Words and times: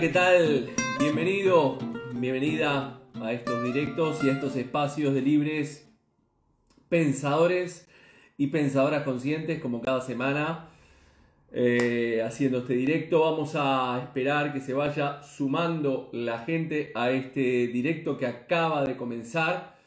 ¿qué 0.00 0.10
tal? 0.10 0.70
Bienvenido, 1.00 1.76
bienvenida 2.12 3.00
a 3.20 3.32
estos 3.32 3.64
directos 3.64 4.22
y 4.22 4.28
a 4.28 4.34
estos 4.34 4.54
espacios 4.54 5.12
de 5.12 5.22
libres 5.22 5.90
pensadores 6.88 7.88
y 8.36 8.46
pensadoras 8.46 9.02
conscientes 9.02 9.60
como 9.60 9.80
cada 9.80 10.00
semana. 10.00 10.68
eh, 11.50 12.22
haciendo 12.24 12.58
este 12.58 12.74
directo, 12.74 13.22
vamos 13.22 13.56
a 13.56 14.00
esperar 14.04 14.52
que 14.52 14.60
se 14.60 14.72
vaya 14.72 15.20
sumando 15.22 16.10
la 16.12 16.40
gente 16.40 16.92
a 16.94 17.10
este 17.10 17.66
directo 17.66 18.16
que 18.16 18.26
acaba 18.26 18.84
de 18.84 18.96
comenzar. 18.96 19.78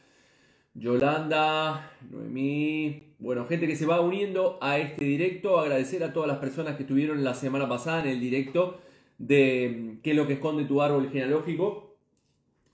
Yolanda, 0.74 1.90
Noemí, 2.10 3.14
bueno, 3.18 3.46
gente 3.46 3.66
que 3.66 3.76
se 3.76 3.86
va 3.86 4.02
uniendo 4.02 4.58
a 4.60 4.78
este 4.78 5.06
directo. 5.06 5.58
Agradecer 5.58 6.04
a 6.04 6.12
todas 6.12 6.28
las 6.28 6.38
personas 6.38 6.76
que 6.76 6.82
estuvieron 6.82 7.24
la 7.24 7.32
semana 7.32 7.66
pasada 7.66 8.02
en 8.02 8.08
el 8.08 8.20
directo 8.20 8.78
de 9.22 9.98
qué 10.02 10.10
es 10.10 10.16
lo 10.16 10.26
que 10.26 10.34
esconde 10.34 10.64
tu 10.64 10.82
árbol 10.82 11.08
genealógico. 11.10 11.96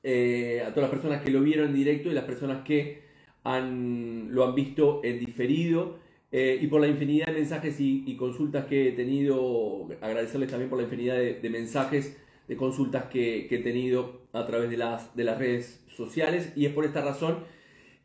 Eh, 0.03 0.63
a 0.65 0.69
todas 0.71 0.91
las 0.91 0.91
personas 0.91 1.23
que 1.23 1.31
lo 1.31 1.43
vieron 1.43 1.69
en 1.69 1.75
directo 1.75 2.09
y 2.09 2.15
las 2.15 2.25
personas 2.25 2.65
que 2.65 3.03
han, 3.45 4.35
lo 4.35 4.45
han 4.45 4.55
visto 4.55 5.01
en 5.05 5.19
diferido. 5.21 5.99
eh, 6.31 6.59
y 6.61 6.67
por 6.67 6.81
la 6.81 6.89
infinidad 6.89 7.27
de 7.27 7.33
mensajes 7.33 7.77
y, 7.81 8.15
consultas 8.17 8.67
que 8.67 8.89
he 8.89 8.93
tenido. 8.93 9.89
Agradecerles 10.01 10.51
también 10.51 10.69
por 10.71 10.79
la 10.79 10.85
infinidad 10.85 11.17
de, 11.17 11.35
de 11.35 11.51
mensajes, 11.51 12.19
de 12.49 12.57
consultas 12.57 13.05
que, 13.05 13.47
que 13.49 13.57
he 13.57 13.59
tenido 13.61 14.23
a 14.33 14.47
través 14.47 14.71
de 14.71 14.77
las, 14.77 15.15
de 15.17 15.25
las 15.25 15.39
redes 15.39 15.85
sociales. 15.89 16.53
Y 16.57 16.67
es 16.67 16.73
por 16.73 16.85
esta 16.85 17.03
razón 17.03 17.45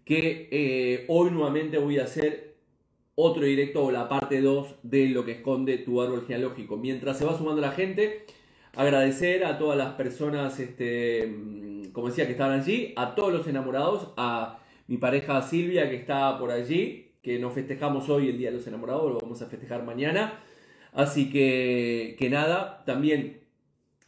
que 0.05 0.49
eh, 0.51 1.05
hoy 1.07 1.31
nuevamente 1.31 1.77
voy 1.77 1.99
a 1.99 2.03
hacer 2.03 2.52
otro 3.15 3.43
directo 3.43 3.83
o 3.85 3.91
la 3.91 4.09
parte 4.09 4.41
2 4.41 4.75
de 4.83 5.07
lo 5.09 5.25
que 5.25 5.33
esconde 5.33 5.77
tu 5.77 6.01
árbol 6.01 6.25
genealógico. 6.25 6.77
Mientras 6.77 7.17
se 7.17 7.25
va 7.25 7.37
sumando 7.37 7.61
la 7.61 7.71
gente, 7.71 8.25
agradecer 8.75 9.45
a 9.45 9.57
todas 9.57 9.77
las 9.77 9.93
personas, 9.93 10.59
este, 10.59 11.27
mm, 11.27 11.91
como 11.91 12.07
decía, 12.07 12.25
que 12.25 12.31
estaban 12.31 12.59
allí, 12.59 12.93
a 12.95 13.15
todos 13.15 13.31
los 13.31 13.47
enamorados, 13.47 14.13
a 14.17 14.59
mi 14.87 14.97
pareja 14.97 15.41
Silvia 15.41 15.89
que 15.89 15.95
está 15.95 16.37
por 16.39 16.51
allí, 16.51 17.11
que 17.21 17.39
nos 17.39 17.53
festejamos 17.53 18.09
hoy 18.09 18.29
el 18.29 18.37
Día 18.37 18.51
de 18.51 18.57
los 18.57 18.67
Enamorados, 18.67 19.11
lo 19.11 19.19
vamos 19.19 19.41
a 19.41 19.45
festejar 19.47 19.83
mañana. 19.83 20.41
Así 20.91 21.29
que, 21.31 22.15
que 22.19 22.29
nada, 22.29 22.83
también 22.85 23.39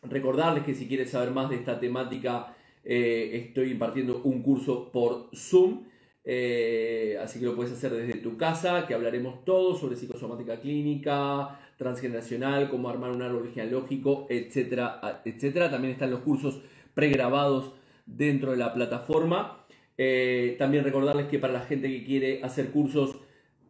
recordarles 0.03 0.63
que 0.63 0.75
si 0.75 0.87
quieres 0.87 1.11
saber 1.11 1.31
más 1.31 1.49
de 1.49 1.55
esta 1.55 1.79
temática, 1.79 2.55
eh, 2.83 3.45
estoy 3.47 3.71
impartiendo 3.71 4.21
un 4.23 4.43
curso 4.43 4.91
por 4.91 5.29
Zoom. 5.33 5.85
Eh, 6.27 7.19
así 7.21 7.39
que 7.39 7.45
lo 7.45 7.55
puedes 7.55 7.71
hacer 7.71 7.91
desde 7.91 8.15
tu 8.15 8.35
casa, 8.35 8.87
que 8.87 8.95
hablaremos 8.95 9.45
todo 9.45 9.75
sobre 9.77 9.95
psicosomática 9.95 10.59
clínica, 10.59 11.59
transgeneracional, 11.77 12.69
cómo 12.69 12.89
armar 12.89 13.11
un 13.11 13.21
árbol 13.21 13.51
genealógico, 13.53 14.25
etcétera, 14.29 15.21
etcétera. 15.23 15.69
También 15.69 15.93
están 15.93 16.09
los 16.09 16.21
cursos 16.21 16.61
pregrabados 16.95 17.73
dentro 18.07 18.51
de 18.51 18.57
la 18.57 18.73
plataforma. 18.73 19.65
Eh, 19.97 20.55
también 20.57 20.83
recordarles 20.83 21.27
que 21.27 21.37
para 21.37 21.53
la 21.53 21.61
gente 21.61 21.89
que 21.89 22.03
quiere 22.03 22.43
hacer 22.43 22.71
cursos 22.71 23.17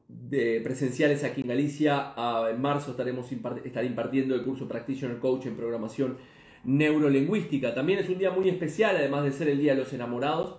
de 0.07 0.61
presenciales 0.61 1.23
aquí 1.23 1.41
en 1.41 1.47
Galicia, 1.47 2.13
en 2.49 2.61
marzo 2.61 2.91
estaremos 2.91 3.31
impartiendo 3.31 4.35
el 4.35 4.43
curso 4.43 4.67
Practitioner 4.67 5.17
Coach 5.17 5.47
en 5.47 5.57
programación 5.57 6.17
neurolingüística. 6.63 7.73
También 7.73 7.99
es 7.99 8.09
un 8.09 8.17
día 8.17 8.31
muy 8.31 8.47
especial, 8.47 8.95
además 8.95 9.23
de 9.23 9.31
ser 9.31 9.49
el 9.49 9.59
Día 9.59 9.73
de 9.73 9.79
los 9.79 9.93
Enamorados, 9.93 10.57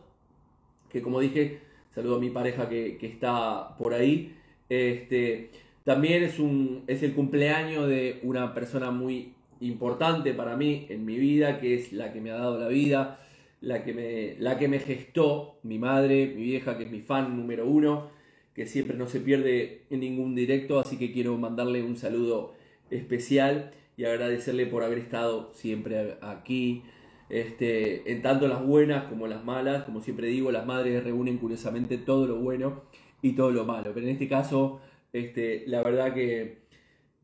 que 0.91 1.01
como 1.01 1.21
dije, 1.21 1.61
saludo 1.97 2.17
a 2.17 2.21
mi 2.21 2.29
pareja 2.29 2.69
que, 2.69 2.99
está 3.01 3.75
por 3.79 3.95
ahí. 3.95 4.35
Este, 4.69 5.49
también 5.83 6.23
es, 6.25 6.39
un, 6.39 6.85
es 6.87 7.03
el 7.03 7.15
cumpleaños 7.15 7.89
de 7.89 8.21
una 8.23 8.53
persona 8.53 8.91
muy 8.91 9.33
importante 9.61 10.35
para 10.35 10.59
mí 10.59 10.87
en 10.91 11.07
mi 11.07 11.17
vida, 11.17 11.59
que 11.59 11.75
es 11.75 11.95
la 11.95 12.13
que 12.13 12.21
me 12.21 12.31
ha 12.31 12.35
dado 12.35 12.61
la 12.61 12.69
vida, 12.69 13.19
la 13.63 13.83
que 13.83 13.95
me, 13.95 14.37
la 14.39 14.59
que 14.59 14.69
me 14.69 14.79
gestó, 14.79 15.59
mi 15.63 15.79
madre, 15.79 16.35
mi 16.37 16.43
vieja, 16.43 16.77
que 16.77 16.85
es 16.85 16.91
mi 16.91 17.01
fan 17.01 17.35
número 17.35 17.67
uno, 17.67 18.11
que 18.55 18.67
siempre 18.67 18.99
no 18.99 19.09
se 19.09 19.21
pierde 19.21 19.85
en 19.89 20.01
ningún 20.01 20.35
directo, 20.35 20.79
así 20.79 20.99
que 20.99 21.13
quiero 21.13 21.39
mandarle 21.39 21.83
un 21.83 21.97
saludo 21.97 22.53
especial 22.91 23.71
y 23.97 24.05
agradecerle 24.05 24.67
por 24.67 24.83
haber 24.83 24.99
estado 24.99 25.51
siempre 25.55 26.19
aquí, 26.21 26.83
este, 27.29 28.11
en 28.11 28.23
tanto 28.23 28.49
las 28.49 28.65
buenas 28.65 29.05
como 29.05 29.27
las 29.27 29.45
malas, 29.45 29.85
como 29.85 30.01
siempre 30.01 30.29
digo, 30.29 30.53
las 30.53 30.67
madres 30.67 31.03
reúnen 31.03 31.39
curiosamente 31.39 31.99
todo 31.99 32.27
lo 32.27 32.37
bueno 32.37 32.83
y 33.23 33.33
todo 33.33 33.51
lo 33.51 33.65
malo, 33.65 33.91
pero 33.95 34.07
en 34.07 34.13
este 34.13 34.29
caso, 34.29 34.81
este, 35.13 35.65
la 35.67 35.83
verdad 35.83 36.15
que, 36.15 36.67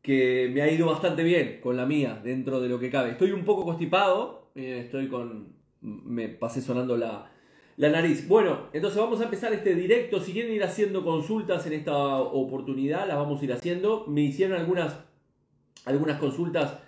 que 0.01 0.49
me 0.53 0.61
ha 0.61 0.71
ido 0.71 0.87
bastante 0.87 1.23
bien 1.23 1.59
con 1.61 1.77
la 1.77 1.85
mía, 1.85 2.19
dentro 2.23 2.59
de 2.59 2.69
lo 2.69 2.79
que 2.79 2.89
cabe. 2.89 3.11
Estoy 3.11 3.31
un 3.31 3.45
poco 3.45 3.63
constipado, 3.63 4.49
eh, 4.55 4.81
estoy 4.83 5.07
con, 5.07 5.53
me 5.81 6.29
pasé 6.29 6.61
sonando 6.61 6.97
la, 6.97 7.31
la 7.77 7.89
nariz. 7.89 8.27
Bueno, 8.27 8.67
entonces 8.73 8.99
vamos 8.99 9.21
a 9.21 9.25
empezar 9.25 9.53
este 9.53 9.75
directo. 9.75 10.19
Si 10.19 10.33
quieren 10.33 10.53
ir 10.53 10.63
haciendo 10.63 11.03
consultas 11.03 11.65
en 11.65 11.73
esta 11.73 11.95
oportunidad, 11.95 13.07
las 13.07 13.17
vamos 13.17 13.41
a 13.41 13.45
ir 13.45 13.53
haciendo. 13.53 14.05
Me 14.07 14.21
hicieron 14.21 14.59
algunas, 14.59 14.99
algunas 15.85 16.19
consultas 16.19 16.79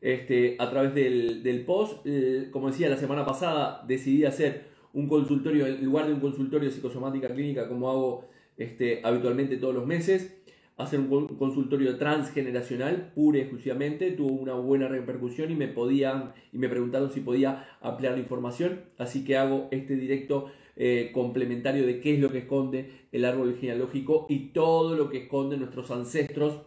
este, 0.00 0.56
a 0.58 0.70
través 0.70 0.94
del, 0.94 1.42
del 1.42 1.64
post. 1.64 2.06
Eh, 2.06 2.48
como 2.50 2.68
decía 2.68 2.88
la 2.88 2.96
semana 2.96 3.24
pasada, 3.24 3.84
decidí 3.86 4.24
hacer 4.24 4.64
un 4.92 5.08
consultorio, 5.08 5.66
en 5.66 5.84
lugar 5.84 6.06
de 6.06 6.14
un 6.14 6.20
consultorio 6.20 6.68
de 6.68 6.74
psicosomática 6.74 7.28
clínica, 7.28 7.68
como 7.68 7.90
hago 7.90 8.28
este, 8.56 9.00
habitualmente 9.04 9.56
todos 9.56 9.74
los 9.74 9.86
meses, 9.86 10.36
hacer 10.76 10.98
un 10.98 11.08
con- 11.08 11.36
consultorio 11.36 11.96
transgeneracional, 11.96 13.12
pura 13.14 13.38
y 13.38 13.42
exclusivamente. 13.42 14.10
Tuvo 14.12 14.32
una 14.32 14.54
buena 14.54 14.88
repercusión 14.88 15.50
y 15.50 15.54
me 15.54 15.68
podían, 15.68 16.32
y 16.52 16.58
me 16.58 16.68
preguntaron 16.68 17.10
si 17.10 17.20
podía 17.20 17.68
ampliar 17.80 18.14
la 18.14 18.20
información. 18.20 18.80
Así 18.98 19.24
que 19.24 19.36
hago 19.36 19.68
este 19.70 19.94
directo 19.94 20.46
eh, 20.76 21.10
complementario 21.12 21.86
de 21.86 22.00
qué 22.00 22.14
es 22.14 22.20
lo 22.20 22.30
que 22.30 22.38
esconde 22.38 22.90
el 23.12 23.26
árbol 23.26 23.56
genealógico 23.60 24.26
y 24.30 24.48
todo 24.48 24.96
lo 24.96 25.10
que 25.10 25.18
esconde 25.24 25.58
nuestros 25.58 25.90
ancestros 25.90 26.62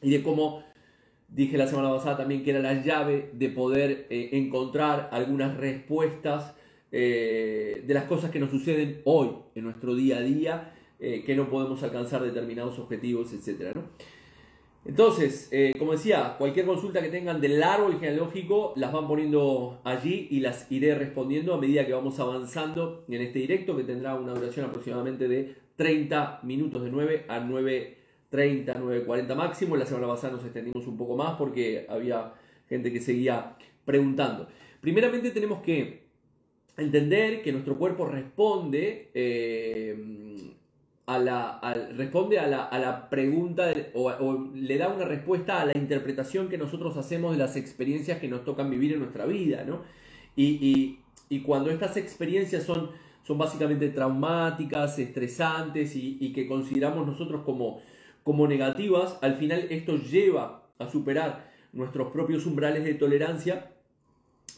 y 0.00 0.10
de 0.10 0.22
cómo 0.22 0.62
dije 1.28 1.58
la 1.58 1.66
semana 1.66 1.90
pasada 1.90 2.18
también 2.18 2.42
que 2.42 2.50
era 2.50 2.60
la 2.60 2.82
llave 2.82 3.30
de 3.32 3.48
poder 3.48 4.06
eh, 4.10 4.30
encontrar 4.32 5.08
algunas 5.12 5.56
respuestas 5.56 6.54
eh, 6.92 7.82
de 7.86 7.94
las 7.94 8.04
cosas 8.04 8.30
que 8.30 8.38
nos 8.38 8.50
suceden 8.50 9.00
hoy 9.04 9.30
en 9.54 9.64
nuestro 9.64 9.94
día 9.94 10.18
a 10.18 10.20
día, 10.20 10.74
eh, 10.98 11.24
que 11.26 11.34
no 11.34 11.50
podemos 11.50 11.82
alcanzar 11.82 12.22
determinados 12.22 12.78
objetivos, 12.78 13.32
etc. 13.32 13.74
¿no? 13.74 13.82
Entonces, 14.84 15.50
como 15.80 15.92
decía, 15.92 16.36
cualquier 16.38 16.64
consulta 16.64 17.02
que 17.02 17.08
tengan 17.08 17.40
del 17.40 17.60
árbol 17.60 17.98
genealógico 17.98 18.72
las 18.76 18.92
van 18.92 19.08
poniendo 19.08 19.80
allí 19.82 20.28
y 20.30 20.38
las 20.38 20.70
iré 20.70 20.94
respondiendo 20.94 21.54
a 21.54 21.58
medida 21.60 21.84
que 21.84 21.92
vamos 21.92 22.20
avanzando 22.20 23.04
en 23.08 23.20
este 23.20 23.40
directo 23.40 23.76
que 23.76 23.82
tendrá 23.82 24.14
una 24.14 24.32
duración 24.32 24.66
aproximadamente 24.66 25.26
de 25.26 25.56
30 25.74 26.38
minutos 26.44 26.84
de 26.84 26.90
9 26.90 27.24
a 27.26 27.40
9.30, 28.32 28.76
9.40 28.76 29.34
máximo. 29.34 29.76
La 29.76 29.86
semana 29.86 30.08
pasada 30.08 30.34
nos 30.34 30.44
extendimos 30.44 30.86
un 30.86 30.96
poco 30.96 31.16
más 31.16 31.36
porque 31.36 31.86
había 31.88 32.32
gente 32.68 32.92
que 32.92 33.00
seguía 33.00 33.56
preguntando. 33.84 34.48
Primeramente 34.80 35.30
tenemos 35.30 35.62
que 35.62 36.06
entender 36.76 37.42
que 37.42 37.52
nuestro 37.52 37.78
cuerpo 37.78 38.06
responde 38.06 39.10
eh, 39.14 40.52
a 41.06 41.18
la, 41.18 41.60
responde 41.96 42.38
a 42.38 42.46
la, 42.46 42.64
a 42.64 42.78
la 42.78 43.08
pregunta 43.08 43.72
o, 43.94 44.50
le 44.54 44.76
da 44.76 44.88
una 44.88 45.04
respuesta 45.04 45.60
a 45.60 45.64
la 45.64 45.76
interpretación 45.76 46.48
que 46.48 46.58
nosotros 46.58 46.96
hacemos 46.96 47.32
de 47.32 47.38
las 47.38 47.56
experiencias 47.56 48.18
que 48.18 48.28
nos 48.28 48.44
tocan 48.44 48.68
vivir 48.70 48.92
en 48.92 49.00
nuestra 49.00 49.24
vida, 49.24 49.64
¿no? 49.64 49.82
Y, 50.34 50.98
y- 51.30 51.40
cuando 51.44 51.70
estas 51.70 51.96
experiencias 51.96 52.62
son, 52.62 52.90
son 53.24 53.36
básicamente 53.38 53.88
traumáticas, 53.88 54.96
estresantes 54.98 55.96
y 55.96 56.32
que 56.32 56.46
consideramos 56.46 57.04
nosotros 57.06 57.42
como, 57.44 57.80
como 58.26 58.48
negativas, 58.48 59.20
al 59.22 59.36
final 59.36 59.68
esto 59.70 59.98
lleva 59.98 60.68
a 60.80 60.90
superar 60.90 61.48
nuestros 61.72 62.10
propios 62.10 62.44
umbrales 62.44 62.82
de 62.82 62.94
tolerancia 62.94 63.70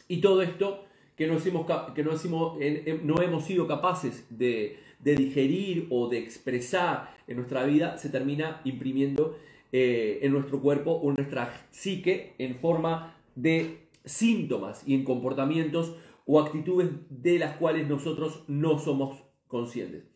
y 0.07 0.21
todo 0.21 0.41
esto 0.41 0.85
que 1.15 1.27
no, 1.27 1.37
hemos, 1.37 3.45
sido 3.45 3.67
capaces 3.67 4.25
de, 4.31 4.79
de 4.97 5.15
digerir 5.15 5.85
o 5.91 6.09
de 6.09 6.17
expresar 6.17 7.15
en 7.27 7.37
nuestra 7.37 7.63
vida 7.63 7.99
se 7.99 8.09
termina 8.09 8.59
imprimiendo 8.63 9.37
eh, 9.71 10.17
en 10.23 10.31
nuestro 10.31 10.61
cuerpo 10.61 10.93
o 10.93 11.11
en 11.11 11.17
nuestra 11.17 11.53
psique 11.69 12.33
en 12.39 12.55
forma 12.55 13.15
de 13.35 13.81
síntomas 14.03 14.81
y 14.87 14.95
en 14.95 15.03
comportamientos 15.03 15.95
o 16.25 16.39
actitudes 16.39 16.89
de 17.11 17.37
las 17.37 17.55
cuales 17.57 17.87
nosotros 17.87 18.45
no 18.47 18.79
somos 18.79 19.19
conscientes. 19.47 20.08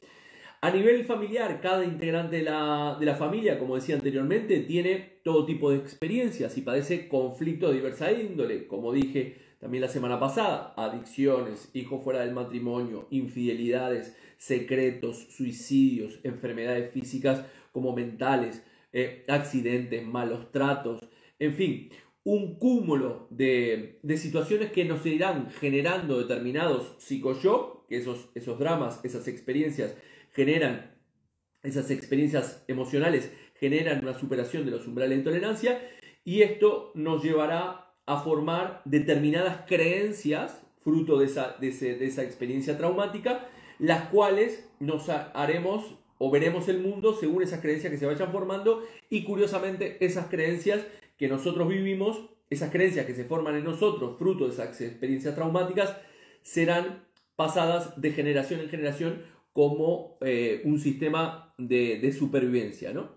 A 0.63 0.71
nivel 0.71 1.03
familiar, 1.03 1.59
cada 1.59 1.83
integrante 1.83 2.37
de 2.37 2.43
la, 2.43 2.95
de 2.97 3.05
la 3.05 3.15
familia, 3.15 3.59
como 3.59 3.75
decía 3.75 3.95
anteriormente, 3.95 4.61
tiene 4.61 5.19
todo 5.21 5.45
tipo 5.45 5.69
de 5.69 5.75
experiencias 5.75 6.57
y 6.57 6.61
padece 6.61 7.09
conflictos 7.09 7.71
de 7.71 7.75
diversa 7.75 8.13
índole, 8.13 8.65
como 8.65 8.93
dije 8.93 9.35
también 9.59 9.81
la 9.81 9.89
semana 9.89 10.21
pasada, 10.21 10.73
adicciones, 10.77 11.69
hijos 11.73 12.01
fuera 12.01 12.21
del 12.21 12.33
matrimonio, 12.33 13.07
infidelidades, 13.09 14.15
secretos, 14.37 15.27
suicidios, 15.31 16.21
enfermedades 16.23 16.93
físicas 16.93 17.45
como 17.73 17.93
mentales, 17.93 18.63
eh, 18.93 19.25
accidentes, 19.27 20.07
malos 20.07 20.49
tratos, 20.53 21.01
en 21.39 21.55
fin, 21.55 21.89
un 22.23 22.55
cúmulo 22.55 23.27
de, 23.31 23.99
situaciones 24.15 24.71
que 24.71 24.85
nos 24.85 25.05
irán 25.05 25.49
generando 25.59 26.19
determinados 26.19 26.95
psicoshop, 26.99 27.85
que 27.89 27.97
esos, 27.97 28.29
esos 28.33 28.57
dramas, 28.57 29.03
esas 29.03 29.27
experiencias 29.27 29.93
generan, 30.33 30.95
esas 31.63 31.89
experiencias 31.91 32.63
emocionales 32.67 33.31
generan 33.55 34.03
una 34.03 34.17
superación 34.17 34.65
de 34.65 34.71
los 34.71 34.87
umbrales 34.87 35.11
de 35.11 35.19
intolerancia 35.19 35.89
y 36.25 36.41
esto 36.41 36.91
nos 36.95 37.23
llevará 37.23 37.93
a 38.05 38.21
formar 38.21 38.81
determinadas 38.85 39.61
creencias 39.67 40.61
fruto 40.83 41.17
de 41.17 41.27
esa, 41.27 41.55
de, 41.59 41.71
de 41.71 42.05
esa 42.05 42.23
experiencia 42.23 42.77
traumática, 42.77 43.47
las 43.79 44.09
cuales 44.09 44.69
nos 44.79 45.07
haremos 45.09 45.95
o 46.17 46.29
veremos 46.29 46.67
el 46.69 46.79
mundo 46.79 47.13
según 47.13 47.43
esas 47.43 47.61
creencias 47.61 47.91
que 47.91 47.97
se 47.97 48.05
vayan 48.05 48.31
formando 48.31 48.85
y 49.09 49.23
curiosamente 49.23 50.03
esas 50.05 50.27
creencias 50.27 50.85
que 51.17 51.27
nosotros 51.27 51.67
vivimos, 51.67 52.29
esas 52.49 52.71
creencias 52.71 53.05
que 53.05 53.15
se 53.15 53.25
forman 53.25 53.55
en 53.55 53.63
nosotros, 53.63 54.17
fruto 54.17 54.45
de 54.45 54.53
esas 54.53 54.79
experiencias 54.81 55.35
traumáticas, 55.35 55.95
serán 56.41 57.05
pasadas 57.35 57.99
de 57.99 58.11
generación 58.11 58.59
en 58.59 58.69
generación 58.69 59.23
como 59.53 60.17
eh, 60.21 60.61
un 60.65 60.79
sistema 60.79 61.53
de, 61.57 62.11
supervivencia. 62.11 62.91
¿no? 62.91 63.11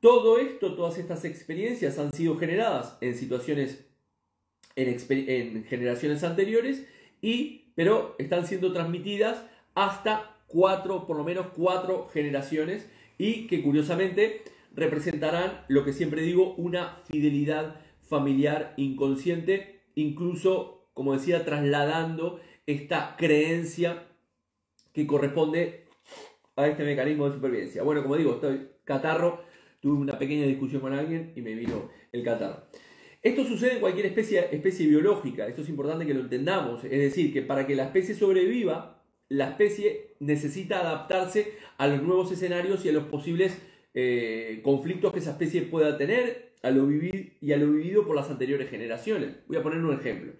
Todo 0.00 0.38
esto, 0.38 0.74
todas 0.74 0.98
estas 0.98 1.24
experiencias 1.24 1.98
han 1.98 2.12
sido 2.12 2.36
generadas 2.36 2.98
en 3.00 3.16
situaciones, 3.16 3.86
en, 4.76 4.98
en 5.08 5.64
generaciones 5.64 6.22
anteriores, 6.22 6.86
y, 7.22 7.72
pero 7.74 8.14
están 8.18 8.46
siendo 8.46 8.72
transmitidas 8.72 9.42
hasta 9.74 10.36
cuatro, 10.46 11.06
por 11.06 11.16
lo 11.16 11.24
menos 11.24 11.46
cuatro 11.56 12.08
generaciones, 12.12 12.86
y 13.16 13.46
que 13.46 13.62
curiosamente 13.62 14.42
representarán 14.74 15.64
lo 15.68 15.84
que 15.84 15.92
siempre 15.92 16.22
digo, 16.22 16.54
una 16.56 16.98
fidelidad 17.10 17.80
familiar 18.02 18.74
inconsciente, 18.76 19.80
incluso, 19.94 20.88
como 20.92 21.14
decía, 21.14 21.44
trasladando 21.44 22.40
esta 22.66 23.16
creencia 23.16 24.08
que 24.94 25.06
corresponde 25.06 25.84
a 26.56 26.68
este 26.68 26.84
mecanismo 26.84 27.26
de 27.26 27.34
supervivencia. 27.34 27.82
Bueno, 27.82 28.02
como 28.02 28.16
digo, 28.16 28.34
estoy 28.34 28.68
catarro, 28.84 29.42
tuve 29.80 29.98
una 29.98 30.18
pequeña 30.18 30.46
discusión 30.46 30.80
con 30.80 30.94
alguien 30.94 31.32
y 31.34 31.42
me 31.42 31.54
vino 31.54 31.90
el 32.12 32.22
catarro. 32.24 32.64
Esto 33.22 33.44
sucede 33.44 33.74
en 33.74 33.80
cualquier 33.80 34.06
especie, 34.06 34.86
biológica, 34.86 35.46
esto 35.46 35.62
es 35.62 35.68
importante 35.68 36.06
que 36.06 36.14
lo 36.14 36.20
entendamos, 36.20 36.84
es 36.84 36.90
decir, 36.90 37.32
que 37.32 37.42
para 37.42 37.66
que 37.66 37.74
la 37.74 37.84
especie 37.84 38.14
sobreviva, 38.14 39.02
la 39.28 39.48
especie 39.50 40.14
necesita 40.20 40.80
adaptarse 40.80 41.54
a 41.78 41.86
los 41.86 42.02
nuevos 42.02 42.30
escenarios 42.30 42.84
y 42.84 42.90
a 42.90 42.92
los 42.92 43.04
posibles 43.04 43.60
eh, 43.94 44.60
conflictos 44.62 45.12
que 45.12 45.20
esa 45.20 45.32
especie 45.32 45.62
pueda 45.62 45.96
tener 45.96 46.52
a 46.62 46.70
lo 46.70 46.90
y 46.92 47.52
a 47.52 47.56
lo 47.56 47.72
vivido 47.72 48.06
por 48.06 48.14
las 48.14 48.30
anteriores 48.30 48.70
generaciones. 48.70 49.36
Voy 49.48 49.56
a 49.56 49.62
poner 49.62 49.82
un 49.82 49.94
ejemplo. 49.94 50.32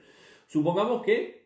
Supongamos 0.47 1.03
que 1.03 1.44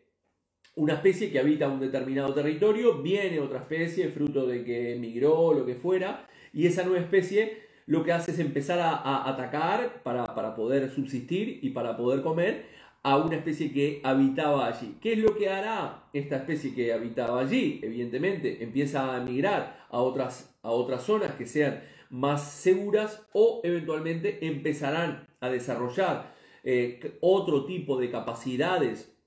una 0.79 0.93
especie 0.93 1.29
que 1.29 1.39
habita 1.39 1.67
un 1.67 1.81
determinado 1.81 2.33
territorio 2.33 3.01
viene 3.01 3.41
otra 3.41 3.59
especie 3.59 4.07
fruto 4.07 4.47
de 4.47 4.63
que 4.63 4.95
emigró 4.95 5.37
o 5.37 5.53
lo 5.53 5.65
que 5.65 5.75
fuera 5.75 6.25
y 6.53 6.65
esa 6.67 6.83
nueva 6.83 7.01
especie 7.01 7.67
lo 7.85 8.03
que 8.03 8.13
hace 8.13 8.31
es 8.31 8.39
empezar 8.39 8.79
a, 8.79 9.29
atacar 9.29 10.01
para, 10.03 10.23
para, 10.35 10.55
poder 10.55 10.89
subsistir 10.89 11.59
y 11.61 11.71
para 11.71 11.97
poder 11.97 12.21
comer 12.21 12.65
a 13.03 13.17
una 13.17 13.35
especie 13.35 13.73
que 13.73 13.99
habitaba 14.03 14.67
allí. 14.67 14.97
¿Qué 15.01 15.13
es 15.13 15.19
lo 15.19 15.35
que 15.35 15.49
hará 15.49 16.03
esta 16.13 16.37
especie 16.37 16.73
que 16.73 16.93
habitaba 16.93 17.41
allí? 17.41 17.79
Evidentemente 17.83 18.63
empieza 18.63 19.15
a 19.15 19.19
migrar 19.19 19.85
a 19.89 19.99
otras, 19.99 20.55
a 20.61 20.69
otras 20.69 21.03
zonas 21.03 21.31
que 21.31 21.45
sean 21.45 21.81
más 22.09 22.51
seguras 22.51 23.27
o 23.33 23.59
eventualmente 23.63 24.45
empezarán 24.47 25.27
a 25.41 25.49
desarrollar 25.49 26.35
eh, 26.63 27.17
otro 27.21 27.65
tipo 27.65 27.99
de 27.99 28.11
capacidades 28.11 29.18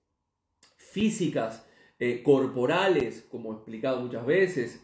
físicas, 0.92 1.66
eh, 1.98 2.22
corporales, 2.22 3.26
como 3.30 3.52
he 3.52 3.56
explicado 3.56 4.00
muchas 4.00 4.26
veces, 4.26 4.82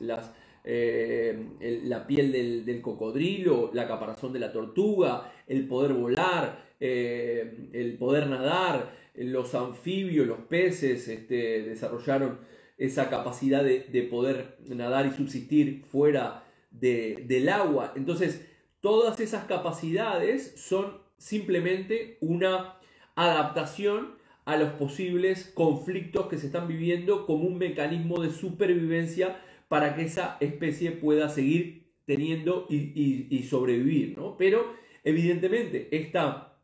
eh, 0.64 1.46
la 1.84 2.06
piel 2.06 2.32
del, 2.64 2.80
cocodrilo, 2.80 3.70
la 3.72 3.86
caparazón 3.86 4.32
de 4.32 4.40
la 4.40 4.52
tortuga, 4.52 5.32
el 5.46 5.66
poder 5.66 5.92
volar, 5.92 6.68
el 6.80 7.96
poder 7.98 8.28
nadar, 8.28 8.94
los 9.14 9.54
anfibios, 9.54 10.26
los 10.26 10.38
peces 10.40 11.08
este, 11.08 11.62
desarrollaron 11.62 12.38
esa 12.78 13.10
capacidad 13.10 13.64
de, 13.64 14.08
poder 14.08 14.56
nadar 14.66 15.06
y 15.06 15.10
subsistir 15.10 15.84
fuera 15.90 16.44
del 16.70 17.48
agua. 17.48 17.92
Entonces, 17.96 18.46
todas 18.80 19.18
esas 19.20 19.44
capacidades 19.46 20.54
son 20.56 20.98
simplemente 21.16 22.16
una 22.20 22.78
adaptación 23.16 24.17
a 24.48 24.56
los 24.56 24.70
posibles 24.70 25.52
conflictos 25.52 26.26
que 26.28 26.38
se 26.38 26.46
están 26.46 26.68
viviendo 26.68 27.26
como 27.26 27.44
un 27.44 27.58
mecanismo 27.58 28.22
de 28.22 28.30
supervivencia 28.30 29.38
para 29.68 29.94
que 29.94 30.04
esa 30.04 30.38
especie 30.40 30.90
pueda 30.90 31.28
seguir 31.28 31.92
teniendo 32.06 32.66
y, 32.70 33.46
sobrevivir. 33.46 34.16
Pero 34.38 34.74
evidentemente 35.04 35.88
esta, 35.90 36.56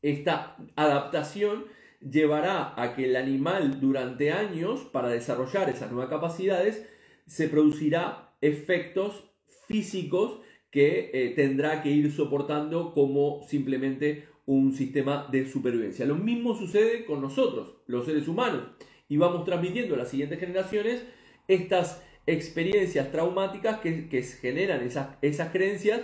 esta 0.00 0.56
adaptación 0.76 1.66
llevará 2.00 2.72
a 2.82 2.94
que 2.96 3.04
el 3.04 3.16
animal 3.16 3.80
durante 3.80 4.32
años, 4.32 4.80
para 4.80 5.10
desarrollar 5.10 5.68
esas 5.68 5.92
nuevas 5.92 6.08
capacidades, 6.08 6.88
se 7.26 7.48
producirá 7.48 8.30
efectos 8.40 9.30
físicos 9.68 10.40
que 10.70 11.10
eh, 11.12 11.34
tendrá 11.36 11.82
que 11.82 11.90
ir 11.90 12.10
soportando 12.10 12.94
como 12.94 13.42
simplemente 13.46 14.26
un 14.46 14.74
sistema 14.74 15.28
de 15.30 15.46
supervivencia. 15.46 16.04
Lo 16.06 16.16
mismo 16.16 16.54
sucede 16.54 17.04
con 17.04 17.20
nosotros, 17.20 17.74
los 17.86 18.04
seres 18.04 18.28
humanos, 18.28 18.62
y 19.08 19.16
vamos 19.16 19.44
transmitiendo 19.44 19.94
a 19.94 19.98
las 19.98 20.08
siguientes 20.08 20.38
generaciones 20.38 21.04
estas 21.48 22.02
experiencias 22.26 23.10
traumáticas 23.12 23.80
que, 23.80 24.22
generan 24.22 24.82
esas, 24.82 25.50
creencias 25.50 26.00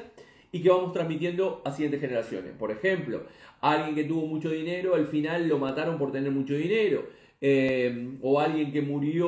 y 0.53 0.63
que 0.63 0.69
vamos 0.69 0.93
transmitiendo 0.93 1.63
a 1.65 1.73
siguientes 1.73 2.01
generaciones. 2.01 2.53
Por 2.59 2.71
ejemplo, 2.71 3.23
alguien 3.61 3.95
que 3.95 4.05
tuvo 4.05 4.27
mucho 4.27 4.51
dinero, 4.51 4.95
al 4.95 5.07
final 5.07 5.49
lo 5.49 5.59
mataron 5.59 5.99
por 5.99 6.13
tener 6.13 6.31
mucho 6.31 6.55
dinero. 6.55 7.21
Eh, 7.43 8.19
o 8.21 8.39
alguien 8.39 8.71
que 8.71 8.83
murió 8.83 9.27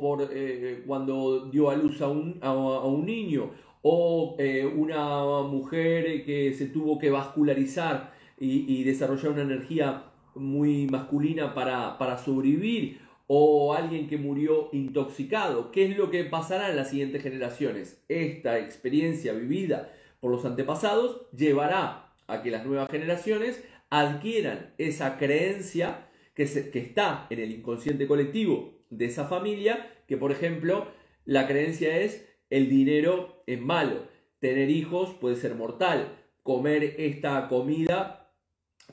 por, 0.00 0.30
eh, 0.32 0.82
cuando 0.86 1.50
dio 1.50 1.68
a 1.68 1.76
luz 1.76 2.00
a 2.00 2.08
un, 2.08 2.38
a, 2.40 2.54
un 2.54 3.04
niño, 3.04 3.50
o 3.82 4.36
eh, 4.38 4.64
una 4.64 5.42
mujer 5.42 6.24
que 6.24 6.54
se 6.54 6.66
tuvo 6.66 6.98
que 6.98 7.10
vascularizar 7.10 8.14
y, 8.40 8.84
desarrollar 8.84 9.32
una 9.32 9.42
energía 9.42 10.04
muy 10.34 10.86
masculina 10.86 11.54
para, 11.54 11.98
para, 11.98 12.16
sobrevivir, 12.18 13.00
o 13.26 13.74
alguien 13.74 14.08
que 14.08 14.16
murió 14.16 14.70
intoxicado. 14.72 15.70
¿Qué 15.70 15.84
es 15.84 15.96
lo 15.96 16.10
que 16.10 16.24
pasará 16.24 16.70
en 16.70 16.76
las 16.76 16.90
siguientes 16.90 17.22
generaciones? 17.22 18.02
Esta 18.08 18.58
experiencia 18.58 19.34
vivida 19.34 19.92
por 20.20 20.32
los 20.32 20.44
antepasados 20.44 21.30
llevará 21.30 22.12
a 22.26 22.42
que 22.42 22.50
las 22.50 22.66
nuevas 22.66 22.90
generaciones 22.90 23.62
adquieran 23.90 24.72
esa 24.78 25.18
creencia 25.18 26.08
que, 26.34 26.44
está 26.44 27.26
en 27.30 27.40
el 27.40 27.50
inconsciente 27.50 28.06
colectivo 28.06 28.72
de 28.88 29.06
esa 29.06 29.26
familia, 29.26 29.92
que 30.06 30.16
por 30.16 30.32
ejemplo 30.32 30.88
la 31.24 31.46
creencia 31.46 31.98
es 31.98 32.26
el 32.48 32.68
dinero 32.68 33.42
es 33.46 33.60
malo, 33.60 34.08
tener 34.38 34.70
hijos 34.70 35.14
puede 35.20 35.36
ser 35.36 35.54
mortal, 35.54 36.16
comer 36.42 36.94
esta 36.98 37.46
comida 37.48 38.19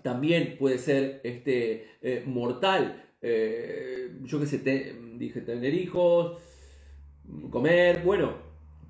también 0.08 0.56
puede 0.58 0.78
ser 0.78 1.20
este, 1.26 1.86
eh, 2.02 2.24
mortal. 2.26 3.04
Eh, 3.22 4.10
yo 4.24 4.40
qué 4.40 4.46
sé, 4.46 4.60
dije 5.18 5.42
tener 5.42 5.74
hijos, 5.74 6.38
comer, 7.50 8.04
bueno, 8.06 8.36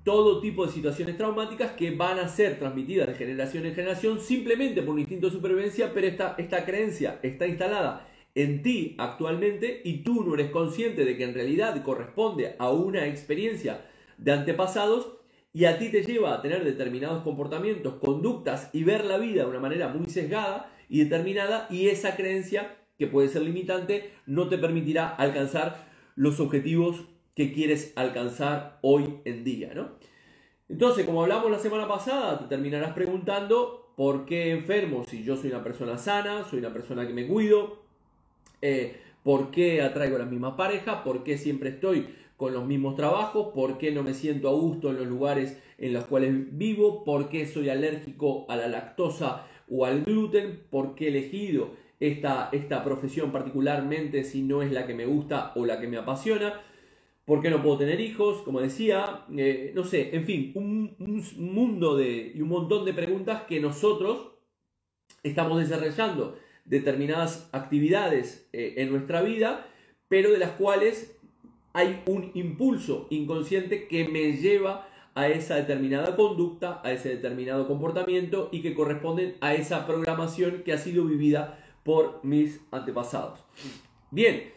todo 0.04 0.40
tipo 0.40 0.64
de 0.64 0.70
situaciones 0.70 1.16
traumáticas 1.16 1.72
que 1.72 1.90
van 1.90 2.20
a 2.20 2.28
ser 2.28 2.60
transmitidas 2.60 3.08
de 3.08 3.14
generación 3.14 3.66
en 3.66 3.74
generación 3.74 4.20
simplemente 4.20 4.80
por 4.80 4.94
un 4.94 5.00
instinto 5.00 5.26
de 5.26 5.32
supervivencia, 5.32 5.90
pero 5.92 6.06
esta, 6.06 6.36
esta 6.38 6.64
creencia 6.64 7.18
está 7.24 7.48
instalada 7.48 8.08
en 8.36 8.62
ti 8.62 8.94
actualmente 8.96 9.80
y 9.84 10.04
tú 10.04 10.22
no 10.22 10.34
eres 10.34 10.52
consciente 10.52 11.04
de 11.04 11.16
que 11.16 11.24
en 11.24 11.34
realidad 11.34 11.82
corresponde 11.82 12.54
a 12.60 12.70
una 12.70 13.08
experiencia 13.08 13.84
de 14.18 14.30
antepasados 14.30 15.14
y 15.52 15.64
a 15.64 15.80
ti 15.80 15.90
te 15.90 16.04
lleva 16.04 16.34
a 16.34 16.42
tener 16.42 16.62
determinados 16.62 17.24
comportamientos, 17.24 17.94
conductas 17.94 18.70
y 18.72 18.84
ver 18.84 19.04
la 19.04 19.18
vida 19.18 19.42
de 19.42 19.50
una 19.50 19.58
manera 19.58 19.88
muy 19.88 20.08
sesgada 20.08 20.70
y 20.88 21.04
determinada 21.04 21.66
y 21.70 21.88
esa 21.88 22.16
creencia 22.16 22.76
que 22.98 23.06
puede 23.06 23.28
ser 23.28 23.42
limitante 23.42 24.10
no 24.26 24.48
te 24.48 24.58
permitirá 24.58 25.08
alcanzar 25.08 25.88
los 26.16 26.40
objetivos 26.40 27.04
que 27.34 27.52
quieres 27.52 27.92
alcanzar 27.94 28.78
hoy 28.82 29.20
en 29.24 29.44
día, 29.44 29.72
¿no? 29.74 29.90
Entonces, 30.68 31.06
como 31.06 31.22
hablamos 31.22 31.50
la 31.50 31.58
semana 31.58 31.86
pasada, 31.86 32.38
te 32.40 32.44
terminarás 32.46 32.92
preguntando 32.92 33.92
por 33.96 34.26
qué 34.26 34.50
enfermo 34.50 35.04
si 35.08 35.22
yo 35.22 35.36
soy 35.36 35.50
una 35.50 35.62
persona 35.62 35.96
sana, 35.96 36.44
soy 36.44 36.58
una 36.58 36.72
persona 36.72 37.06
que 37.06 37.14
me 37.14 37.26
cuido, 37.26 37.82
eh, 38.60 39.00
por 39.22 39.50
qué 39.50 39.82
atraigo 39.82 40.18
las 40.18 40.28
mismas 40.28 40.54
parejas, 40.54 41.02
por 41.04 41.24
qué 41.24 41.38
siempre 41.38 41.70
estoy 41.70 42.08
con 42.36 42.52
los 42.52 42.66
mismos 42.66 42.96
trabajos, 42.96 43.48
por 43.54 43.78
qué 43.78 43.92
no 43.92 44.02
me 44.02 44.14
siento 44.14 44.48
a 44.48 44.52
gusto 44.52 44.90
en 44.90 44.98
los 44.98 45.06
lugares 45.06 45.60
en 45.78 45.92
los 45.92 46.04
cuales 46.04 46.56
vivo, 46.56 47.04
por 47.04 47.28
qué 47.28 47.46
soy 47.46 47.68
alérgico 47.68 48.46
a 48.48 48.56
la 48.56 48.68
lactosa 48.68 49.46
o 49.70 49.84
al 49.84 50.04
gluten, 50.04 50.60
por 50.70 50.94
qué 50.94 51.06
he 51.06 51.08
elegido 51.08 51.72
esta, 52.00 52.48
esta 52.52 52.84
profesión 52.84 53.32
particularmente 53.32 54.24
si 54.24 54.42
no 54.42 54.62
es 54.62 54.72
la 54.72 54.86
que 54.86 54.94
me 54.94 55.06
gusta 55.06 55.52
o 55.56 55.66
la 55.66 55.80
que 55.80 55.88
me 55.88 55.96
apasiona. 55.96 56.60
¿Por 57.24 57.42
qué 57.42 57.50
no 57.50 57.62
puedo 57.62 57.76
tener 57.76 58.00
hijos? 58.00 58.40
Como 58.42 58.60
decía, 58.60 59.26
eh, 59.36 59.72
no 59.74 59.84
sé, 59.84 60.16
en 60.16 60.24
fin, 60.24 60.52
un, 60.54 60.96
mundo 61.36 61.96
de, 61.96 62.32
y 62.34 62.40
un 62.40 62.48
montón 62.48 62.86
de 62.86 62.94
preguntas 62.94 63.42
que 63.42 63.60
nosotros 63.60 64.32
estamos 65.22 65.58
desarrollando 65.58 66.38
determinadas 66.64 67.48
actividades 67.52 68.48
eh, 68.52 68.74
en 68.78 68.90
nuestra 68.90 69.20
vida, 69.20 69.66
pero 70.08 70.30
de 70.30 70.38
las 70.38 70.52
cuales 70.52 71.18
hay 71.74 72.02
un 72.06 72.30
impulso 72.34 73.06
inconsciente 73.10 73.88
que 73.88 74.08
me 74.08 74.32
lleva 74.32 74.88
a 75.18 75.28
esa 75.28 75.56
determinada 75.56 76.14
conducta, 76.14 76.80
a 76.84 76.92
ese 76.92 77.08
determinado 77.08 77.66
comportamiento 77.66 78.50
y 78.52 78.62
que 78.62 78.72
corresponden 78.72 79.34
a 79.40 79.52
esa 79.52 79.84
programación 79.84 80.62
que 80.62 80.72
ha 80.72 80.78
sido 80.78 81.06
vivida 81.06 81.58
por 81.82 82.20
mis 82.22 82.60
antepasados. 82.70 83.44
Bien, 84.12 84.52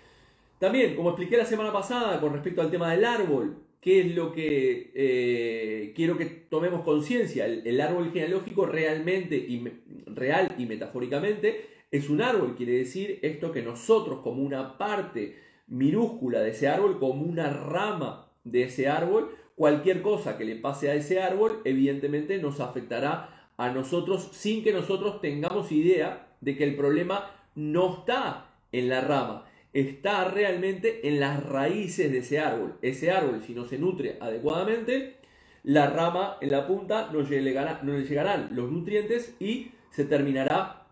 también, 0.59 0.95
como 0.95 1.09
expliqué 1.09 1.35
la 1.35 1.45
semana 1.45 1.73
pasada 1.73 2.21
con 2.21 2.33
respecto 2.33 2.61
al 2.61 2.69
tema 2.69 2.91
del 2.91 3.05
árbol, 3.05 3.57
¿qué 3.81 4.01
es 4.01 4.15
lo 4.15 4.31
que 4.31 4.91
eh, 4.93 5.93
quiero 5.95 6.15
que 6.15 6.25
tomemos 6.25 6.83
conciencia? 6.83 7.47
El, 7.47 7.81
árbol 7.81 8.11
genealógico 8.11 8.67
realmente, 8.67 9.35
y, 9.35 9.67
real 10.05 10.53
y 10.59 10.67
metafóricamente, 10.67 11.65
es 11.89 12.07
un 12.07 12.21
árbol, 12.21 12.53
quiere 12.55 12.73
decir 12.73 13.17
esto 13.23 13.51
que 13.51 13.63
nosotros 13.63 14.19
como 14.19 14.43
una 14.43 14.77
parte 14.77 15.37
minúscula 15.65 16.41
de 16.41 16.51
ese 16.51 16.67
árbol, 16.67 16.99
como 16.99 17.23
una 17.23 17.49
rama 17.49 18.31
de 18.43 18.63
ese 18.65 18.87
árbol, 18.87 19.40
cualquier 19.55 20.01
cosa 20.01 20.37
que 20.37 20.45
le 20.45 20.55
pase 20.55 20.89
a 20.89 20.95
ese 20.95 21.21
árbol, 21.21 21.61
evidentemente 21.65 22.37
nos 22.39 22.59
afectará 22.59 23.49
a 23.57 23.69
nosotros 23.69 24.29
sin 24.31 24.63
que 24.63 24.73
nosotros 24.73 25.21
tengamos 25.21 25.71
idea 25.71 26.27
de 26.41 26.57
que 26.57 26.63
el 26.63 26.75
problema 26.75 27.31
no 27.55 27.99
está 27.99 28.55
en 28.71 28.89
la 28.89 29.01
rama, 29.01 29.45
está 29.73 30.25
realmente 30.25 31.07
en 31.07 31.19
las 31.19 31.43
raíces 31.43 32.11
de 32.11 32.19
ese 32.19 32.39
árbol. 32.39 32.75
Ese 32.81 33.11
árbol, 33.11 33.41
si 33.45 33.53
no 33.53 33.65
se 33.65 33.77
nutre 33.77 34.17
adecuadamente, 34.19 35.17
la 35.63 35.87
rama 35.87 36.37
en 36.41 36.51
la 36.51 36.67
punta 36.67 37.09
no, 37.11 37.21
no 37.21 37.29
le 37.29 38.03
llegarán 38.03 38.49
los 38.51 38.71
nutrientes 38.71 39.35
y 39.39 39.71
se 39.91 40.05
terminará 40.05 40.83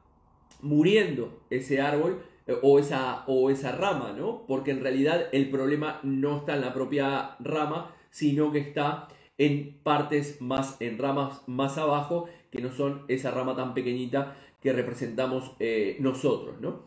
muriendo 0.62 1.42
ese 1.50 1.82
árbol 1.82 2.22
eh, 2.48 2.56
o 2.62 2.80
esa, 2.80 3.24
o 3.28 3.50
esa 3.50 3.72
rama, 3.72 4.14
¿no? 4.18 4.44
Porque 4.48 4.72
en 4.72 4.82
realidad 4.82 5.28
el 5.32 5.50
problema 5.50 6.00
no 6.04 6.38
está 6.38 6.56
en 6.56 6.62
la 6.62 6.74
propia 6.74 7.36
rama, 7.40 7.96
sino 8.10 8.52
que 8.52 8.60
está 8.60 9.08
en 9.38 9.80
partes 9.84 10.42
más, 10.42 10.78
en 10.80 10.98
ramas 10.98 11.42
más 11.48 11.78
abajo, 11.78 12.28
que 12.52 12.62
no 12.62 12.72
son 12.72 13.04
esa 13.08 13.32
rama 13.32 13.56
tan 13.56 13.74
pequeñita 13.74 14.36
que 14.62 14.74
representamos 14.74 15.54
eh, 15.60 15.98
nosotros, 16.00 16.60
¿no? 16.60 16.84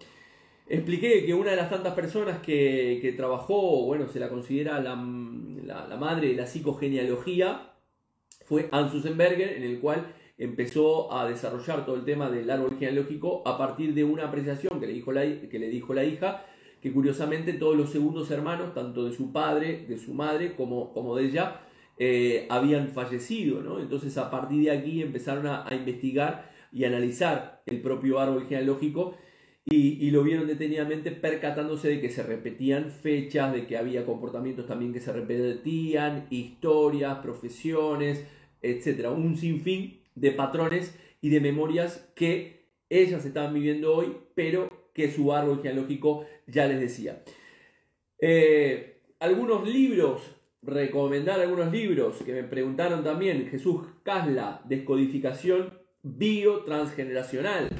Expliqué 0.69 1.27
que 1.27 1.35
una 1.35 1.51
de 1.51 1.57
las 1.57 1.71
tantas 1.71 1.95
personas 1.95 2.39
que, 2.41 3.15
trabajó, 3.17 3.85
bueno, 3.85 4.09
se 4.09 4.21
la 4.21 4.29
considera 4.29 4.81
la, 4.81 4.97
madre 4.97 6.29
de 6.29 6.35
la 6.35 6.47
psicogenealogía, 6.47 7.73
fue 8.45 8.69
Anne 8.71 8.91
Susenberger, 8.91 9.57
en 9.57 9.65
el 9.65 9.81
cual 9.81 10.15
empezó 10.39 11.13
a 11.13 11.29
desarrollar 11.29 11.85
todo 11.85 11.97
el 11.97 12.05
tema 12.05 12.31
del 12.31 12.51
árbol 12.51 12.79
genealógico 12.79 13.43
a 13.47 13.59
partir 13.59 13.95
de 13.95 14.05
una 14.05 14.29
apreciación 14.29 14.81
que 14.81 14.87
le 14.87 14.95
dijo 14.95 15.13
la, 15.13 15.23
que 15.23 15.59
le 15.59 15.69
dijo 15.69 15.95
la 15.95 16.05
hija, 16.05 16.45
que 16.83 16.93
curiosamente 16.93 17.55
todos 17.55 17.77
los 17.77 17.91
segundos 17.91 18.31
hermanos, 18.31 18.75
tanto 18.75 19.05
de 19.05 19.13
su 19.13 19.33
padre, 19.33 19.87
de 19.89 19.97
su 19.97 20.13
madre, 20.13 20.55
como, 20.57 20.93
como 20.93 21.17
de 21.17 21.27
ella, 21.27 21.61
eh, 21.97 22.47
habían 22.51 22.89
fallecido, 22.89 23.63
¿no? 23.63 23.81
Entonces 23.81 24.19
a 24.19 24.31
partir 24.31 24.65
de 24.65 24.73
aquí 24.73 25.01
empezaron 25.01 25.47
a, 25.47 25.67
a 25.67 25.75
investigar 25.75 26.51
y 26.73 26.85
analizar 26.85 27.63
el 27.67 27.81
propio 27.81 28.19
árbol 28.19 28.47
genealógico 28.49 29.17
y, 29.65 30.11
lo 30.11 30.25
vieron 30.25 30.49
detenidamente 30.49 31.13
percatándose 31.13 31.89
de 31.89 32.01
que 32.01 32.11
se 32.11 32.25
repetían 32.25 32.91
fechas, 32.91 33.53
de 33.53 33.67
que 33.67 33.77
había 33.77 34.05
comportamientos 34.05 34.67
también 34.67 34.93
que 34.93 35.01
se 35.01 35.13
repetían, 35.13 36.27
historias, 36.31 37.19
profesiones, 37.19 38.27
etc. 38.61 39.09
Un 39.17 39.37
sinfín 39.37 40.01
de 40.17 40.33
patrones 40.33 40.99
y 41.21 41.31
de 41.31 41.41
memorias 41.41 42.11
que 42.17 42.67
ellas 42.91 43.25
estaban 43.25 43.55
viviendo 43.55 43.95
hoy, 43.95 44.17
pero 44.35 44.69
que 44.93 45.11
su 45.11 45.33
árbol 45.33 45.63
genealógico 45.63 46.27
ya 46.53 46.67
les 46.67 46.81
decía. 46.81 47.25
Eh, 48.19 49.01
algunos 49.19 49.67
libros, 49.67 50.23
recomendar 50.63 51.41
algunos 51.41 51.73
libros 51.73 52.17
que 52.25 52.33
me 52.33 52.45
preguntaron 52.45 53.03
también, 53.03 53.49
Jesús 53.49 53.83
Casla, 54.03 54.63
Descodificación 54.65 55.79
Biotransgeneracional. 56.03 57.71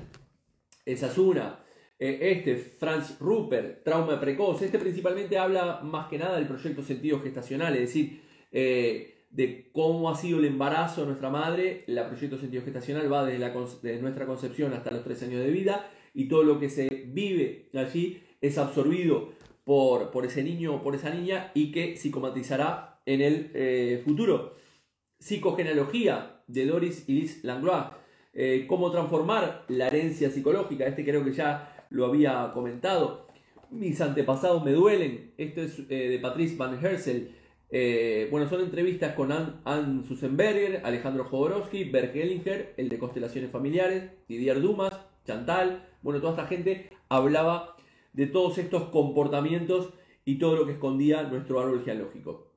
Esa 0.85 1.07
es 1.07 1.19
una. 1.19 1.61
Eh, 1.99 2.33
este, 2.33 2.57
Franz 2.57 3.19
Rupert, 3.21 3.85
trauma 3.85 4.19
precoz, 4.19 4.61
este 4.63 4.79
principalmente 4.79 5.39
habla 5.39 5.81
más 5.85 6.09
que 6.09 6.19
nada 6.19 6.37
del 6.37 6.49
proyecto 6.49 6.83
sentido 6.83 7.21
gestacional, 7.21 7.75
es 7.75 7.81
decir, 7.81 8.23
eh, 8.51 9.27
de 9.31 9.71
cómo 9.73 10.11
ha 10.11 10.17
sido 10.17 10.39
el 10.39 10.47
embarazo 10.47 11.03
de 11.03 11.07
nuestra 11.09 11.31
madre. 11.31 11.85
La 11.87 12.09
proyecto 12.09 12.39
sentido 12.39 12.65
gestacional 12.65 13.13
va 13.13 13.25
desde, 13.25 14.01
nuestra 14.01 14.27
concepción 14.27 14.73
hasta 14.73 14.91
los 14.91 15.05
tres 15.05 15.23
años 15.23 15.43
de 15.43 15.51
vida 15.51 15.91
y 16.15 16.29
todo 16.29 16.43
lo 16.43 16.59
que 16.59 16.69
se 16.69 16.89
vive 17.07 17.69
allí 17.75 18.23
es 18.43 18.59
absorbido 18.59 19.33
por, 19.65 20.11
por 20.11 20.27
ese 20.27 20.43
niño 20.43 20.75
o 20.75 20.83
por 20.83 20.95
esa 20.95 21.09
niña 21.09 21.51
y 21.55 21.73
que 21.73 21.97
psicomatizará 21.97 23.01
en 23.07 23.23
el 23.23 23.51
eh, 23.55 24.03
futuro. 24.05 24.57
Psicogenealogía 25.19 26.43
de 26.47 26.67
Doris 26.67 27.09
y 27.09 27.15
Liz 27.15 27.43
Langlois. 27.45 27.87
cómo 28.69 28.91
transformar 28.91 29.65
la 29.69 29.87
herencia 29.87 30.31
psicológica. 30.31 30.87
Este 30.87 31.05
creo 31.05 31.25
que 31.25 31.33
ya 31.33 31.87
lo 31.93 32.07
había 32.07 32.51
comentado. 32.53 33.29
Mis 33.71 34.01
antepasados 34.01 34.65
me 34.65 34.73
duelen. 34.73 35.33
Esto 35.39 35.63
es 35.63 35.79
eh, 35.89 36.09
de 36.09 36.19
Patrice 36.19 36.57
Van 36.57 36.85
Hersel. 36.85 37.35
Eh, 37.71 38.29
bueno, 38.31 38.49
son 38.49 38.61
entrevistas 38.61 39.15
con 39.15 39.33
Anne, 39.33 39.55
Ann 39.65 40.05
Susenberger, 40.05 40.83
Alejandro 40.85 41.25
Jodorowsky, 41.25 41.85
Bert 41.85 42.15
Hellinger, 42.15 42.75
el 42.77 42.89
de 42.91 42.99
Constelaciones 42.99 43.51
Familiares, 43.51 44.11
Didier 44.29 44.61
Dumas, 44.61 44.93
Chantal. 45.25 45.89
Bueno, 46.03 46.21
toda 46.21 46.33
esta 46.33 46.47
gente 46.47 46.91
hablaba 47.09 47.77
de 48.13 48.27
todos 48.27 48.59
estos 48.59 48.85
comportamientos 48.85 49.91
y 50.25 50.39
todo 50.39 50.57
lo 50.57 50.67
que 50.67 50.73
escondía 50.73 51.23
nuestro 51.25 51.61
árbol 51.61 51.85
genealógico. 51.85 52.49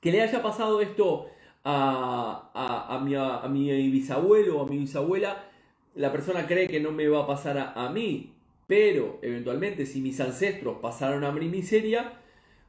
Que 0.00 0.12
le 0.12 0.22
haya 0.22 0.42
pasado 0.42 0.80
esto 0.80 1.26
a, 1.64 2.50
a, 2.54 2.96
a, 2.96 3.00
mi, 3.00 3.14
a 3.14 3.46
mi 3.48 3.90
bisabuelo 3.90 4.58
o 4.58 4.66
a 4.66 4.68
mi 4.68 4.78
bisabuela, 4.78 5.50
la 5.94 6.12
persona 6.12 6.46
cree 6.46 6.68
que 6.68 6.80
no 6.80 6.92
me 6.92 7.08
va 7.08 7.22
a 7.22 7.26
pasar 7.26 7.72
a, 7.74 7.88
mí. 7.90 8.34
Pero 8.66 9.18
eventualmente 9.22 9.86
si 9.86 10.00
mis 10.00 10.20
ancestros 10.20 10.78
pasaron 10.80 11.24
hambre 11.24 11.46
y 11.46 11.48
miseria, 11.48 12.12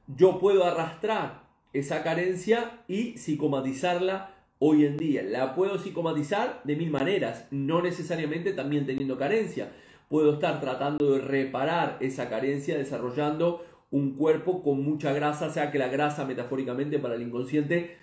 yo 0.07 0.39
puedo 0.39 0.65
arrastrar 0.65 1.43
esa 1.73 2.03
carencia 2.03 2.83
y 2.87 3.17
psicomatizarla 3.17 4.35
hoy 4.59 4.85
en 4.85 4.97
día. 4.97 5.21
La 5.23 5.53
puedo 5.55 5.77
psicomatizar 5.77 6.61
de 6.63 6.75
mil 6.75 6.89
maneras, 6.89 7.47
no 7.51 7.81
necesariamente 7.81 8.53
también 8.53 8.85
teniendo 8.85 9.17
carencia. 9.17 9.71
Puedo 10.11 10.33
estar 10.33 10.59
tratando 10.59 11.13
de 11.13 11.21
reparar 11.21 11.95
esa 12.01 12.27
carencia 12.27 12.77
desarrollando 12.77 13.65
un 13.91 14.17
cuerpo 14.17 14.61
con 14.61 14.83
mucha 14.83 15.13
grasa, 15.13 15.47
o 15.47 15.51
sea 15.51 15.71
que 15.71 15.79
la 15.79 15.87
grasa 15.87 16.25
metafóricamente 16.25 16.99
para 16.99 17.15
el 17.15 17.21
inconsciente 17.21 17.95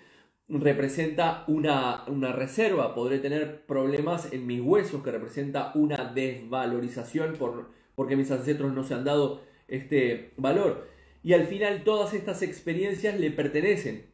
representa 0.47 1.43
una, 1.47 2.05
una, 2.07 2.31
reserva, 2.31 2.95
podré 2.95 3.19
tener 3.19 3.63
problemas 3.67 4.33
en 4.33 4.47
mis 4.47 4.59
huesos 4.59 5.03
que 5.03 5.11
representa 5.11 5.71
una 5.75 6.11
desvalorización 6.11 7.35
por, 7.35 7.69
porque 7.93 8.15
mis 8.15 8.31
ancestros 8.31 8.73
no 8.73 8.83
se 8.83 8.95
han 8.95 9.03
dado 9.03 9.41
este 9.67 10.31
valor. 10.35 10.87
Y 11.21 11.33
al 11.33 11.45
final 11.45 11.83
todas 11.83 12.15
estas 12.15 12.41
experiencias 12.41 13.19
le 13.19 13.29
pertenecen, 13.29 14.07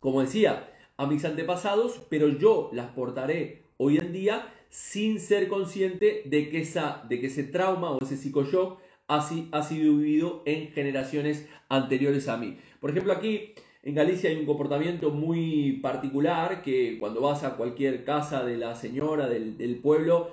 como 0.00 0.22
decía, 0.22 0.70
a 0.96 1.06
mis 1.06 1.26
antepasados, 1.26 2.06
pero 2.08 2.28
yo 2.28 2.70
las 2.72 2.86
portaré 2.92 3.64
hoy 3.76 3.98
en 3.98 4.14
día 4.14 4.46
sin 4.72 5.20
ser 5.20 5.48
consciente 5.48 6.22
de 6.24 6.48
que, 6.48 6.62
esa, 6.62 7.04
de 7.06 7.20
que 7.20 7.26
ese 7.26 7.44
trauma 7.44 7.90
o 7.90 7.98
ese 8.00 8.16
psicoshock 8.16 8.80
ha, 9.06 9.18
ha 9.18 9.62
sido 9.62 9.96
vivido 9.98 10.42
en 10.46 10.68
generaciones 10.68 11.46
anteriores 11.68 12.26
a 12.26 12.38
mí. 12.38 12.56
Por 12.80 12.88
ejemplo, 12.88 13.12
aquí 13.12 13.52
en 13.82 13.94
Galicia 13.94 14.30
hay 14.30 14.36
un 14.36 14.46
comportamiento 14.46 15.10
muy 15.10 15.78
particular 15.82 16.62
que 16.62 16.96
cuando 16.98 17.20
vas 17.20 17.44
a 17.44 17.56
cualquier 17.58 18.04
casa 18.04 18.44
de 18.44 18.56
la 18.56 18.74
señora 18.74 19.28
del, 19.28 19.58
del 19.58 19.76
pueblo, 19.76 20.30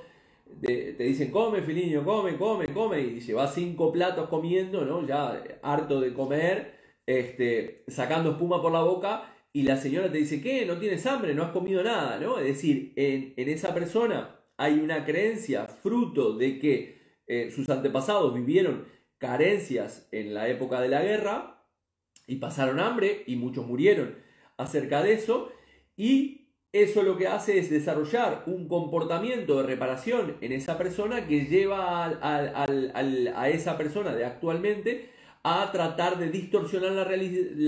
te 0.62 1.04
dicen, 1.04 1.32
come, 1.32 1.62
Filiño, 1.62 2.06
come, 2.06 2.38
come, 2.38 2.68
come, 2.74 3.02
y 3.02 3.20
llevas 3.20 3.54
cinco 3.54 3.92
platos 3.92 4.30
comiendo, 4.30 4.86
¿no? 4.86 5.06
Ya 5.06 5.44
harto 5.62 6.00
de 6.00 6.14
comer, 6.14 6.80
este, 7.06 7.84
sacando 7.90 8.32
espuma 8.32 8.62
por 8.62 8.72
la 8.72 8.84
boca, 8.84 9.34
y 9.60 9.64
la 9.64 9.76
señora 9.76 10.10
te 10.10 10.20
dice, 10.20 10.42
¿qué? 10.42 10.66
¿No 10.66 10.78
tienes 10.78 11.06
hambre? 11.06 11.36
¿No 11.36 11.44
has 11.44 11.52
comido 11.52 11.84
nada? 11.84 12.18
¿no? 12.18 12.40
Es 12.40 12.46
decir, 12.46 12.94
en, 12.96 13.34
esa 13.36 13.74
persona 13.74 14.40
hay 14.56 14.80
una 14.80 15.04
creencia 15.04 15.68
fruto 15.68 16.38
de 16.38 16.60
que 16.60 17.20
eh, 17.28 17.52
sus 17.52 17.68
antepasados 17.68 18.34
vivieron 18.34 18.86
carencias 19.18 20.08
en 20.14 20.34
la 20.34 20.48
época 20.48 20.80
de 20.80 20.88
la 20.88 21.02
guerra 21.02 21.66
y 22.26 22.38
pasaron 22.38 22.80
hambre 22.80 23.26
y 23.28 23.36
muchos 23.36 23.68
murieron 23.68 24.16
acerca 24.56 25.04
de 25.04 25.12
eso, 25.12 25.52
y 25.98 26.54
eso 26.72 27.04
lo 27.04 27.18
que 27.18 27.28
hace 27.28 27.60
es 27.60 27.70
desarrollar 27.70 28.44
un 28.46 28.70
comportamiento 28.70 29.58
de 29.58 29.68
reparación 29.68 30.38
en 30.40 30.54
esa 30.54 30.78
persona 30.78 31.28
que 31.28 31.48
lleva 31.48 32.06
a 32.06 33.50
esa 33.50 33.78
persona 33.78 34.16
de 34.16 34.24
actualmente 34.24 35.10
a 35.44 35.70
tratar 35.74 36.18
de 36.18 36.30
distorsionar 36.30 36.92
la, 36.94 37.04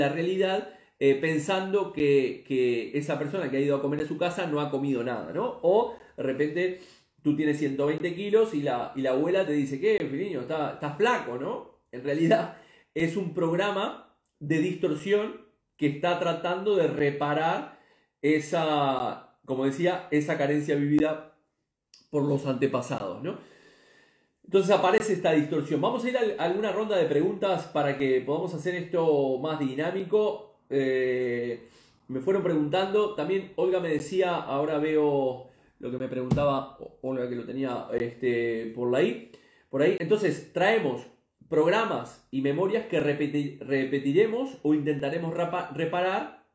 realidad 0.09 0.69
eh, 1.03 1.15
pensando 1.15 1.91
que, 1.93 2.91
esa 2.93 3.17
persona 3.17 3.49
que 3.49 3.57
ha 3.57 3.59
ido 3.59 3.75
a 3.75 3.81
comer 3.81 4.01
a 4.01 4.07
su 4.07 4.19
casa 4.19 4.45
no 4.45 4.61
ha 4.61 4.69
comido 4.69 5.03
nada, 5.03 5.33
¿no? 5.33 5.57
O 5.63 5.97
de 6.15 6.21
repente 6.21 6.79
tú 7.23 7.35
tienes 7.35 7.57
120 7.57 8.13
kilos 8.13 8.53
y 8.53 8.61
la, 8.61 8.93
abuela 9.09 9.43
te 9.43 9.53
dice, 9.53 9.79
¿qué, 9.79 9.97
niño? 9.99 10.41
Estás 10.41 10.75
está 10.75 10.91
flaco, 10.91 11.39
¿no? 11.39 11.81
En 11.91 12.03
realidad 12.03 12.57
es 12.93 13.17
un 13.17 13.33
programa 13.33 14.15
de 14.37 14.59
distorsión 14.59 15.41
que 15.75 15.87
está 15.87 16.19
tratando 16.19 16.75
de 16.75 16.85
reparar 16.85 17.79
esa, 18.21 19.39
como 19.45 19.65
decía, 19.65 20.07
esa 20.11 20.37
carencia 20.37 20.75
vivida 20.75 21.35
por 22.11 22.25
los 22.25 22.45
antepasados, 22.45 23.23
¿no? 23.23 23.39
Entonces 24.43 24.69
aparece 24.69 25.13
esta 25.13 25.31
distorsión. 25.31 25.81
Vamos 25.81 26.05
a 26.05 26.09
ir 26.09 26.15
a 26.15 26.43
alguna 26.43 26.71
ronda 26.71 26.95
de 26.95 27.05
preguntas 27.05 27.63
para 27.63 27.97
que 27.97 28.21
podamos 28.21 28.53
hacer 28.53 28.75
esto 28.75 29.39
más 29.39 29.57
dinámico. 29.57 30.50
Eh, 30.71 31.67
me 32.07 32.19
fueron 32.21 32.43
preguntando, 32.43 33.15
también 33.15 33.51
Olga 33.55 33.79
me 33.79 33.89
decía, 33.89 34.35
ahora 34.35 34.79
veo 34.79 35.49
lo 35.79 35.91
que 35.91 35.97
me 35.97 36.07
preguntaba 36.07 36.77
Olga 37.01 37.29
que 37.29 37.35
lo 37.35 37.45
tenía 37.45 37.87
este, 37.93 38.71
por 38.75 38.95
ahí. 38.95 39.31
Por 39.69 39.81
ahí. 39.81 39.97
Entonces 39.99 40.51
traemos 40.53 41.07
programas 41.49 42.27
y 42.31 42.41
memorias 42.41 42.85
que 42.87 42.99
repetiremos 42.99 44.57
o 44.63 44.73
intentaremos 44.73 45.33
reparar 45.73 46.45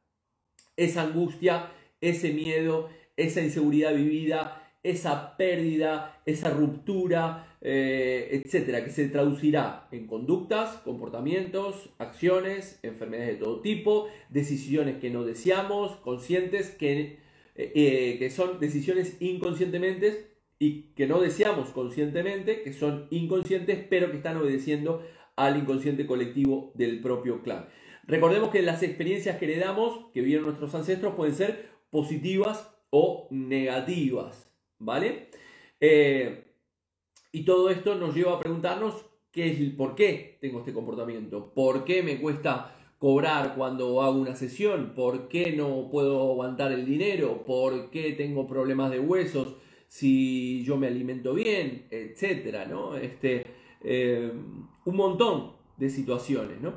esa 0.77 1.03
angustia, 1.03 1.71
ese 2.01 2.33
miedo, 2.33 2.89
esa 3.17 3.41
inseguridad 3.43 3.95
vivida, 3.95 4.66
esa 4.91 5.37
pérdida, 5.37 6.21
esa 6.27 6.51
ruptura, 6.51 7.57
eh, 7.61 8.29
etcétera, 8.45 8.85
que 8.85 8.91
se 8.91 9.09
traducirá 9.09 9.89
en 9.91 10.07
conductas, 10.07 10.77
comportamientos, 10.85 11.91
acciones, 11.99 12.79
enfermedades 12.83 13.39
de 13.39 13.45
todo 13.45 13.61
tipo, 13.61 14.09
decisiones 14.29 14.99
que 14.99 15.11
no 15.11 15.25
deseamos, 15.25 15.97
conscientes, 15.97 16.71
que, 16.71 17.19
eh, 17.57 17.73
eh, 17.75 18.17
que 18.19 18.31
son 18.31 18.61
decisiones 18.61 19.17
inconscientemente 19.21 20.37
y 20.59 20.93
que 20.95 21.07
no 21.07 21.21
deseamos 21.21 21.71
conscientemente, 21.71 22.63
que 22.63 22.73
son 22.73 23.09
inconscientes, 23.11 23.85
pero 23.91 24.11
que 24.11 24.19
están 24.19 24.37
obedeciendo 24.37 25.03
al 25.35 25.59
inconsciente 25.59 26.07
colectivo 26.07 26.73
del 26.75 27.01
propio 27.01 27.43
clan. 27.43 27.69
Recordemos 28.07 28.51
que 28.51 28.63
las 28.63 28.83
experiencias 28.83 29.37
que 29.39 29.47
heredamos, 29.47 30.07
que 30.15 30.21
vieron 30.21 30.47
nuestros 30.47 30.75
ancestros, 30.75 31.15
pueden 31.15 31.35
ser 31.35 31.69
positivas 31.91 32.71
o 32.91 33.27
negativas, 33.31 34.46
¿vale? 34.79 35.29
Eh, 35.81 36.45
y 37.33 37.45
todo 37.45 37.71
esto 37.71 37.95
nos 37.97 38.15
lleva 38.15 38.35
a 38.35 38.41
preguntarnos 38.41 39.05
qué 39.31 39.51
es, 39.51 39.75
por 39.75 39.95
qué 39.95 40.39
tengo 40.41 40.61
este 40.61 40.73
comportamiento, 40.73 41.53
por 41.55 41.85
qué 41.85 42.03
me 42.03 42.19
cuesta 42.21 42.75
cobrar 42.99 43.55
cuando 43.55 44.03
hago 44.03 44.19
una 44.19 44.35
sesión, 44.35 44.95
por 44.95 45.29
qué 45.29 45.53
no 45.53 45.89
puedo 45.91 46.31
aguantar 46.31 46.73
el 46.73 46.87
dinero, 46.87 47.45
por 47.45 47.91
qué 47.91 48.13
tengo 48.13 48.47
problemas 48.47 48.91
de 48.91 49.01
huesos, 49.01 49.57
si 49.89 50.65
yo 50.65 50.77
me 50.77 50.87
alimento 50.87 51.35
bien, 51.35 51.87
etcétera, 51.91 52.65
¿no? 52.65 52.97
Este, 52.97 53.45
eh, 53.83 54.33
un 54.85 54.97
montón 54.97 55.53
de 55.77 55.91
situaciones, 55.91 56.61
¿no? 56.61 56.75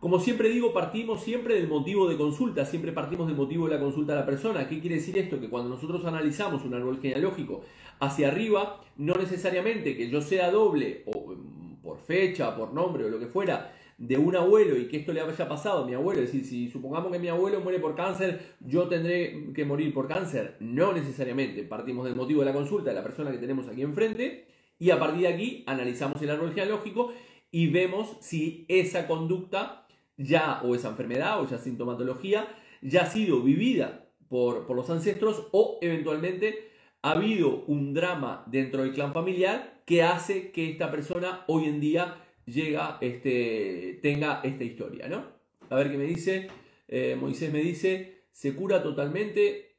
Como 0.00 0.20
siempre 0.20 0.50
digo, 0.50 0.74
partimos 0.74 1.22
siempre 1.22 1.54
del 1.54 1.68
motivo 1.68 2.06
de 2.06 2.18
consulta, 2.18 2.66
siempre 2.66 2.92
partimos 2.92 3.26
del 3.26 3.36
motivo 3.36 3.66
de 3.66 3.76
la 3.76 3.80
consulta 3.80 4.12
a 4.12 4.16
la 4.16 4.26
persona. 4.26 4.68
¿Qué 4.68 4.78
quiere 4.78 4.96
decir 4.96 5.16
esto? 5.16 5.40
Que 5.40 5.48
cuando 5.48 5.70
nosotros 5.70 6.04
analizamos 6.04 6.64
un 6.64 6.74
árbol 6.74 7.00
genealógico 7.00 7.62
hacia 7.98 8.28
arriba, 8.28 8.82
no 8.98 9.14
necesariamente 9.14 9.96
que 9.96 10.10
yo 10.10 10.20
sea 10.20 10.50
doble, 10.50 11.02
o 11.06 11.34
mm, 11.34 11.76
por 11.82 11.98
fecha, 11.98 12.54
por 12.54 12.74
nombre 12.74 13.06
o 13.06 13.08
lo 13.08 13.18
que 13.18 13.26
fuera, 13.26 13.72
de 13.96 14.18
un 14.18 14.36
abuelo 14.36 14.76
y 14.76 14.88
que 14.88 14.98
esto 14.98 15.14
le 15.14 15.22
haya 15.22 15.48
pasado 15.48 15.84
a 15.84 15.86
mi 15.86 15.94
abuelo, 15.94 16.20
es 16.20 16.30
decir, 16.30 16.44
si 16.46 16.68
supongamos 16.68 17.10
que 17.10 17.18
mi 17.18 17.28
abuelo 17.28 17.60
muere 17.60 17.78
por 17.78 17.94
cáncer, 17.94 18.54
yo 18.60 18.88
tendré 18.88 19.54
que 19.54 19.64
morir 19.64 19.94
por 19.94 20.06
cáncer. 20.06 20.56
No 20.60 20.92
necesariamente, 20.92 21.62
partimos 21.62 22.04
del 22.04 22.16
motivo 22.16 22.40
de 22.40 22.46
la 22.46 22.52
consulta 22.52 22.90
de 22.90 22.96
la 22.96 23.02
persona 23.02 23.32
que 23.32 23.38
tenemos 23.38 23.66
aquí 23.66 23.80
enfrente 23.80 24.46
y 24.78 24.90
a 24.90 24.98
partir 24.98 25.22
de 25.22 25.28
aquí 25.28 25.64
analizamos 25.66 26.20
el 26.20 26.30
árbol 26.30 26.50
genealógico 26.50 27.14
y 27.50 27.68
vemos 27.68 28.18
si 28.20 28.66
esa 28.68 29.06
conducta 29.06 29.85
ya, 30.16 30.60
o 30.62 30.74
esa 30.74 30.88
enfermedad, 30.88 31.40
o 31.40 31.44
esa 31.44 31.58
sintomatología, 31.58 32.48
ya 32.82 33.02
ha 33.02 33.06
sido 33.06 33.42
vivida 33.42 34.08
por, 34.28 34.66
por 34.66 34.76
los 34.76 34.90
ancestros 34.90 35.48
o 35.52 35.78
eventualmente 35.80 36.70
ha 37.02 37.12
habido 37.12 37.64
un 37.66 37.94
drama 37.94 38.44
dentro 38.46 38.82
del 38.82 38.92
clan 38.92 39.12
familiar 39.12 39.82
que 39.86 40.02
hace 40.02 40.50
que 40.50 40.70
esta 40.70 40.90
persona 40.90 41.44
hoy 41.46 41.66
en 41.66 41.80
día 41.80 42.22
llega, 42.46 42.98
este, 43.00 44.00
tenga 44.02 44.40
esta 44.42 44.64
historia, 44.64 45.08
¿no? 45.08 45.24
A 45.70 45.76
ver 45.76 45.90
qué 45.90 45.98
me 45.98 46.04
dice. 46.04 46.48
Eh, 46.88 47.16
Moisés 47.18 47.52
me 47.52 47.60
dice, 47.60 48.22
¿se 48.32 48.54
cura 48.54 48.82
totalmente 48.82 49.76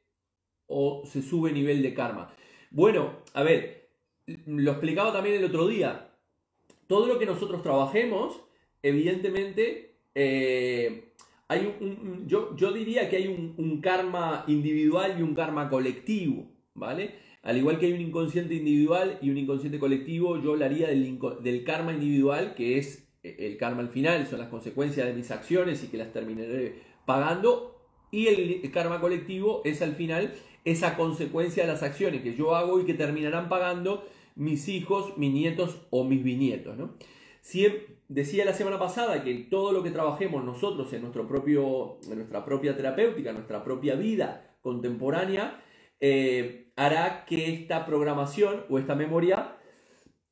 o 0.66 1.02
se 1.06 1.22
sube 1.22 1.52
nivel 1.52 1.82
de 1.82 1.94
karma? 1.94 2.34
Bueno, 2.70 3.22
a 3.34 3.42
ver, 3.42 3.90
lo 4.46 4.72
explicaba 4.72 5.12
también 5.12 5.36
el 5.36 5.44
otro 5.44 5.66
día. 5.66 6.10
Todo 6.86 7.06
lo 7.06 7.18
que 7.18 7.26
nosotros 7.26 7.62
trabajemos, 7.62 8.40
evidentemente, 8.82 9.87
eh, 10.20 11.12
hay 11.46 11.74
un, 11.80 12.26
yo, 12.26 12.56
yo, 12.56 12.72
diría 12.72 13.08
que 13.08 13.16
hay 13.16 13.28
un, 13.28 13.54
un 13.56 13.80
karma 13.80 14.44
individual 14.48 15.14
y 15.16 15.22
un 15.22 15.32
karma 15.32 15.70
colectivo, 15.70 16.50
¿vale? 16.74 17.14
Al 17.42 17.56
igual 17.56 17.78
que 17.78 17.86
hay 17.86 17.92
un 17.92 18.00
inconsciente 18.00 18.54
individual 18.54 19.18
y 19.22 19.30
un 19.30 19.38
inconsciente 19.38 19.78
colectivo, 19.78 20.42
yo 20.42 20.52
hablaría 20.52 20.88
del, 20.88 21.20
del 21.40 21.62
karma 21.62 21.92
individual, 21.92 22.54
que 22.56 22.78
es 22.78 23.08
eh, 23.22 23.36
el 23.38 23.56
karma 23.56 23.82
al 23.82 23.90
final, 23.90 24.26
son 24.26 24.40
las 24.40 24.48
consecuencias 24.48 25.06
de 25.06 25.14
mis 25.14 25.30
acciones 25.30 25.84
y 25.84 25.86
que 25.86 25.98
las 25.98 26.12
terminaré 26.12 26.82
pagando. 27.06 27.76
Y 28.10 28.26
el 28.26 28.70
karma 28.72 29.00
colectivo 29.00 29.62
es 29.64 29.82
al 29.82 29.94
final 29.94 30.34
esa 30.64 30.96
consecuencia 30.96 31.62
de 31.62 31.72
las 31.72 31.84
acciones 31.84 32.22
que 32.22 32.34
yo 32.34 32.56
hago 32.56 32.80
y 32.80 32.86
que 32.86 32.94
terminarán 32.94 33.48
pagando 33.48 34.04
mis 34.34 34.68
hijos, 34.68 35.16
mis 35.16 35.32
nietos 35.32 35.82
o 35.90 36.02
mis 36.02 36.24
bisnietos. 36.24 36.76
¿no? 36.76 36.94
Decía 38.08 38.44
la 38.44 38.54
semana 38.54 38.78
pasada 38.78 39.22
que 39.22 39.34
todo 39.50 39.72
lo 39.72 39.82
que 39.82 39.90
trabajemos 39.90 40.44
nosotros 40.44 40.92
en, 40.92 41.02
nuestro 41.02 41.26
propio, 41.26 41.98
nuestra 42.08 42.44
propia 42.44 42.76
terapéutica, 42.76 43.30
en 43.30 43.36
nuestra 43.36 43.64
propia 43.64 43.94
vida 43.94 44.56
contemporánea, 44.62 45.62
eh, 46.00 46.70
hará 46.76 47.24
que 47.24 47.52
esta 47.52 47.86
programación 47.86 48.64
o 48.68 48.78
esta 48.78 48.94
memoria 48.94 49.56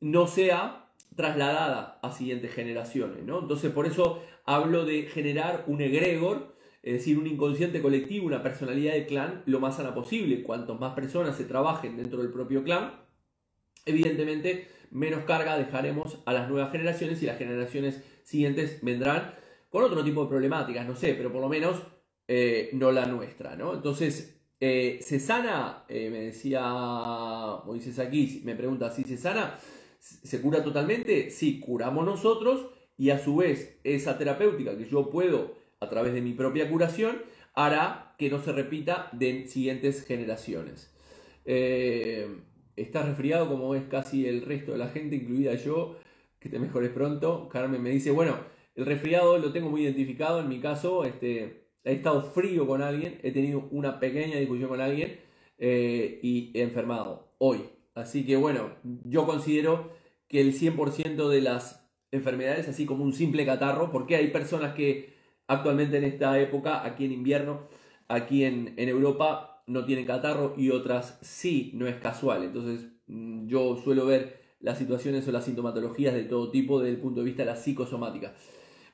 no 0.01 0.27
sea 0.27 0.91
trasladada 1.17 1.99
a 2.03 2.13
siguientes 2.13 2.53
generaciones. 2.53 3.25
¿no? 3.25 3.41
Entonces, 3.41 3.73
por 3.73 3.87
eso 3.87 4.23
hablo 4.45 4.85
de 4.85 5.03
generar 5.05 5.65
un 5.67 5.81
egregor, 5.81 6.55
es 6.83 6.95
decir, 6.95 7.19
un 7.19 7.27
inconsciente 7.27 7.83
colectivo, 7.83 8.27
una 8.27 8.43
personalidad 8.43 8.93
de 8.93 9.07
clan 9.07 9.43
lo 9.47 9.59
más 9.59 9.77
sana 9.77 9.95
posible. 9.95 10.43
Cuantos 10.43 10.79
más 10.79 10.95
personas 10.95 11.37
se 11.37 11.45
trabajen 11.45 11.97
dentro 11.97 12.23
del 12.23 12.31
propio 12.31 12.63
clan, 12.63 12.93
evidentemente 13.87 14.69
menos 14.91 15.25
carga 15.25 15.59
dejaremos 15.59 16.19
a 16.27 16.33
las 16.33 16.49
nuevas 16.49 16.73
generaciones 16.73 17.23
y 17.23 17.27
las 17.27 17.39
generaciones 17.39 18.03
siguientes 18.25 18.79
vendrán 18.83 19.35
con 19.71 19.85
otro 19.85 20.03
tipo 20.05 20.23
de 20.23 20.29
problemáticas, 20.29 20.87
no 20.87 20.97
sé, 20.97 21.15
pero 21.15 21.33
por 21.33 21.41
lo 21.41 21.49
menos 21.49 21.83
eh, 22.29 22.71
no 22.73 22.93
la 22.93 23.07
nuestra, 23.07 23.57
¿no? 23.57 23.75
Entonces, 23.75 24.37
eh, 24.59 25.01
¿Se 25.03 25.21
sana? 25.21 25.85
Eh, 25.89 26.09
me 26.11 26.21
decía 26.23 26.63
Moisés 27.67 27.99
aquí, 27.99 28.41
me 28.45 28.55
pregunta 28.55 28.91
si 28.91 29.05
se 29.05 29.17
sana. 29.17 29.59
¿Se 29.99 30.41
cura 30.41 30.63
totalmente? 30.63 31.31
Sí, 31.31 31.61
curamos 31.61 32.07
nosotros 32.07 32.69
y 32.97 33.11
a 33.11 33.19
su 33.19 33.37
vez 33.37 33.79
esa 33.85 34.17
terapéutica 34.17 34.77
que 34.77 34.89
yo 34.89 35.11
puedo 35.11 35.57
a 35.81 35.89
través 35.91 36.15
de 36.15 36.23
mi 36.23 36.33
propia 36.33 36.71
curación 36.71 37.23
hará 37.55 38.15
que 38.19 38.31
no 38.31 38.43
se 38.43 38.53
repita 38.53 39.11
de 39.13 39.47
siguientes 39.47 40.05
generaciones. 40.07 40.95
Eh, 41.45 42.29
estás 42.77 43.07
resfriado 43.07 43.49
como 43.49 43.75
es 43.75 43.85
casi 43.85 44.27
el 44.27 44.43
resto 44.43 44.73
de 44.73 44.79
la 44.79 44.89
gente, 44.89 45.17
incluida 45.17 45.55
yo, 45.55 45.97
que 46.39 46.49
te 46.49 46.59
mejores 46.59 46.91
pronto. 46.91 47.49
Carmen 47.49 47.83
me 47.83 47.91
dice, 47.91 48.11
bueno, 48.11 48.37
el 48.75 48.87
resfriado 48.87 49.39
lo 49.39 49.53
tengo 49.53 49.71
muy 49.71 49.83
identificado, 49.83 50.41
en 50.41 50.49
mi 50.49 50.61
caso, 50.61 51.05
este, 51.05 51.69
he 51.85 51.93
estado 51.93 52.23
frío 52.23 52.67
con 52.67 52.83
alguien, 52.83 53.19
he 53.23 53.33
tenido 53.33 53.69
una 53.71 53.99
pequeña 53.99 54.39
discusión 54.39 54.69
con 54.69 54.81
alguien 54.81 55.19
eh, 55.59 56.21
y 56.23 56.53
he 56.55 56.63
enfermado 56.63 57.33
hoy. 57.39 57.63
Así 57.95 58.27
que 58.27 58.37
bueno, 58.37 58.73
yo 59.05 59.25
considero 59.27 59.93
que 60.29 60.41
el 60.41 60.53
100% 60.53 61.29
de 61.29 61.41
las 61.41 61.89
enfermedades, 62.11 62.69
así 62.69 62.85
como 62.85 63.05
un 63.05 63.15
simple 63.15 63.47
catarro, 63.47 63.91
porque 63.91 64.17
hay 64.17 64.29
personas 64.29 64.75
que 64.75 65.15
actualmente 65.47 65.97
en 65.97 66.05
esta 66.05 66.39
época, 66.39 66.85
aquí 66.85 67.05
en 67.07 67.13
invierno, 67.13 67.69
aquí 68.09 68.45
en, 68.45 68.75
en 68.77 68.89
Europa, 68.89 69.56
no 69.67 69.85
tienen 69.85 70.07
catarro 70.07 70.55
y 70.57 70.71
otras 70.71 71.19
sí, 71.23 71.73
no 71.75 71.87
es 71.87 71.97
casual. 71.97 72.45
Entonces 72.45 72.89
mm, 73.07 73.47
yo 73.47 73.77
suelo 73.77 74.07
ver 74.07 74.41
las 74.61 74.79
situaciones 74.79 75.27
o 75.29 75.33
las 75.33 75.45
sintomatologías 75.45 76.15
de 76.15 76.25
todo 76.25 76.51
tipo 76.51 76.81
desde 76.81 76.95
el 76.95 77.01
punto 77.01 77.21
de 77.21 77.27
vista 77.27 77.43
de 77.43 77.51
la 77.51 77.57
psicosomática. 77.57 78.35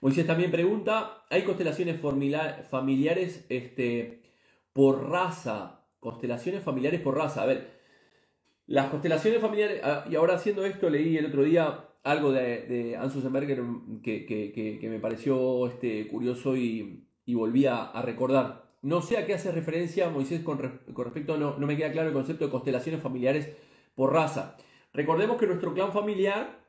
Moisés 0.00 0.26
también 0.26 0.50
pregunta, 0.50 1.24
¿hay 1.30 1.42
constelaciones 1.42 2.00
familiares 2.00 3.46
este, 3.48 4.22
por 4.72 5.08
raza 5.08 5.82
constelaciones 6.02 6.64
familiares 6.64 7.00
por 7.00 7.16
raza. 7.16 7.44
A 7.44 7.46
ver, 7.46 7.78
las 8.66 8.90
constelaciones 8.90 9.40
familiares, 9.40 9.80
ah, 9.84 10.04
y 10.10 10.16
ahora 10.16 10.34
haciendo 10.34 10.66
esto 10.66 10.90
leí 10.90 11.16
el 11.16 11.26
otro 11.26 11.44
día 11.44 11.90
algo 12.02 12.32
de, 12.32 12.66
de 12.66 12.96
Hans 12.96 13.14
que, 14.02 14.26
que, 14.26 14.88
me 14.90 14.98
pareció 14.98 15.68
este, 15.68 16.08
curioso 16.08 16.56
y 16.56 17.06
volví 17.28 17.66
a, 17.66 17.92
recordar. 18.02 18.61
No 18.82 19.00
sé 19.00 19.16
a 19.16 19.26
qué 19.26 19.34
hace 19.34 19.52
referencia 19.52 20.10
Moisés 20.10 20.42
con, 20.42 20.58
respecto, 20.58 21.36
no, 21.36 21.56
no 21.58 21.66
me 21.66 21.76
queda 21.76 21.92
claro 21.92 22.08
el 22.08 22.14
concepto 22.14 22.44
de 22.44 22.50
constelaciones 22.50 23.00
familiares 23.00 23.48
por 23.94 24.12
raza. 24.12 24.56
Recordemos 24.92 25.38
que 25.38 25.46
nuestro 25.46 25.72
clan 25.72 25.92
familiar 25.92 26.60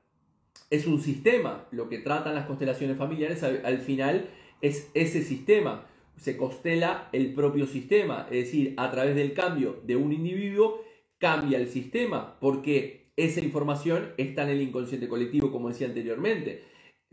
es 0.70 0.88
un 0.88 1.02
sistema. 1.02 1.68
Lo 1.72 1.90
que 1.90 2.00
tratan 2.00 2.36
las 2.36 2.46
constelaciones 2.46 2.98
familiares 2.98 3.44
al 3.44 3.80
final 3.80 4.30
es 4.62 4.90
ese 4.94 5.24
sistema 5.24 5.88
se 6.18 6.38
constela 6.38 7.10
el 7.12 7.34
propio 7.34 7.66
sistema, 7.66 8.28
es 8.30 8.46
decir, 8.46 8.74
a 8.78 8.92
través 8.92 9.16
del 9.16 9.34
cambio 9.34 9.82
de 9.84 9.96
un 9.96 10.14
individuo 10.14 10.82
cambia 11.18 11.58
el 11.58 11.68
sistema, 11.68 12.38
porque 12.40 13.12
esa 13.16 13.40
información 13.40 14.14
está 14.18 14.44
en 14.44 14.50
el 14.50 14.62
inconsciente 14.62 15.08
colectivo, 15.08 15.52
como 15.52 15.70
decía 15.70 15.88
anteriormente. 15.88 16.64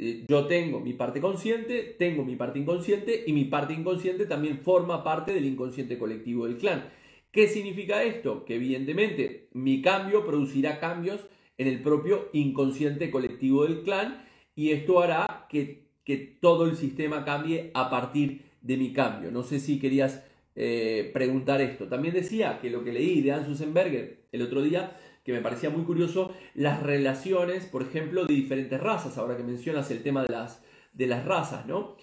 Eh, 0.03 0.25
yo 0.27 0.47
tengo 0.47 0.81
mi 0.81 0.95
parte 0.95 1.21
consciente, 1.21 1.95
tengo 1.99 2.25
mi 2.25 2.35
parte 2.35 2.59
inconsciente 2.59 3.23
y 3.27 3.35
mi 3.35 3.45
parte 3.45 3.75
inconsciente 3.75 4.25
también 4.25 4.61
forma 4.61 5.05
parte 5.05 5.35
del 5.35 5.45
inconsciente 5.45 5.99
colectivo 5.99 6.47
del 6.47 6.57
clan. 6.57 6.89
¿Qué 7.31 7.49
significa 7.49 8.03
esto? 8.03 8.47
Que 8.47 8.55
evidentemente 8.55 9.51
mi 9.53 9.83
cambio 9.83 10.25
producirá 10.25 10.81
cambios 10.81 11.21
en 11.59 11.69
el 11.69 11.83
propio 11.83 12.31
inconsciente 12.33 13.11
colectivo 13.11 13.65
del 13.65 13.83
clan 13.83 14.25
y 14.57 14.71
esto 14.71 15.01
hará 15.01 15.47
que, 15.51 15.91
que 16.03 16.17
todo 16.17 16.65
el 16.65 16.77
sistema 16.77 17.27
cambie 17.27 17.71
a 17.75 17.91
partir 17.91 18.47
de 18.63 18.79
mi 18.79 18.95
cambio. 18.95 19.31
No 19.31 19.43
sé 19.43 19.61
si 19.61 19.79
querías 19.79 20.25
eh, 20.57 21.11
preguntar 21.13 21.61
esto. 21.61 21.89
También 21.89 22.15
decía 22.15 22.59
que 22.63 22.71
lo 22.71 22.83
que 22.85 22.93
leí 22.93 23.21
de 23.21 23.45
Susenberger 23.45 24.29
el 24.33 24.41
otro 24.41 24.63
día, 24.63 24.97
que 25.25 25.33
me 25.33 25.41
parecía 25.41 25.71
muy 25.71 25.85
curioso, 25.85 26.35
las 26.55 26.83
relaciones, 26.83 27.67
por 27.67 27.83
ejemplo, 27.83 28.25
de 28.25 28.35
diferentes 28.35 28.81
razas, 28.81 29.19
ahora 29.19 29.37
que 29.37 29.43
mencionas 29.43 29.91
el 29.91 30.03
tema 30.03 30.23
de 30.23 30.33
las, 30.33 30.63
de 30.93 31.07
las 31.07 31.25
razas, 31.25 31.67
¿no? 31.67 31.97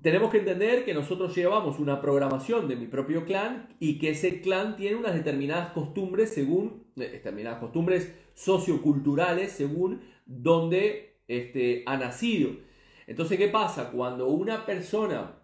Tenemos 0.00 0.30
que 0.30 0.38
entender 0.38 0.84
que 0.84 0.94
nosotros 0.94 1.34
llevamos 1.34 1.78
una 1.78 2.00
programación 2.00 2.66
de 2.66 2.76
mi 2.76 2.86
propio 2.86 3.24
clan 3.24 3.76
y 3.78 3.98
que 3.98 4.10
ese 4.10 4.40
clan 4.40 4.76
tiene 4.76 4.96
unas 4.96 5.14
determinadas 5.14 5.72
costumbres 5.72 6.30
según, 6.30 6.86
eh, 6.96 7.08
determinadas 7.08 7.60
costumbres 7.60 8.12
socioculturales 8.34 9.52
según 9.52 10.00
donde 10.26 11.18
este, 11.28 11.82
ha 11.86 11.96
nacido. 11.96 12.50
Entonces, 13.06 13.38
¿qué 13.38 13.48
pasa? 13.48 13.90
Cuando 13.90 14.28
una 14.28 14.64
persona 14.64 15.42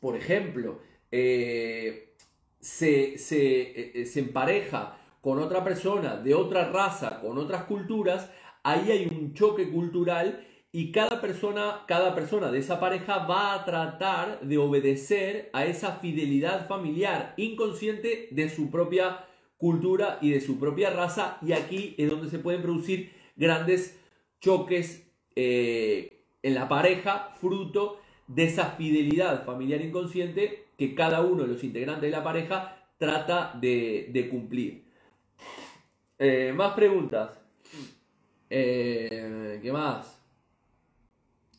por 0.00 0.16
ejemplo, 0.16 0.80
eh, 1.10 2.14
se, 2.60 3.14
eh, 3.14 3.92
eh, 3.94 4.04
se, 4.06 4.20
empareja 4.20 4.98
con 5.22 5.38
otra 5.38 5.64
persona 5.64 6.16
de 6.16 6.34
otra 6.34 6.70
raza, 6.70 7.20
con 7.22 7.38
otras 7.38 7.64
culturas, 7.64 8.30
ahí 8.62 8.90
hay 8.90 9.08
un 9.10 9.32
choque 9.32 9.70
cultural 9.70 10.46
y 10.70 10.92
cada 10.92 11.22
persona, 11.22 11.84
cada 11.86 12.14
persona 12.14 12.50
de 12.50 12.58
esa 12.58 12.78
pareja 12.78 13.18
va 13.26 13.54
a 13.54 13.64
tratar 13.64 14.40
de 14.40 14.58
obedecer 14.58 15.48
a 15.54 15.64
esa 15.64 15.92
fidelidad 15.96 16.68
familiar 16.68 17.32
inconsciente 17.38 18.28
de 18.30 18.50
su 18.50 18.70
propia 18.70 19.24
cultura 19.56 20.18
y 20.20 20.30
de 20.30 20.42
su 20.42 20.58
propia 20.58 20.90
raza 20.90 21.38
y 21.40 21.52
aquí 21.52 21.94
es 21.96 22.10
donde 22.10 22.28
se 22.28 22.38
pueden 22.38 22.60
producir 22.62 23.12
grandes 23.36 23.98
choques 24.40 25.06
en 25.36 26.54
la 26.54 26.68
pareja 26.68 27.30
fruto 27.40 28.00
de 28.26 28.44
esa 28.44 28.72
fidelidad 28.72 29.44
familiar 29.44 29.80
inconsciente 29.80 30.64
que 30.76 30.94
cada 30.94 31.20
uno 31.20 31.42
de 31.42 31.48
los 31.48 31.62
integrantes 31.64 32.02
de 32.02 32.10
la 32.10 32.24
pareja 32.24 32.76
trata 32.98 33.56
de, 33.60 34.28
cumplir. 34.30 34.84
Eh, 36.24 36.52
más 36.54 36.74
preguntas. 36.74 37.30
Eh, 38.48 39.58
¿Qué 39.60 39.72
más? 39.72 40.22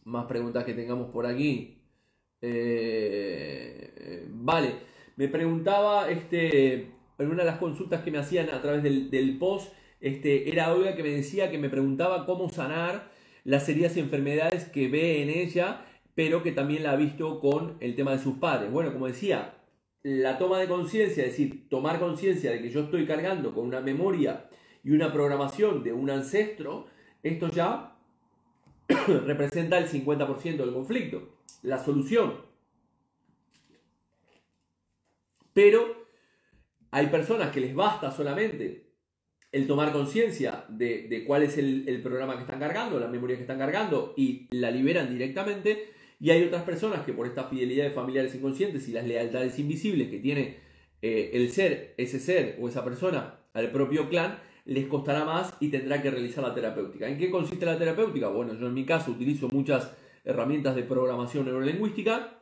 Más 0.06 0.26
preguntas 0.26 0.64
que 0.64 0.74
tengamos 0.74 1.10
por 1.12 1.26
aquí. 1.26 1.82
Eh, 2.42 4.26
vale, 4.30 4.76
me 5.18 5.28
preguntaba 5.28 6.10
este, 6.10 6.76
en 7.18 7.28
una 7.28 7.44
de 7.44 7.50
las 7.50 7.60
consultas 7.60 8.04
que 8.04 8.12
me 8.12 8.20
hacían 8.20 8.52
a 8.52 8.62
través 8.62 8.84
del, 8.84 9.38
post, 9.38 9.74
este, 10.00 10.50
era 10.50 10.74
Olga 10.74 10.96
que 10.96 11.04
me 11.04 11.10
decía 11.10 11.52
que 11.52 11.58
me 11.58 11.68
preguntaba 11.68 12.26
cómo 12.26 12.48
sanar 12.48 13.12
las 13.44 13.68
heridas 13.68 13.98
y 13.98 14.00
enfermedades 14.00 14.70
que 14.70 14.88
ve 14.88 15.24
en 15.24 15.30
ella 15.30 15.86
pero 16.16 16.42
que 16.42 16.54
también 16.54 16.84
la 16.84 16.92
ha 16.92 16.96
visto 16.96 17.42
con 17.42 17.76
el 17.82 17.96
tema 17.96 18.12
de 18.12 18.20
sus 18.20 18.38
padres. 18.38 18.72
Bueno, 18.72 18.94
como 18.94 19.08
decía, 19.08 19.56
la 20.04 20.38
toma 20.38 20.60
de 20.60 20.68
conciencia, 20.68 21.24
es 21.24 21.32
decir, 21.32 21.70
tomar 21.70 22.00
conciencia 22.00 22.52
de 22.52 22.62
que 22.62 22.70
yo 22.70 22.82
estoy 22.82 23.06
cargando 23.06 23.54
con 23.54 23.66
una 23.66 23.80
memoria 23.80 24.50
y 24.84 24.92
una 24.92 25.14
programación 25.14 25.82
de 25.82 25.94
un 25.94 26.10
ancestro, 26.10 26.88
esto 27.24 27.50
ya 27.50 27.96
representa 29.26 29.78
el 29.78 29.88
50% 29.88 30.58
del 30.58 30.74
conflicto, 30.74 31.30
la 31.62 31.84
solución. 31.84 32.42
Pero 35.54 36.08
hay 36.92 37.08
personas 37.08 37.52
que 37.52 37.62
les 37.62 37.74
basta 37.74 38.12
solamente 38.12 38.84
el 39.54 39.68
tomar 39.68 39.94
conciencia 39.94 40.66
de, 40.68 41.24
cuál 41.26 41.44
es 41.44 41.58
el, 41.58 41.88
el, 41.88 42.02
programa 42.02 42.36
que 42.36 42.42
están 42.42 42.60
cargando, 42.60 43.00
la 43.00 43.08
memoria 43.08 43.36
que 43.36 43.44
están 43.44 43.60
cargando 43.60 44.16
y 44.18 44.48
la 44.50 44.72
liberan 44.72 45.10
directamente 45.10 45.93
y 46.24 46.32
hay 46.32 46.42
otras 46.42 46.64
personas 46.64 47.02
que 47.02 47.12
por 47.12 47.28
esta 47.28 47.44
fidelidad 47.50 47.84
de 47.84 47.92
familiares 47.92 48.34
inconscientes 48.34 48.88
y 48.88 48.94
las 48.94 49.06
lealtades 49.06 49.60
invisibles 49.60 50.10
que 50.10 50.20
tiene 50.20 50.56
eh, 51.02 51.32
el 51.34 51.52
ser, 51.52 51.96
ese 51.98 52.18
ser 52.18 52.58
o 52.62 52.70
esa 52.70 52.82
persona 52.82 53.42
al 53.52 53.72
propio 53.72 54.08
clan, 54.08 54.40
les 54.64 54.88
costará 54.88 55.26
más 55.26 55.54
y 55.60 55.68
tendrá 55.68 56.02
que 56.02 56.10
realizar 56.10 56.42
la 56.42 56.56
terapéutica. 56.56 57.10
¿En 57.10 57.18
qué 57.18 57.30
consiste 57.30 57.66
la 57.66 57.78
terapéutica? 57.78 58.30
Bueno, 58.30 58.54
yo 58.54 58.68
en 58.68 58.74
mi 58.74 58.86
caso 58.86 59.12
utilizo 59.12 59.50
muchas 59.52 59.92
herramientas 60.24 60.78
de 60.78 60.84
programación 60.84 61.44
neurolingüística, 61.44 62.40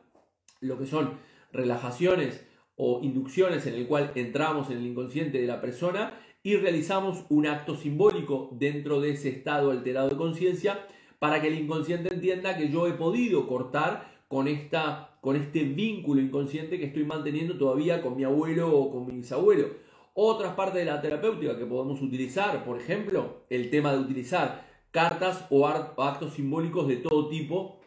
lo 0.60 0.78
que 0.78 0.86
son 0.86 1.18
relajaciones 1.52 2.46
o 2.76 3.00
inducciones 3.02 3.66
en 3.66 3.74
el 3.74 3.88
cual 3.88 4.12
entramos 4.14 4.70
en 4.70 4.76
el 4.76 4.86
inconsciente 4.86 5.40
de 5.40 5.48
la 5.48 5.60
persona 5.60 6.20
y 6.44 6.54
realizamos 6.54 7.24
un 7.30 7.48
acto 7.48 7.74
simbólico 7.74 8.48
dentro 8.52 9.00
de 9.00 9.10
ese 9.10 9.30
estado 9.30 9.72
alterado 9.72 10.08
de 10.08 10.16
conciencia 10.16 10.86
para 11.22 11.40
que 11.40 11.46
el 11.46 11.54
inconsciente 11.60 12.12
entienda 12.12 12.56
que 12.56 12.68
yo 12.68 12.88
he 12.88 12.94
podido 12.94 13.46
cortar 13.46 14.10
con, 14.26 14.48
esta, 14.48 15.16
con 15.20 15.36
este 15.36 15.62
vínculo 15.62 16.20
inconsciente 16.20 16.80
que 16.80 16.86
estoy 16.86 17.04
manteniendo 17.04 17.56
todavía 17.56 18.02
con 18.02 18.16
mi 18.16 18.24
abuelo 18.24 18.76
o 18.76 18.90
con 18.90 19.06
mi 19.06 19.18
bisabuelo. 19.18 19.68
Otras 20.14 20.54
partes 20.54 20.84
de 20.84 20.84
la 20.84 21.00
terapéutica 21.00 21.56
que 21.56 21.64
podemos 21.64 22.02
utilizar, 22.02 22.64
por 22.64 22.76
ejemplo, 22.76 23.42
el 23.50 23.70
tema 23.70 23.92
de 23.92 24.00
utilizar 24.00 24.66
cartas 24.90 25.46
o 25.50 25.68
actos 25.68 26.32
simbólicos 26.34 26.88
de 26.88 26.96
todo 26.96 27.28
tipo 27.28 27.78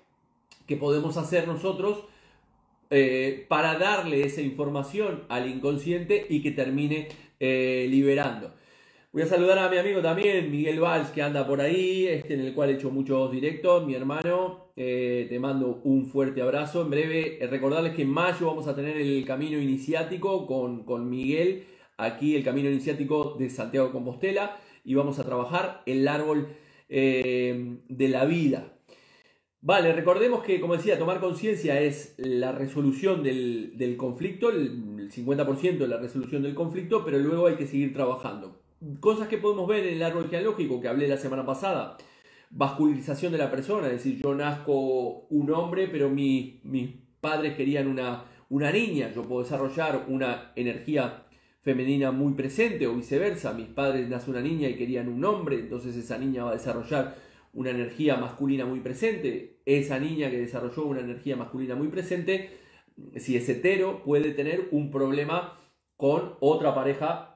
que 0.66 0.78
podemos 0.78 1.18
hacer 1.18 1.46
nosotros 1.46 2.06
eh, 2.90 3.46
para 3.50 3.78
darle 3.78 4.24
esa 4.24 4.40
información 4.40 5.26
al 5.28 5.50
inconsciente 5.50 6.26
y 6.30 6.42
que 6.42 6.52
termine 6.52 7.10
eh, 7.42 7.86
liberando. 7.90 8.54
Voy 9.16 9.24
a 9.24 9.28
saludar 9.28 9.58
a 9.60 9.70
mi 9.70 9.78
amigo 9.78 10.02
también, 10.02 10.52
Miguel 10.52 10.82
Valls, 10.82 11.10
que 11.12 11.22
anda 11.22 11.48
por 11.48 11.62
ahí, 11.62 12.06
este, 12.06 12.34
en 12.34 12.42
el 12.42 12.54
cual 12.54 12.70
he 12.70 12.74
hecho 12.74 12.92
muchos 12.92 13.32
directos. 13.32 13.88
Mi 13.88 13.96
hermano, 13.96 14.72
eh, 14.76 15.26
te 15.30 15.40
mando 15.40 15.80
un 15.86 16.06
fuerte 16.06 16.42
abrazo. 16.42 16.82
En 16.82 16.90
breve, 16.90 17.42
eh, 17.42 17.48
recordarles 17.48 17.96
que 17.96 18.02
en 18.02 18.10
mayo 18.10 18.48
vamos 18.48 18.68
a 18.68 18.76
tener 18.76 18.98
el 18.98 19.24
camino 19.24 19.58
iniciático 19.58 20.46
con, 20.46 20.84
con 20.84 21.10
Miguel, 21.10 21.64
aquí 21.96 22.36
el 22.36 22.44
camino 22.44 22.70
iniciático 22.70 23.38
de 23.40 23.50
Santiago 23.50 23.88
de 23.88 23.94
Compostela, 23.94 24.58
y 24.84 24.96
vamos 24.96 25.18
a 25.18 25.24
trabajar 25.24 25.82
el 25.86 26.06
árbol 26.10 26.50
eh, 26.90 27.78
de 27.88 28.10
la 28.10 28.26
vida. 28.26 28.74
Vale, 29.62 29.94
recordemos 29.94 30.44
que, 30.44 30.60
como 30.60 30.76
decía, 30.76 31.00
tomar 31.00 31.22
conciencia 31.22 31.80
es 31.80 32.16
la 32.18 32.52
resolución 32.52 33.24
del, 33.24 33.78
del 33.78 33.96
conflicto, 33.96 34.50
el 34.50 35.10
50% 35.10 35.78
de 35.78 35.88
la 35.88 36.00
resolución 36.02 36.44
del 36.44 36.54
conflicto, 36.54 37.06
pero 37.06 37.18
luego 37.20 37.48
hay 37.48 37.56
que 37.56 37.66
seguir 37.66 37.94
trabajando 37.94 38.65
cosas 39.00 39.28
que 39.28 39.38
podemos 39.38 39.68
ver 39.68 39.86
en 39.86 39.96
el 39.96 40.04
árbol 40.04 40.26
genealógico 40.26 40.82
que 40.82 40.88
hablé 40.88 41.08
la 41.08 41.18
semana 41.18 41.46
pasada. 41.46 41.98
Vascularización 42.50 43.32
de 43.32 43.38
la 43.38 43.52
persona, 43.52 43.88
es 43.88 43.94
decir, 43.94 44.22
yo 44.24 44.34
nazco 44.34 45.28
un 45.30 45.52
hombre, 45.52 45.88
pero 45.88 46.10
mis 46.10 46.62
padres 47.20 47.56
querían 47.56 47.88
una, 47.88 48.26
una 48.50 48.72
niña. 48.72 49.12
Yo 49.14 49.24
puedo 49.24 49.44
desarrollar 49.44 50.06
una 50.08 50.52
energía 50.56 51.26
femenina 51.62 52.12
muy 52.12 52.34
presente 52.34 52.88
o 52.88 52.96
viceversa. 52.96 53.54
Mis 53.54 53.68
padres 53.68 54.08
nacen 54.08 54.36
una 54.36 54.42
niña 54.42 54.70
y 54.70 54.76
querían 54.76 55.10
un 55.10 55.26
hombre, 55.26 55.58
entonces 55.58 55.96
esa 55.96 56.18
niña 56.18 56.44
va 56.44 56.52
a 56.52 56.54
desarrollar 56.54 57.16
una 57.54 57.72
energía 57.72 58.18
masculina 58.18 58.66
muy 58.66 58.82
presente. 58.82 59.62
Esa 59.66 60.00
niña 60.00 60.30
que 60.30 60.40
desarrolló 60.40 60.86
una 60.86 61.00
energía 61.00 61.36
masculina 61.36 61.76
muy 61.76 61.88
presente, 61.88 62.52
si 63.16 63.36
es 63.36 63.50
hetero, 63.50 64.04
puede 64.04 64.32
tener 64.32 64.68
un 64.72 64.92
problema 64.92 65.60
con 65.98 66.36
otra 66.40 66.76
pareja 66.76 67.35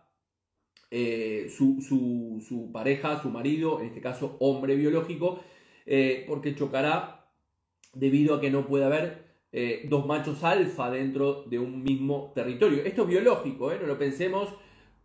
eh, 0.91 1.51
su, 1.55 2.69
pareja, 2.73 3.21
su 3.21 3.29
marido, 3.29 3.79
en 3.79 3.87
este 3.87 4.01
caso 4.01 4.37
hombre 4.39 4.75
biológico, 4.75 5.39
eh, 5.85 6.25
porque 6.27 6.55
chocará 6.55 7.27
debido 7.93 8.35
a 8.35 8.41
que 8.41 8.49
no 8.49 8.65
puede 8.65 8.85
haber 8.85 9.29
eh, 9.51 9.85
dos 9.87 10.07
machos 10.07 10.43
alfa 10.43 10.89
dentro 10.89 11.43
de 11.43 11.59
un 11.59 11.83
mismo 11.83 12.31
territorio. 12.33 12.83
Esto 12.83 13.03
es 13.03 13.07
biológico, 13.07 13.71
no 13.73 13.85
lo 13.85 13.99
pensemos 13.99 14.49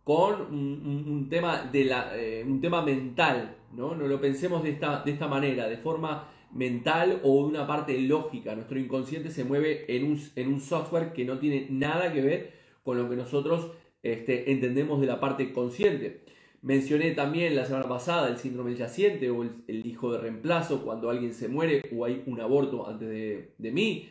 con 0.03 0.41
un, 0.53 1.27
tema, 1.29 1.63
de 1.71 2.43
un 2.47 2.61
tema 2.61 2.83
mental, 2.83 3.57
¿no? 3.73 3.95
no 3.95 4.07
lo 4.07 4.21
pensemos 4.21 4.61
de 4.63 4.71
esta, 4.71 5.01
de 5.03 5.11
esta 5.11 5.27
manera, 5.27 5.67
de 5.67 5.77
forma 5.77 6.29
mental 6.51 7.19
o 7.23 7.43
de 7.43 7.49
una 7.49 7.67
parte 7.67 7.99
lógica. 7.99 8.55
Nuestro 8.55 8.79
inconsciente 8.79 9.31
se 9.31 9.43
mueve 9.43 9.85
en 9.95 10.05
un, 10.05 10.21
en 10.35 10.47
un 10.47 10.61
software 10.61 11.11
que 11.11 11.25
no 11.25 11.39
tiene 11.39 11.67
nada 11.69 12.13
que 12.13 12.21
ver 12.21 12.53
con 12.83 12.97
lo 12.97 13.09
que 13.09 13.15
nosotros 13.15 13.71
este, 14.05 14.51
entendemos 14.51 15.01
de 15.01 15.07
la 15.07 15.19
parte 15.19 15.51
consciente. 15.51 16.21
Mencioné 16.61 17.11
también 17.11 17.55
la 17.55 17.65
semana 17.65 17.87
pasada 17.87 18.29
el 18.29 18.37
síndrome 18.37 18.75
yaciente 18.75 19.31
o 19.31 19.41
el, 19.41 19.85
hijo 19.85 20.11
de 20.11 20.19
reemplazo 20.19 20.83
cuando 20.83 21.09
alguien 21.09 21.33
se 21.33 21.47
muere 21.47 21.81
o 21.91 22.05
hay 22.05 22.21
un 22.27 22.39
aborto 22.39 22.87
antes 22.87 23.09
de, 23.09 23.71
mí. 23.71 24.09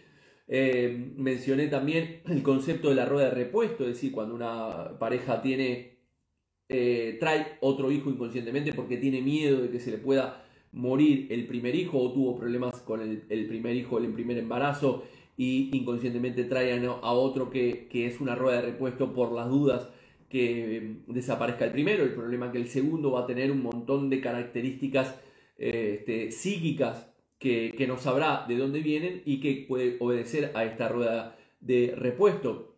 Eh, 0.48 1.12
mencioné 1.16 1.68
también 1.68 2.22
el 2.26 2.42
concepto 2.42 2.88
de 2.88 2.96
la 2.96 3.06
rueda 3.06 3.28
de 3.28 3.34
repuesto, 3.36 3.84
es 3.84 3.90
decir, 3.90 4.10
cuando 4.10 4.34
una 4.34 4.98
pareja 4.98 5.40
tiene, 5.40 5.98
eh, 6.68 7.16
trae 7.20 7.58
otro 7.60 7.92
hijo 7.92 8.10
inconscientemente 8.10 8.72
porque 8.72 8.96
tiene 8.96 9.20
miedo 9.20 9.62
de 9.62 9.70
que 9.70 9.78
se 9.78 9.92
le 9.92 9.98
pueda 9.98 10.44
morir 10.72 11.28
el 11.30 11.46
primer 11.46 11.76
hijo 11.76 12.00
o 12.00 12.12
tuvo 12.12 12.36
problemas 12.36 12.80
con 12.80 13.00
el, 13.00 13.46
primer 13.46 13.76
hijo, 13.76 13.98
el 13.98 14.12
primer 14.12 14.38
embarazo 14.38 15.04
y 15.36 15.76
inconscientemente 15.76 16.44
trae 16.44 16.72
a, 16.86 17.12
otro 17.12 17.50
que, 17.50 17.88
que 17.88 18.06
es 18.06 18.20
una 18.20 18.34
rueda 18.34 18.60
de 18.60 18.66
repuesto 18.70 19.12
por 19.12 19.32
las 19.32 19.48
dudas 19.48 19.88
que 20.28 20.76
em, 20.76 21.04
desaparezca 21.06 21.64
el 21.64 21.72
primero, 21.72 22.02
el 22.02 22.12
problema 22.12 22.46
es 22.46 22.52
que 22.52 22.58
el 22.58 22.68
segundo 22.68 23.12
va 23.12 23.20
a 23.20 23.26
tener 23.26 23.52
un 23.52 23.62
montón 23.62 24.10
de 24.10 24.20
características 24.20 25.14
eh, 25.58 25.98
este, 25.98 26.32
psíquicas 26.32 27.08
que, 27.38 27.72
que, 27.76 27.86
no 27.86 27.98
sabrá 27.98 28.44
de 28.48 28.56
dónde 28.56 28.80
vienen 28.80 29.22
y 29.24 29.40
que 29.40 29.64
puede 29.68 29.96
obedecer 30.00 30.50
a 30.54 30.64
esta 30.64 30.88
rueda 30.88 31.36
de 31.60 31.94
repuesto. 31.96 32.76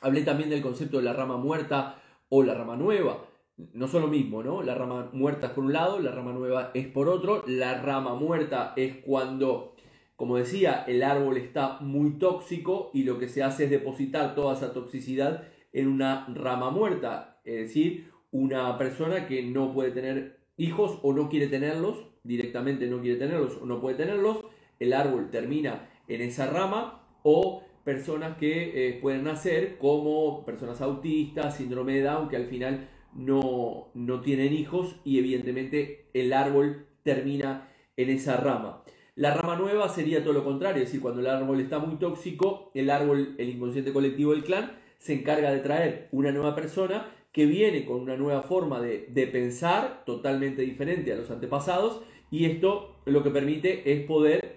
Hablé 0.00 0.22
también 0.22 0.50
del 0.50 0.62
concepto 0.62 0.98
de 0.98 1.04
la 1.04 1.12
rama 1.12 1.36
muerta 1.36 2.02
o 2.28 2.42
la 2.42 2.54
rama 2.54 2.76
nueva. 2.76 3.28
No 3.56 3.86
son 3.86 4.02
lo 4.02 4.08
mismo, 4.08 4.42
¿no? 4.42 4.62
La 4.62 4.74
rama 4.74 5.10
muerta 5.12 5.48
es 5.48 5.52
por 5.52 5.64
un 5.64 5.72
lado, 5.72 5.98
la 6.00 6.10
rama 6.10 6.32
nueva 6.32 6.70
es 6.74 6.86
por 6.86 7.08
otro. 7.08 7.44
La 7.46 7.82
rama 7.82 8.14
muerta 8.14 8.72
es 8.76 8.96
cuando, 8.96 9.73
como 10.16 10.36
decía, 10.36 10.84
el 10.86 11.02
árbol 11.02 11.36
está 11.36 11.78
muy 11.80 12.18
tóxico 12.18 12.90
y 12.94 13.04
lo 13.04 13.18
que 13.18 13.28
se 13.28 13.42
hace 13.42 13.64
es 13.64 13.70
depositar 13.70 14.34
toda 14.34 14.54
esa 14.54 14.72
toxicidad 14.72 15.48
en 15.72 15.88
una 15.88 16.26
rama 16.32 16.70
muerta, 16.70 17.40
es 17.44 17.56
decir, 17.56 18.12
una 18.30 18.78
persona 18.78 19.26
que 19.26 19.42
no 19.42 19.72
puede 19.72 19.90
tener 19.90 20.38
hijos 20.56 20.98
o 21.02 21.12
no 21.12 21.28
quiere 21.28 21.48
tenerlos, 21.48 22.06
directamente 22.22 22.86
no 22.86 23.00
quiere 23.00 23.18
tenerlos 23.18 23.58
o 23.60 23.66
no 23.66 23.80
puede 23.80 23.96
tenerlos, 23.96 24.44
el 24.78 24.92
árbol 24.92 25.30
termina 25.30 25.88
en 26.08 26.20
esa 26.20 26.46
rama 26.46 27.02
o 27.22 27.64
personas 27.84 28.36
que 28.38 28.88
eh, 28.88 28.98
pueden 29.00 29.24
nacer 29.24 29.78
como 29.78 30.44
personas 30.44 30.80
autistas, 30.80 31.56
síndrome 31.56 31.94
de 31.94 32.02
Down, 32.02 32.28
que 32.28 32.36
al 32.36 32.46
final 32.46 32.88
no, 33.14 33.88
no 33.94 34.20
tienen 34.20 34.52
hijos 34.52 34.96
y 35.04 35.18
evidentemente 35.18 36.06
el 36.14 36.32
árbol 36.32 36.86
termina 37.02 37.68
en 37.96 38.10
esa 38.10 38.36
rama. 38.36 38.83
La 39.16 39.32
rama 39.32 39.56
nueva 39.56 39.88
sería 39.88 40.22
todo 40.24 40.32
lo 40.32 40.42
contrario, 40.42 40.82
es 40.82 40.88
decir, 40.88 41.00
cuando 41.00 41.20
el 41.20 41.28
árbol 41.28 41.60
está 41.60 41.78
muy 41.78 41.96
tóxico, 41.96 42.72
el 42.74 42.90
árbol, 42.90 43.36
el 43.38 43.48
inconsciente 43.48 43.92
colectivo 43.92 44.32
del 44.32 44.42
clan, 44.42 44.72
se 44.98 45.12
encarga 45.12 45.52
de 45.52 45.60
traer 45.60 46.08
una 46.10 46.32
nueva 46.32 46.56
persona 46.56 47.14
que 47.30 47.46
viene 47.46 47.84
con 47.84 48.00
una 48.00 48.16
nueva 48.16 48.42
forma 48.42 48.80
de, 48.80 49.28
pensar 49.30 50.04
totalmente 50.04 50.62
diferente 50.62 51.12
a 51.12 51.16
los 51.16 51.30
antepasados 51.30 52.02
y 52.30 52.46
esto 52.46 52.96
lo 53.04 53.22
que 53.22 53.30
permite 53.30 53.92
es 53.92 54.06
poder 54.06 54.56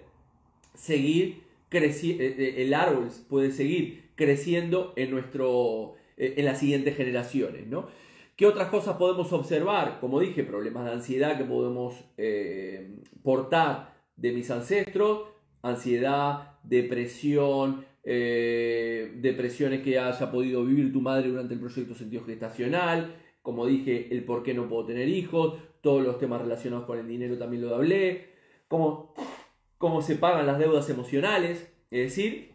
seguir 0.74 1.42
creciendo, 1.68 2.22
eh, 2.24 2.34
eh, 2.38 2.54
el 2.58 2.74
árbol 2.74 3.08
puede 3.28 3.52
seguir 3.52 4.10
creciendo 4.16 4.92
en, 4.96 5.10
nuestro, 5.10 5.94
eh, 6.16 6.34
en 6.36 6.44
las 6.44 6.58
siguientes 6.58 6.96
generaciones, 6.96 7.66
¿no? 7.66 7.88
¿Qué 8.36 8.46
otras 8.46 8.68
cosas 8.68 8.96
podemos 8.96 9.32
observar? 9.32 9.98
Como 10.00 10.20
dije, 10.20 10.44
problemas 10.44 10.84
de 10.84 10.92
ansiedad 10.92 11.36
que 11.36 11.44
podemos 11.44 11.96
portar 13.24 13.97
de 14.18 14.32
mis 14.32 14.50
ancestros, 14.50 15.28
ansiedad, 15.62 16.58
depresión, 16.62 17.86
eh, 18.04 19.12
depresiones 19.16 19.82
que 19.82 19.98
haya 19.98 20.30
podido 20.30 20.64
vivir 20.64 20.92
tu 20.92 21.00
madre 21.00 21.28
durante 21.28 21.54
el 21.54 21.60
proyecto 21.60 21.94
sentido 21.94 22.24
gestacional, 22.24 23.14
como 23.42 23.64
dije, 23.66 24.08
el 24.10 24.24
por 24.24 24.42
qué 24.42 24.52
no 24.52 24.68
puedo 24.68 24.86
tener 24.86 25.08
hijos, 25.08 25.58
todos 25.80 26.02
los 26.02 26.18
temas 26.18 26.42
relacionados 26.42 26.84
con 26.84 26.98
el 26.98 27.08
dinero 27.08 27.38
también 27.38 27.62
lo 27.62 27.74
hablé, 27.74 28.30
cómo, 28.66 29.14
cómo 29.78 30.02
se 30.02 30.16
pagan 30.16 30.46
las 30.46 30.58
deudas 30.58 30.90
emocionales, 30.90 31.72
es 31.90 32.00
decir, 32.10 32.52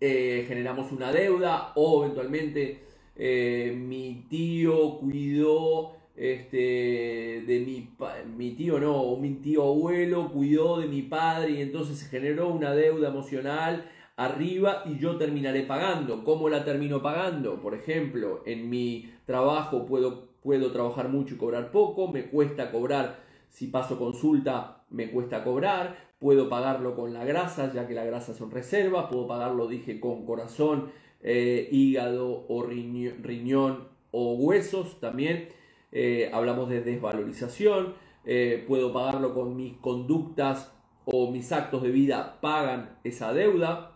eh, 0.00 0.44
generamos 0.46 0.92
una 0.92 1.10
deuda 1.10 1.72
o 1.74 2.04
eventualmente 2.04 2.84
eh, 3.16 3.74
mi 3.76 4.26
tío 4.28 4.98
cuidó 4.98 5.96
este, 6.16 7.42
de 7.46 7.64
mi, 7.66 7.90
mi 8.36 8.52
tío 8.52 8.78
no, 8.78 9.00
o 9.00 9.18
mi 9.18 9.34
tío 9.34 9.62
abuelo 9.64 10.30
cuidó 10.30 10.78
de 10.78 10.86
mi 10.86 11.02
padre 11.02 11.52
y 11.52 11.62
entonces 11.62 11.98
se 11.98 12.06
generó 12.06 12.48
una 12.48 12.74
deuda 12.74 13.08
emocional 13.08 13.90
arriba 14.16 14.82
y 14.86 14.98
yo 14.98 15.16
terminaré 15.16 15.62
pagando. 15.62 16.24
¿Cómo 16.24 16.48
la 16.48 16.64
termino 16.64 17.02
pagando? 17.02 17.60
Por 17.60 17.74
ejemplo, 17.74 18.42
en 18.46 18.70
mi 18.70 19.12
trabajo 19.26 19.86
puedo, 19.86 20.28
puedo 20.42 20.70
trabajar 20.72 21.08
mucho 21.08 21.34
y 21.34 21.38
cobrar 21.38 21.70
poco, 21.70 22.08
me 22.08 22.26
cuesta 22.26 22.70
cobrar, 22.70 23.24
si 23.48 23.66
paso 23.68 23.98
consulta, 23.98 24.84
me 24.90 25.10
cuesta 25.10 25.42
cobrar, 25.42 25.96
puedo 26.18 26.48
pagarlo 26.48 26.94
con 26.94 27.12
la 27.12 27.24
grasa, 27.24 27.72
ya 27.72 27.86
que 27.86 27.94
la 27.94 28.04
grasa 28.04 28.34
son 28.34 28.50
reservas, 28.50 29.06
puedo 29.10 29.26
pagarlo, 29.26 29.66
dije, 29.66 30.00
con 30.00 30.24
corazón, 30.24 30.90
eh, 31.22 31.68
hígado 31.72 32.46
o 32.48 32.62
riñón, 32.62 33.88
o 34.10 34.34
huesos 34.34 35.00
también. 35.00 35.48
Eh, 35.96 36.28
hablamos 36.32 36.68
de 36.68 36.82
desvalorización, 36.82 37.94
eh, 38.24 38.64
puedo 38.66 38.92
pagarlo 38.92 39.32
con 39.32 39.56
mis 39.56 39.74
conductas 39.78 40.74
o 41.04 41.30
mis 41.30 41.52
actos 41.52 41.82
de 41.82 41.90
vida 41.90 42.40
pagan 42.40 42.98
esa 43.04 43.32
deuda, 43.32 43.92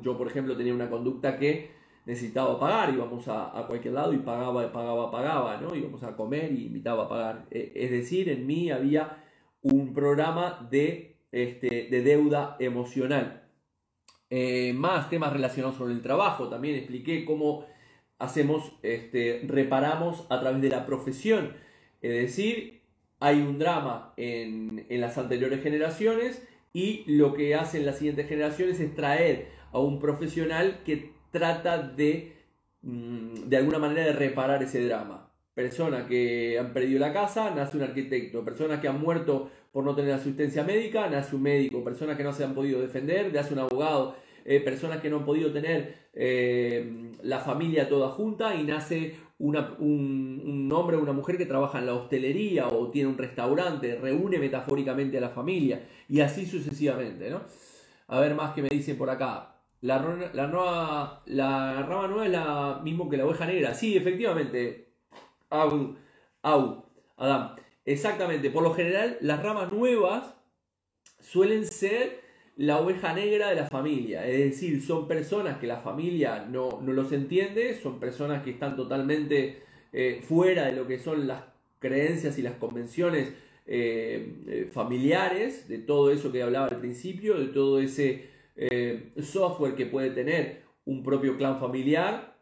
yo, 0.00 0.16
por 0.16 0.26
ejemplo, 0.26 0.56
tenía 0.56 0.74
una 0.74 0.88
conducta 0.88 1.38
que 1.38 1.70
necesitaba 2.06 2.58
pagar, 2.58 2.94
íbamos 2.94 3.28
a, 3.28 3.56
a 3.56 3.66
cualquier 3.66 3.94
lado 3.94 4.12
y 4.12 4.18
pagaba, 4.18 4.72
pagaba, 4.72 5.10
pagaba, 5.10 5.56
¿no? 5.58 5.74
Íbamos 5.74 6.02
a 6.02 6.16
comer 6.16 6.52
y 6.52 6.66
invitaba 6.66 7.04
a 7.04 7.08
pagar. 7.08 7.46
E, 7.50 7.72
es 7.74 7.90
decir, 7.90 8.28
en 8.28 8.46
mí 8.46 8.70
había 8.70 9.22
un 9.60 9.92
programa 9.92 10.66
de, 10.70 11.16
este, 11.30 11.88
de 11.90 12.02
deuda 12.02 12.56
emocional. 12.58 13.42
Eh, 14.30 14.72
más 14.74 15.10
temas 15.10 15.32
relacionados 15.32 15.76
con 15.76 15.90
el 15.90 16.00
trabajo, 16.00 16.48
también 16.48 16.76
expliqué 16.76 17.24
cómo 17.24 17.66
hacemos, 18.22 18.72
este, 18.82 19.42
reparamos 19.46 20.26
a 20.30 20.40
través 20.40 20.62
de 20.62 20.68
la 20.68 20.86
profesión. 20.86 21.54
Es 22.00 22.12
decir, 22.12 22.82
hay 23.20 23.40
un 23.40 23.58
drama 23.58 24.14
en, 24.16 24.86
en 24.88 25.00
las 25.00 25.18
anteriores 25.18 25.62
generaciones 25.62 26.46
y 26.72 27.04
lo 27.06 27.34
que 27.34 27.54
hacen 27.54 27.84
las 27.84 27.98
siguientes 27.98 28.28
generaciones 28.28 28.80
es 28.80 28.94
traer 28.94 29.48
a 29.72 29.80
un 29.80 29.98
profesional 29.98 30.82
que 30.84 31.12
trata 31.30 31.78
de, 31.78 32.32
mm, 32.82 33.48
de 33.48 33.56
alguna 33.56 33.78
manera, 33.78 34.04
de 34.04 34.12
reparar 34.12 34.62
ese 34.62 34.86
drama. 34.86 35.30
Personas 35.54 36.06
que 36.06 36.58
han 36.58 36.72
perdido 36.72 37.00
la 37.00 37.12
casa, 37.12 37.50
nace 37.54 37.76
un 37.76 37.82
arquitecto. 37.82 38.44
Personas 38.44 38.80
que 38.80 38.88
han 38.88 39.00
muerto 39.00 39.50
por 39.72 39.84
no 39.84 39.94
tener 39.94 40.12
asistencia 40.12 40.62
médica, 40.64 41.10
nace 41.10 41.34
un 41.36 41.42
médico. 41.42 41.84
Personas 41.84 42.16
que 42.16 42.24
no 42.24 42.32
se 42.32 42.44
han 42.44 42.54
podido 42.54 42.80
defender, 42.80 43.32
nace 43.32 43.52
un 43.52 43.60
abogado. 43.60 44.16
Eh, 44.44 44.60
personas 44.60 45.00
que 45.00 45.08
no 45.08 45.18
han 45.18 45.24
podido 45.24 45.52
tener 45.52 46.08
eh, 46.14 47.12
la 47.22 47.40
familia 47.40 47.88
toda 47.88 48.10
junta 48.10 48.54
y 48.54 48.64
nace 48.64 49.14
una, 49.38 49.74
un, 49.78 50.42
un, 50.44 50.72
hombre 50.72 50.96
o 50.96 51.00
una 51.00 51.12
mujer 51.12 51.36
que 51.36 51.46
trabaja 51.46 51.78
en 51.78 51.86
la 51.86 51.94
hostelería 51.94 52.68
o 52.68 52.90
tiene 52.90 53.08
un 53.08 53.18
restaurante, 53.18 53.96
reúne 53.96 54.38
metafóricamente 54.38 55.18
a 55.18 55.20
la 55.20 55.30
familia 55.30 55.86
y 56.08 56.20
así 56.20 56.46
sucesivamente. 56.46 57.30
¿no? 57.30 57.42
A 58.08 58.20
ver 58.20 58.34
más 58.34 58.54
que 58.54 58.62
me 58.62 58.68
dicen 58.68 58.96
por 58.96 59.10
acá. 59.10 59.48
La, 59.80 59.98
la, 60.32 60.46
nueva, 60.46 61.22
la 61.26 61.82
rama 61.82 62.06
nueva 62.06 62.26
es 62.26 62.30
la 62.30 62.80
mismo 62.84 63.10
que 63.10 63.16
la 63.16 63.26
oveja 63.26 63.46
negra. 63.46 63.74
Sí, 63.74 63.96
efectivamente. 63.96 64.92
Au, 65.50 65.96
au, 66.42 66.84
Adam. 67.16 67.56
Exactamente. 67.84 68.50
Por 68.50 68.62
lo 68.62 68.74
general, 68.74 69.18
las 69.20 69.42
ramas 69.42 69.72
nuevas 69.72 70.34
suelen 71.20 71.66
ser 71.66 72.21
la 72.56 72.80
oveja 72.80 73.14
negra 73.14 73.50
de 73.50 73.56
la 73.56 73.68
familia. 73.68 74.26
Es 74.26 74.38
decir, 74.38 74.82
son 74.82 75.08
personas 75.08 75.58
que 75.58 75.66
la 75.66 75.78
familia 75.78 76.46
no, 76.48 76.80
los 76.84 77.12
entiende, 77.12 77.78
son 77.80 77.98
personas 77.98 78.42
que 78.42 78.50
están 78.50 78.76
totalmente 78.76 79.62
eh, 79.92 80.20
fuera 80.22 80.66
de 80.66 80.72
lo 80.72 80.86
que 80.86 80.98
son 80.98 81.26
las 81.26 81.44
creencias 81.78 82.38
y 82.38 82.42
las 82.42 82.54
convenciones 82.54 83.32
eh, 83.66 84.34
eh, 84.46 84.70
familiares, 84.72 85.68
de 85.68 85.78
todo 85.78 86.10
eso 86.10 86.30
que 86.30 86.42
hablaba 86.42 86.66
al 86.66 86.78
principio, 86.78 87.38
de 87.38 87.48
todo 87.48 87.80
ese 87.80 88.30
software 89.22 89.74
que 89.74 89.86
puede 89.86 90.10
tener 90.10 90.62
un 90.84 91.02
propio 91.02 91.38
clan 91.38 91.58
familiar 91.58 92.36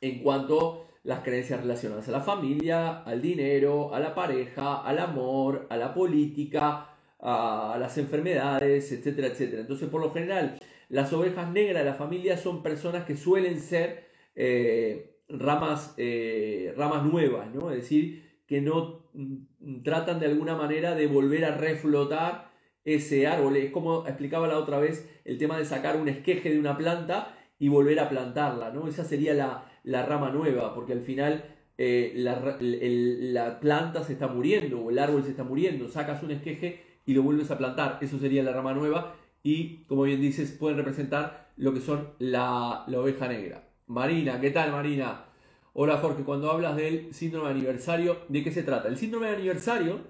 en 0.00 0.22
cuanto 0.22 0.82
a 0.82 0.92
las 1.02 1.20
creencias 1.24 1.60
relacionadas 1.60 2.08
a 2.08 2.12
la 2.12 2.20
familia, 2.20 3.02
al 3.02 3.20
dinero, 3.20 3.92
a 3.92 3.98
la 3.98 4.14
pareja, 4.14 4.82
al 4.82 5.00
amor, 5.00 5.66
a 5.68 5.76
la 5.76 5.92
política, 5.92 6.91
a, 7.22 7.76
las 7.78 7.96
enfermedades, 7.98 8.92
etcétera, 8.92 9.28
etcétera. 9.28 9.62
Entonces, 9.62 9.88
por 9.88 10.00
lo 10.00 10.12
general, 10.12 10.58
Las 10.88 11.10
ovejas 11.14 11.50
negras 11.50 11.84
de 11.84 11.90
la 11.90 11.94
familia 11.94 12.36
son 12.36 12.62
personas 12.62 13.04
que 13.06 13.16
suelen 13.16 13.58
ser 13.60 14.10
eh, 14.34 15.16
ramas, 15.26 15.94
eh, 15.96 16.74
ramas 16.76 17.04
nuevas, 17.04 17.48
¿no? 17.54 17.70
Es 17.70 17.78
decir, 17.78 18.42
que 18.46 18.60
no 18.60 19.06
mm, 19.14 19.82
tratan 19.82 20.20
de 20.20 20.26
alguna 20.26 20.54
manera 20.54 20.94
de 20.94 21.06
volver 21.06 21.46
a 21.46 21.56
reflotar 21.56 22.50
ese 22.84 23.26
árbol. 23.26 23.56
Es 23.56 23.70
como 23.70 24.06
explicaba 24.06 24.48
la 24.48 24.58
otra 24.58 24.78
vez 24.80 25.08
el 25.24 25.38
tema 25.38 25.56
de 25.56 25.64
sacar 25.64 25.96
un 25.96 26.08
esqueje 26.08 26.50
de 26.50 26.58
una 26.58 26.76
planta 26.76 27.38
y 27.58 27.68
volver 27.68 27.98
a 28.00 28.10
plantarla, 28.10 28.70
¿no? 28.70 28.86
Esa 28.88 29.04
sería 29.04 29.32
la, 29.34 30.06
rama 30.06 30.30
nueva, 30.30 30.74
porque 30.74 30.92
al 30.92 31.00
final 31.00 31.44
eh, 31.78 32.12
la, 32.16 32.58
la, 32.60 33.60
planta 33.60 34.02
se 34.02 34.12
está 34.12 34.28
muriendo 34.28 34.80
o 34.80 34.90
el 34.90 34.98
árbol 34.98 35.22
se 35.24 35.30
está 35.30 35.44
muriendo. 35.44 35.88
Sacas 35.88 36.22
un 36.22 36.32
esqueje 36.32 36.91
y 37.06 37.14
lo 37.14 37.22
vuelves 37.22 37.50
a 37.50 37.58
plantar. 37.58 37.98
Eso 38.00 38.18
sería 38.18 38.42
la 38.42 38.52
rama 38.52 38.74
nueva 38.74 39.14
y, 39.42 39.84
como 39.84 40.02
bien 40.02 40.20
dices, 40.20 40.52
pueden 40.52 40.78
representar 40.78 41.50
lo 41.56 41.72
que 41.74 41.80
son 41.80 42.08
la, 42.18 42.84
la 42.86 43.00
oveja 43.00 43.28
negra. 43.28 43.68
Marina, 43.86 44.40
¿qué 44.40 44.50
tal 44.50 44.72
Marina? 44.72 45.26
Hola 45.74 45.96
Jorge, 45.98 46.22
cuando 46.22 46.50
hablas 46.50 46.76
del 46.76 47.14
síndrome 47.14 47.48
de 47.48 47.54
aniversario, 47.54 48.18
¿de 48.28 48.44
qué 48.44 48.52
se 48.52 48.62
trata? 48.62 48.88
El 48.88 48.98
síndrome 48.98 49.28
de 49.28 49.36
aniversario 49.36 50.00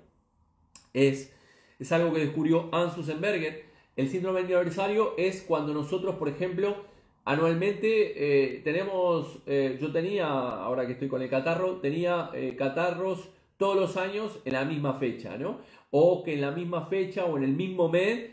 es, 0.93 1.33
es 1.79 1.93
algo 1.93 2.13
que 2.13 2.21
descubrió 2.21 2.69
Hans 2.73 2.95
Susenberger. 2.95 3.65
El 3.95 4.09
síndrome 4.09 4.41
de 4.41 4.47
aniversario 4.47 5.15
es 5.17 5.43
cuando 5.43 5.73
nosotros, 5.73 6.17
por 6.17 6.29
ejemplo, 6.29 6.85
anualmente 7.25 8.57
eh, 8.57 8.61
tenemos, 8.65 9.39
eh, 9.47 9.79
yo 9.81 9.93
tenía, 9.93 10.27
ahora 10.27 10.87
que 10.87 10.95
estoy 10.95 11.09
con 11.09 11.23
el 11.23 11.31
catarro, 11.31 11.77
tenía 11.77 12.31
eh, 12.35 12.57
catarros 12.57 13.29
todos 13.57 13.77
los 13.77 13.97
años 13.97 14.41
en 14.45 14.55
la 14.55 14.65
misma 14.65 14.95
fecha, 14.95 15.37
¿no? 15.37 15.61
O 15.93 16.25
que 16.25 16.35
en 16.35 16.41
la 16.41 16.51
misma 16.51 16.87
fecha 16.87 17.27
o 17.27 17.37
en 17.37 17.45
el 17.45 17.53
mismo 17.53 17.89
mes 17.89 18.31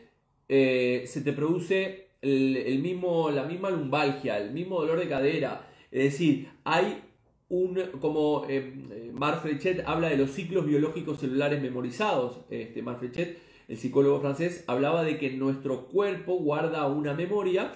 se 0.47 1.21
te 1.23 1.33
produce 1.33 2.09
el, 2.21 2.79
mismo, 2.79 3.29
la 3.31 3.43
misma 3.43 3.69
lumbalgia, 3.69 4.37
el 4.37 4.51
mismo 4.51 4.81
dolor 4.81 4.99
de 4.99 5.07
cadera. 5.07 5.67
Es 5.91 6.03
decir, 6.13 6.49
hay 6.63 7.03
un, 7.49 7.79
como 7.99 8.45
eh, 8.47 9.11
Marfrechet 9.13 9.83
habla 9.87 10.09
de 10.09 10.17
los 10.17 10.31
ciclos 10.31 10.65
biológicos 10.65 11.19
celulares 11.19 11.61
memorizados. 11.61 12.41
Este, 12.49 12.81
Marfrechet, 12.81 13.39
el 13.67 13.77
psicólogo 13.77 14.19
francés, 14.21 14.63
hablaba 14.67 15.03
de 15.03 15.17
que 15.17 15.31
nuestro 15.31 15.87
cuerpo 15.87 16.35
guarda 16.35 16.87
una 16.87 17.13
memoria 17.13 17.73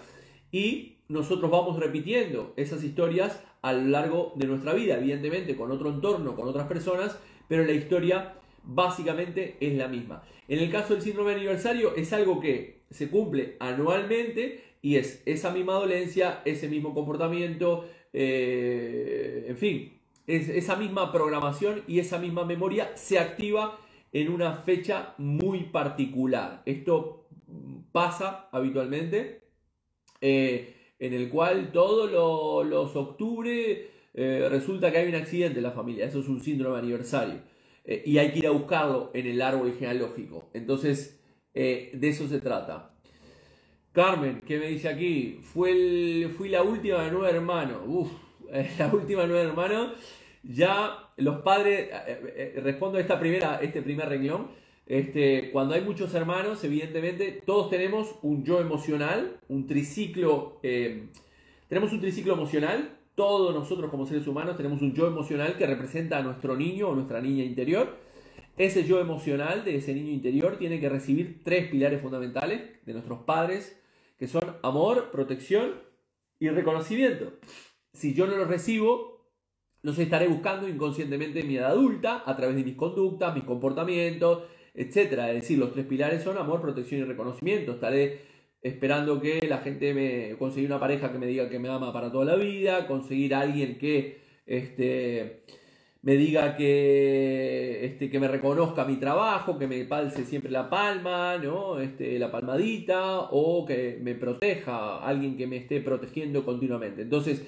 y 0.51 0.97
nosotros 1.07 1.49
vamos 1.49 1.79
repitiendo 1.79 2.53
esas 2.55 2.83
historias 2.83 3.43
a 3.61 3.73
lo 3.73 3.87
largo 3.87 4.33
de 4.35 4.47
nuestra 4.47 4.73
vida, 4.73 4.97
evidentemente 4.97 5.55
con 5.55 5.71
otro 5.71 5.89
entorno, 5.89 6.35
con 6.35 6.47
otras 6.47 6.67
personas, 6.67 7.17
pero 7.47 7.65
la 7.65 7.71
historia 7.71 8.35
básicamente 8.63 9.57
es 9.59 9.73
la 9.75 9.87
misma. 9.87 10.23
En 10.47 10.59
el 10.59 10.71
caso 10.71 10.93
del 10.93 11.03
síndrome 11.03 11.31
de 11.31 11.37
aniversario 11.37 11.95
es 11.95 12.11
algo 12.13 12.39
que 12.39 12.83
se 12.89 13.09
cumple 13.09 13.57
anualmente 13.59 14.63
y 14.81 14.97
es 14.97 15.23
esa 15.25 15.51
misma 15.51 15.73
dolencia, 15.73 16.41
ese 16.45 16.67
mismo 16.67 16.93
comportamiento, 16.93 17.85
eh, 18.11 19.45
en 19.47 19.57
fin, 19.57 19.99
es, 20.27 20.49
esa 20.49 20.75
misma 20.75 21.11
programación 21.11 21.83
y 21.87 21.99
esa 21.99 22.19
misma 22.19 22.45
memoria 22.45 22.91
se 22.95 23.17
activa 23.17 23.79
en 24.11 24.29
una 24.29 24.53
fecha 24.53 25.15
muy 25.17 25.63
particular. 25.63 26.61
Esto 26.65 27.27
pasa 27.91 28.49
habitualmente, 28.51 29.41
eh, 30.21 30.75
en 30.99 31.13
el 31.13 31.29
cual 31.29 31.71
todos 31.71 32.11
los 32.65 32.95
octubre 32.95 33.89
eh, 34.13 34.47
resulta 34.49 34.91
que 34.91 34.99
hay 34.99 35.07
un 35.07 35.15
accidente 35.15 35.59
en 35.59 35.63
la 35.63 35.71
familia, 35.71 36.05
eso 36.05 36.19
es 36.19 36.27
un 36.27 36.41
síndrome 36.41 36.75
de 36.75 36.81
aniversario, 36.83 37.41
y 37.85 38.17
hay 38.17 38.31
que 38.31 38.39
ir 38.39 38.47
a 38.47 38.51
buscarlo 38.51 39.11
en 39.13 39.27
el 39.27 39.41
árbol 39.41 39.73
genealógico. 39.77 40.49
Entonces, 40.53 41.19
de 41.53 41.99
eso 42.01 42.27
se 42.27 42.39
trata. 42.39 42.93
Carmen, 43.93 44.41
¿qué 44.47 44.57
me 44.57 44.69
dice 44.69 44.89
aquí? 44.89 45.39
Fue 45.43 46.27
fui 46.35 46.49
la 46.49 46.63
última 46.63 47.03
de 47.03 47.11
nueve 47.11 47.39
la 48.79 48.87
última 48.87 49.21
de 49.21 49.27
nueve. 49.27 49.93
Ya 50.41 51.11
los 51.17 51.41
padres, 51.41 51.89
eh, 51.89 51.91
eh, 52.07 52.53
eh, 52.55 52.61
respondo 52.61 52.97
a 52.97 53.01
esta 53.01 53.19
primera, 53.19 53.59
este 53.61 53.83
primer 53.83 54.09
renglón. 54.09 54.49
Este, 54.87 55.51
cuando 55.51 55.75
hay 55.75 55.81
muchos 55.81 56.13
hermanos, 56.15 56.63
evidentemente, 56.63 57.43
todos 57.45 57.69
tenemos 57.69 58.15
un 58.23 58.43
yo 58.43 58.59
emocional, 58.59 59.39
un 59.47 59.67
triciclo. 59.67 60.59
tenemos 61.69 61.93
un 61.93 62.01
triciclo 62.01 62.33
emocional. 62.33 62.97
Todos 63.15 63.53
nosotros, 63.53 63.91
como 63.91 64.05
seres 64.05 64.25
humanos, 64.27 64.57
tenemos 64.57 64.81
un 64.81 64.93
yo 64.93 65.05
emocional 65.05 65.55
que 65.57 65.67
representa 65.67 66.17
a 66.17 66.23
nuestro 66.23 66.55
niño 66.55 66.89
o 66.89 66.95
nuestra 66.95 67.21
niña 67.21 67.43
interior. 67.43 67.97
Ese 68.57 68.85
yo 68.85 68.99
emocional 68.99 69.63
de 69.63 69.75
ese 69.75 69.93
niño 69.93 70.11
interior 70.11 70.57
tiene 70.57 70.79
que 70.79 70.89
recibir 70.89 71.41
tres 71.43 71.69
pilares 71.69 72.01
fundamentales 72.01 72.83
de 72.85 72.93
nuestros 72.93 73.19
padres, 73.19 73.79
que 74.17 74.27
son 74.27 74.43
amor, 74.63 75.11
protección 75.11 75.81
y 76.39 76.49
reconocimiento. 76.49 77.33
Si 77.93 78.13
yo 78.15 78.25
no 78.25 78.35
los 78.35 78.47
recibo, 78.47 79.27
los 79.83 79.99
estaré 79.99 80.27
buscando 80.27 80.67
inconscientemente 80.67 81.41
en 81.41 81.47
mi 81.47 81.57
edad 81.57 81.71
adulta, 81.71 82.23
a 82.25 82.35
través 82.35 82.55
de 82.55 82.63
mis 82.63 82.75
conductas, 82.75 83.35
mis 83.35 83.43
comportamientos, 83.43 84.43
etc. 84.73 84.95
Es 84.95 85.41
decir, 85.41 85.59
los 85.59 85.71
tres 85.71 85.85
pilares 85.85 86.23
son 86.23 86.37
amor, 86.37 86.61
protección 86.61 87.01
y 87.01 87.03
reconocimiento. 87.03 87.73
Estaré 87.73 88.32
esperando 88.63 89.19
que 89.19 89.45
la 89.47 89.57
gente 89.59 89.93
me 89.93 90.37
consiga 90.37 90.67
una 90.67 90.79
pareja 90.79 91.11
que 91.11 91.19
me 91.19 91.27
diga 91.27 91.49
que 91.49 91.59
me 91.59 91.69
ama 91.69 91.91
para 91.91 92.11
toda 92.11 92.25
la 92.25 92.35
vida, 92.35 92.87
conseguir 92.87 93.35
alguien 93.35 93.77
que 93.77 94.21
este, 94.45 95.43
me 96.01 96.15
diga 96.15 96.55
que, 96.55 97.85
este, 97.85 98.09
que 98.09 98.19
me 98.19 98.27
reconozca 98.27 98.85
mi 98.85 98.97
trabajo, 98.97 99.59
que 99.59 99.67
me 99.67 99.83
palce 99.85 100.25
siempre 100.25 100.49
la 100.51 100.69
palma, 100.69 101.37
¿no? 101.37 101.79
Este, 101.79 102.17
la 102.19 102.31
palmadita, 102.31 103.29
o 103.31 103.65
que 103.65 103.99
me 104.01 104.15
proteja, 104.15 104.97
alguien 104.99 105.37
que 105.37 105.47
me 105.47 105.57
esté 105.57 105.81
protegiendo 105.81 106.45
continuamente. 106.45 107.01
Entonces, 107.01 107.45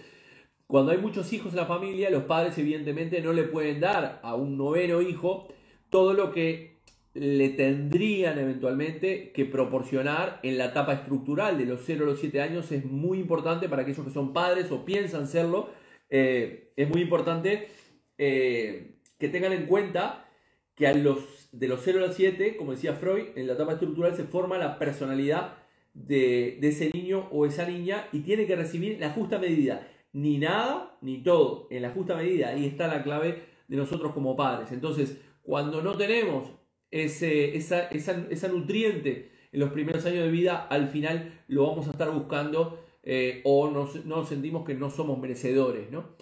cuando 0.68 0.92
hay 0.92 0.98
muchos 0.98 1.32
hijos 1.32 1.52
en 1.54 1.58
la 1.58 1.66
familia, 1.66 2.10
los 2.10 2.24
padres 2.24 2.58
evidentemente 2.58 3.22
no 3.22 3.34
le 3.34 3.44
pueden 3.44 3.80
dar 3.80 4.20
a 4.24 4.36
un 4.36 4.58
noveno 4.58 5.02
hijo 5.02 5.48
todo 5.90 6.14
lo 6.14 6.32
que 6.32 6.75
le 7.16 7.48
tendrían 7.50 8.38
eventualmente 8.38 9.32
que 9.32 9.46
proporcionar 9.46 10.42
en 10.44 10.58
la 10.58 10.66
etapa 10.66 10.94
estructural 10.94 11.58
de 11.58 11.66
los 11.66 11.82
0 11.86 12.04
a 12.04 12.08
los 12.08 12.20
7 12.20 12.42
años 12.42 12.72
es 12.74 12.84
muy 12.84 13.20
importante 13.20 13.70
para 13.70 13.84
aquellos 13.84 14.06
que 14.06 14.12
son 14.12 14.34
padres 14.34 14.70
o 14.70 14.84
piensan 14.84 15.26
serlo. 15.26 15.70
Eh, 16.10 16.74
es 16.76 16.90
muy 16.90 17.02
importante 17.02 17.70
eh, 18.18 18.98
que 19.18 19.30
tengan 19.30 19.54
en 19.54 19.66
cuenta 19.66 20.28
que 20.76 20.88
a 20.88 20.94
los, 20.94 21.48
de 21.54 21.70
los 21.70 21.80
0 21.86 22.00
a 22.00 22.08
los 22.08 22.16
7, 22.18 22.58
como 22.58 22.74
decía 22.74 22.96
Freud, 22.96 23.28
en 23.38 23.48
la 23.48 23.54
etapa 23.54 23.74
estructural 23.74 24.14
se 24.14 24.26
forma 24.26 24.58
la 24.58 24.78
personalidad 24.78 25.54
de, 25.94 26.60
ese 26.62 26.92
niño 26.94 27.30
o 27.32 27.46
esa 27.46 27.66
niña 27.66 28.10
y 28.12 28.20
tiene 28.20 28.46
que 28.46 28.58
recibir 28.58 29.00
la 29.00 29.12
justa 29.12 29.40
medida. 29.40 29.88
Ni 30.12 30.38
nada, 30.38 30.98
ni 31.00 31.24
todo, 31.24 31.68
en 31.72 31.82
la 31.82 31.92
justa 31.92 32.18
medida. 32.18 32.50
Ahí 32.50 32.66
está 32.66 32.88
la 32.88 33.04
clave 33.04 33.44
de 33.70 33.78
nosotros 33.78 34.12
como 34.12 34.36
padres. 34.36 34.74
Entonces, 34.74 35.18
cuando 35.44 35.82
no 35.82 35.96
tenemos 35.96 36.52
ese, 36.92 37.56
esa, 37.56 37.88
esa, 37.88 38.48
nutriente 38.48 39.32
en 39.52 39.60
los 39.60 39.72
primeros 39.72 40.06
años 40.06 40.24
de 40.24 40.32
vida, 40.32 40.68
al 40.70 40.90
final 40.90 41.44
lo 41.48 41.68
vamos 41.68 41.88
a 41.88 41.92
estar 41.92 42.12
buscando 42.12 42.84
eh, 43.04 43.42
o 43.44 43.70
nos 43.70 44.28
sentimos 44.28 44.66
que 44.66 44.74
no 44.74 44.90
somos 44.90 45.20
merecedores, 45.20 45.92
¿no? 45.92 46.16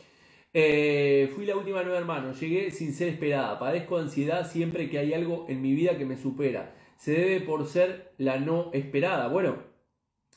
Eh, 0.56 1.32
fui 1.34 1.47
la 1.47 1.58
última 1.58 1.82
nueva 1.82 1.97
hermano, 1.97 2.32
llegué 2.34 2.69
sin 2.69 2.93
ser 2.93 3.10
esperada, 3.10 3.58
padezco 3.58 3.97
ansiedad 3.97 4.47
siempre 4.47 4.88
que 4.88 4.99
hay 4.99 5.11
algo 5.11 5.47
en 5.49 5.64
mi 5.64 5.74
vida 5.74 5.97
que 5.97 6.05
me 6.05 6.16
supera. 6.16 6.76
Se 6.95 7.11
debe 7.11 7.41
por 7.41 7.66
ser 7.66 8.14
la 8.20 8.38
no 8.38 8.70
esperada. 8.72 9.28
Bueno, 9.30 9.57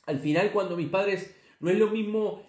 al 0.07 0.19
final 0.19 0.53
cuando 0.53 0.77
mis 0.77 0.89
padres 0.89 1.37
no 1.61 1.71
es 1.71 1.79
lo 1.79 1.89
mismo 1.89 2.43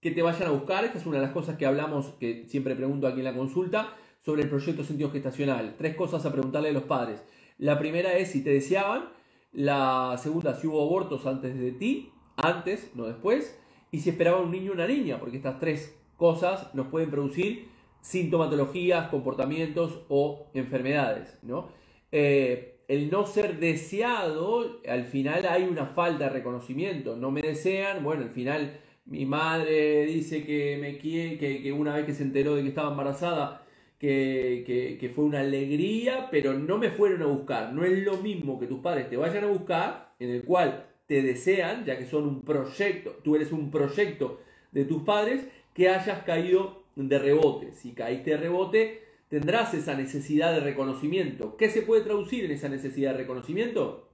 que 0.00 0.10
te 0.10 0.20
vayan 0.20 0.48
a 0.48 0.50
buscar, 0.50 0.92
que 0.92 0.98
es 0.98 1.06
una 1.06 1.16
de 1.16 1.22
las 1.22 1.32
cosas 1.32 1.56
que 1.56 1.64
hablamos, 1.64 2.08
que 2.20 2.44
siempre 2.46 2.76
pregunto 2.76 3.06
aquí 3.06 3.20
en 3.20 3.24
la 3.24 3.34
consulta, 3.34 3.96
sobre 4.24 4.42
el 4.42 4.48
proyecto 4.48 4.84
sentido 4.84 5.10
gestacional. 5.10 5.74
Tres 5.76 5.94
cosas 5.96 6.24
a 6.24 6.32
preguntarle 6.32 6.70
a 6.70 6.72
los 6.72 6.84
padres. 6.84 7.22
La 7.58 7.78
primera 7.78 8.14
es 8.14 8.30
si 8.30 8.42
te 8.42 8.50
deseaban, 8.50 9.08
la 9.52 10.18
segunda 10.20 10.54
si 10.54 10.66
hubo 10.66 10.82
abortos 10.82 11.26
antes 11.26 11.58
de 11.58 11.72
ti, 11.72 12.10
antes, 12.36 12.90
no 12.94 13.04
después, 13.04 13.58
y 13.92 14.00
si 14.00 14.10
esperaban 14.10 14.44
un 14.44 14.50
niño 14.50 14.72
o 14.72 14.74
una 14.74 14.86
niña, 14.86 15.20
porque 15.20 15.36
estas 15.36 15.60
tres 15.60 15.96
cosas 16.16 16.74
nos 16.74 16.88
pueden 16.88 17.10
producir 17.10 17.68
sintomatologías, 18.00 19.08
comportamientos 19.08 20.00
o 20.08 20.46
enfermedades. 20.54 21.38
¿no? 21.42 21.68
Eh, 22.10 22.80
el 22.88 23.10
no 23.10 23.26
ser 23.26 23.58
deseado, 23.58 24.80
al 24.86 25.04
final 25.04 25.46
hay 25.46 25.64
una 25.64 25.86
falta 25.86 26.24
de 26.24 26.30
reconocimiento. 26.30 27.16
No 27.16 27.30
me 27.30 27.40
desean, 27.40 28.04
bueno, 28.04 28.22
al 28.22 28.30
final 28.30 28.80
mi 29.06 29.26
madre 29.26 30.04
dice 30.06 30.44
que 30.44 30.76
me 30.80 30.98
quiere, 30.98 31.38
que, 31.38 31.72
una 31.72 31.94
vez 31.94 32.06
que 32.06 32.14
se 32.14 32.22
enteró 32.22 32.54
de 32.54 32.62
que 32.62 32.68
estaba 32.68 32.90
embarazada, 32.90 33.63
que, 34.04 35.12
fue 35.14 35.24
una 35.24 35.40
alegría, 35.40 36.28
pero 36.30 36.54
no 36.54 36.78
me 36.78 36.90
fueron 36.90 37.22
a 37.22 37.26
buscar. 37.26 37.72
No 37.72 37.84
es 37.84 37.98
lo 38.04 38.18
mismo 38.18 38.58
que 38.58 38.66
tus 38.66 38.80
padres 38.80 39.08
te 39.08 39.16
vayan 39.16 39.44
a 39.44 39.48
buscar, 39.48 40.14
en 40.18 40.30
el 40.30 40.44
cual 40.44 40.86
te 41.06 41.22
desean, 41.22 41.84
ya 41.84 41.98
que 41.98 42.06
son 42.06 42.24
un 42.24 42.42
proyecto, 42.42 43.18
tú 43.22 43.36
eres 43.36 43.52
un 43.52 43.70
proyecto 43.70 44.40
de 44.72 44.84
tus 44.84 45.02
padres, 45.02 45.46
que 45.72 45.88
hayas 45.88 46.22
caído 46.24 46.84
de 46.96 47.18
rebote. 47.18 47.72
Si 47.72 47.92
caíste 47.92 48.30
de 48.30 48.36
rebote, 48.36 49.02
tendrás 49.28 49.74
esa 49.74 49.94
necesidad 49.94 50.52
de 50.52 50.60
reconocimiento. 50.60 51.56
¿Qué 51.56 51.68
se 51.68 51.82
puede 51.82 52.02
traducir 52.02 52.44
en 52.44 52.52
esa 52.52 52.68
necesidad 52.68 53.12
de 53.12 53.18
reconocimiento? 53.18 54.08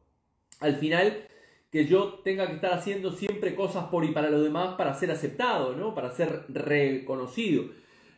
Al 0.60 0.76
final, 0.76 1.26
que 1.70 1.86
yo 1.86 2.20
tenga 2.24 2.46
que 2.46 2.54
estar 2.54 2.72
haciendo 2.72 3.12
siempre 3.12 3.54
cosas 3.54 3.86
por 3.86 4.04
y 4.04 4.12
para 4.12 4.30
los 4.30 4.42
demás 4.42 4.74
para 4.76 4.94
ser 4.94 5.10
aceptado, 5.10 5.76
¿no? 5.76 5.94
Para 5.94 6.10
ser 6.10 6.44
reconocido. 6.48 7.64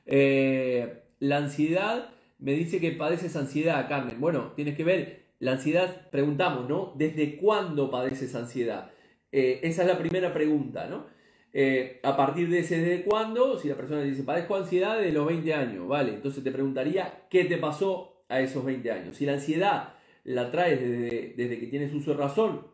Eh, 0.06 1.01
la 1.22 1.36
ansiedad 1.36 2.08
me 2.40 2.52
dice 2.54 2.80
que 2.80 2.90
padeces 2.90 3.36
ansiedad, 3.36 3.88
Carmen. 3.88 4.20
Bueno, 4.20 4.54
tienes 4.56 4.76
que 4.76 4.82
ver, 4.82 5.26
la 5.38 5.52
ansiedad, 5.52 6.08
preguntamos, 6.10 6.68
¿no? 6.68 6.94
¿Desde 6.96 7.36
cuándo 7.36 7.92
padeces 7.92 8.34
ansiedad? 8.34 8.90
Eh, 9.30 9.60
esa 9.62 9.82
es 9.82 9.88
la 9.88 9.98
primera 9.98 10.34
pregunta, 10.34 10.88
¿no? 10.88 11.06
Eh, 11.52 12.00
a 12.02 12.16
partir 12.16 12.50
de 12.50 12.58
ese 12.58 12.78
desde 12.78 13.04
cuándo, 13.04 13.56
si 13.56 13.68
la 13.68 13.76
persona 13.76 14.02
dice, 14.02 14.24
padezco 14.24 14.56
ansiedad 14.56 14.98
de 14.98 15.12
los 15.12 15.24
20 15.24 15.54
años, 15.54 15.86
¿vale? 15.86 16.12
Entonces 16.12 16.42
te 16.42 16.50
preguntaría, 16.50 17.26
¿qué 17.30 17.44
te 17.44 17.56
pasó 17.56 18.24
a 18.28 18.40
esos 18.40 18.64
20 18.64 18.90
años? 18.90 19.16
Si 19.16 19.24
la 19.24 19.34
ansiedad 19.34 19.94
la 20.24 20.50
traes 20.50 20.80
desde, 20.80 21.34
desde 21.36 21.60
que 21.60 21.68
tienes 21.68 21.94
uso 21.94 22.10
de 22.10 22.16
razón 22.16 22.66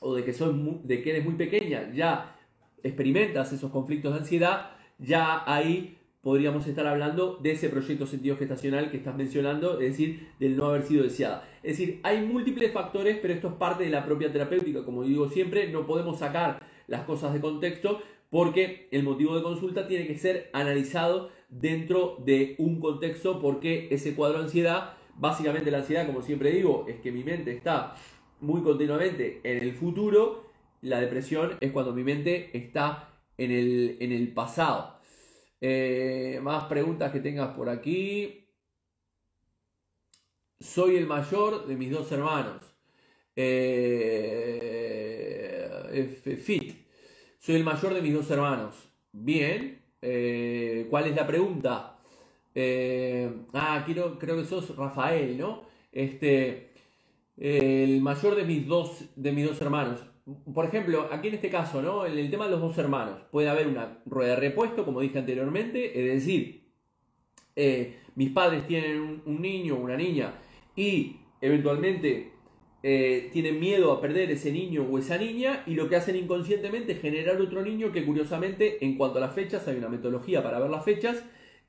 o 0.00 0.14
de 0.14 0.24
que, 0.24 0.32
de 0.32 1.02
que 1.02 1.10
eres 1.10 1.24
muy 1.24 1.36
pequeña, 1.36 1.90
ya 1.94 2.36
experimentas 2.82 3.50
esos 3.50 3.70
conflictos 3.70 4.12
de 4.12 4.18
ansiedad, 4.18 4.72
ya 4.98 5.42
ahí 5.46 5.96
podríamos 6.22 6.66
estar 6.66 6.86
hablando 6.86 7.36
de 7.42 7.52
ese 7.52 7.68
proyecto 7.68 8.06
sentido 8.06 8.36
gestacional 8.36 8.90
que 8.90 8.96
estás 8.96 9.16
mencionando, 9.16 9.80
es 9.80 9.90
decir, 9.90 10.28
del 10.38 10.56
no 10.56 10.66
haber 10.66 10.84
sido 10.84 11.02
deseada. 11.02 11.48
Es 11.62 11.78
decir, 11.78 12.00
hay 12.04 12.24
múltiples 12.24 12.72
factores, 12.72 13.18
pero 13.20 13.34
esto 13.34 13.48
es 13.48 13.54
parte 13.54 13.84
de 13.84 13.90
la 13.90 14.04
propia 14.04 14.32
terapéutica. 14.32 14.84
Como 14.84 15.02
digo 15.02 15.28
siempre, 15.28 15.68
no 15.68 15.84
podemos 15.84 16.20
sacar 16.20 16.64
las 16.86 17.02
cosas 17.02 17.34
de 17.34 17.40
contexto 17.40 18.00
porque 18.30 18.88
el 18.92 19.02
motivo 19.02 19.36
de 19.36 19.42
consulta 19.42 19.86
tiene 19.86 20.06
que 20.06 20.16
ser 20.16 20.48
analizado 20.52 21.30
dentro 21.50 22.16
de 22.24 22.54
un 22.58 22.80
contexto 22.80 23.40
porque 23.40 23.88
ese 23.90 24.14
cuadro 24.14 24.38
de 24.38 24.44
ansiedad, 24.44 24.94
básicamente 25.16 25.70
la 25.70 25.78
ansiedad, 25.78 26.06
como 26.06 26.22
siempre 26.22 26.52
digo, 26.52 26.86
es 26.88 27.00
que 27.00 27.12
mi 27.12 27.24
mente 27.24 27.52
está 27.52 27.94
muy 28.40 28.62
continuamente 28.62 29.40
en 29.42 29.62
el 29.62 29.72
futuro, 29.72 30.44
la 30.80 31.00
depresión 31.00 31.56
es 31.60 31.72
cuando 31.72 31.92
mi 31.92 32.04
mente 32.04 32.56
está 32.56 33.08
en 33.38 33.50
el, 33.50 33.96
en 34.00 34.12
el 34.12 34.28
pasado. 34.32 35.01
Eh, 35.64 36.40
más 36.42 36.64
preguntas 36.64 37.12
que 37.12 37.20
tengas 37.20 37.54
por 37.54 37.68
aquí. 37.68 38.48
Soy 40.58 40.96
el 40.96 41.06
mayor 41.06 41.66
de 41.68 41.76
mis 41.76 41.92
dos 41.92 42.10
hermanos. 42.10 42.64
Eh, 43.36 44.00
fit. 46.44 46.84
Soy 47.38 47.54
el 47.56 47.64
mayor 47.64 47.94
de 47.94 48.02
mis 48.02 48.12
dos 48.12 48.28
hermanos. 48.30 48.74
Bien. 49.12 49.80
Eh, 50.02 50.88
¿Cuál 50.90 51.06
es 51.06 51.14
la 51.16 51.26
pregunta? 51.26 51.88
ah, 53.54 53.82
quiero, 53.86 54.18
creo 54.18 54.36
que 54.36 54.44
sos 54.44 54.76
Rafael, 54.76 55.38
¿no? 55.38 55.62
Este, 55.92 56.72
el 57.36 58.00
mayor 58.00 58.34
de 58.34 58.44
mis 58.44 58.66
dos, 58.66 59.04
de 59.16 59.32
mis 59.32 59.46
dos 59.46 59.60
hermanos 59.60 60.00
por 60.54 60.66
ejemplo, 60.66 61.08
aquí 61.10 61.28
en 61.28 61.34
este 61.34 61.50
caso, 61.50 61.82
¿no? 61.82 62.06
En 62.06 62.18
el 62.18 62.30
tema 62.30 62.44
de 62.46 62.52
los 62.52 62.60
dos 62.60 62.76
hermanos, 62.78 63.20
puede 63.30 63.48
haber 63.48 63.66
una 63.66 64.02
rueda 64.06 64.34
de 64.34 64.40
repuesto, 64.40 64.84
como 64.84 65.00
dije 65.00 65.18
anteriormente, 65.18 65.98
es 65.98 66.14
decir, 66.14 66.62
eh, 67.56 67.98
mis 68.14 68.30
padres 68.30 68.66
tienen 68.66 69.22
un, 69.24 69.42
niño 69.42 69.76
o 69.76 69.80
una 69.80 69.96
niña 69.96 70.34
y 70.76 71.16
eventualmente 71.40 72.32
eh, 72.82 73.30
tienen 73.32 73.60
miedo 73.60 73.92
a 73.92 74.00
perder 74.00 74.30
ese 74.30 74.52
niño 74.52 74.86
o 74.90 74.98
esa 74.98 75.18
niña 75.18 75.62
y 75.66 75.74
lo 75.74 75.88
que 75.88 75.96
hacen 75.96 76.16
inconscientemente 76.16 76.92
es 76.92 77.00
generar 77.00 77.40
otro 77.40 77.62
niño 77.62 77.92
que 77.92 78.04
curiosamente, 78.04 78.84
en 78.84 78.96
cuanto 78.96 79.18
a 79.18 79.22
las 79.22 79.34
fechas, 79.34 79.66
hay 79.68 79.76
una 79.76 79.88
metodología 79.88 80.42
para 80.42 80.58
ver 80.58 80.70
las 80.70 80.84
fechas, 80.84 81.24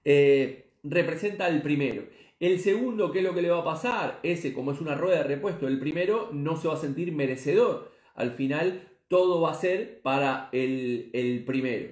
eh, 0.05 0.72
representa 0.84 1.47
el 1.47 1.61
primero. 1.61 2.03
El 2.39 2.59
segundo, 2.59 3.11
¿qué 3.11 3.20
es 3.20 3.26
lo 3.26 3.34
que 3.34 3.41
le 3.41 3.49
va 3.49 3.59
a 3.59 3.64
pasar? 3.64 4.20
Ese, 4.24 4.53
como 4.53 4.74
es 4.74 4.82
una 4.82 4.95
rueda 4.95 5.20
de 5.20 5.24
repuesto, 5.24 5.68
el 5.68 5.80
primero 5.80 6.30
no 6.34 6.57
se 6.57 6.68
va 6.68 6.74
a 6.74 6.78
sentir 6.78 7.14
merecedor 7.14 7.93
al 8.14 8.32
final 8.32 8.88
todo 9.07 9.41
va 9.41 9.51
a 9.51 9.55
ser 9.55 10.01
para 10.01 10.49
el, 10.51 11.43
primero. 11.45 11.89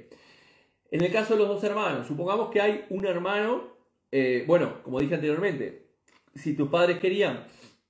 En 0.89 1.03
el 1.03 1.11
caso 1.11 1.34
de 1.34 1.39
los 1.39 1.47
dos 1.47 1.63
hermanos, 1.63 2.07
supongamos 2.07 2.49
que 2.49 2.61
hay 2.61 2.86
un 2.89 3.05
hermano, 3.05 3.63
eh, 4.11 4.43
bueno, 4.47 4.82
como 4.84 4.99
dije 4.99 5.15
anteriormente, 5.15 5.86
si 6.36 6.55
tus 6.55 6.69
padres 6.69 6.99
querían, 6.99 7.45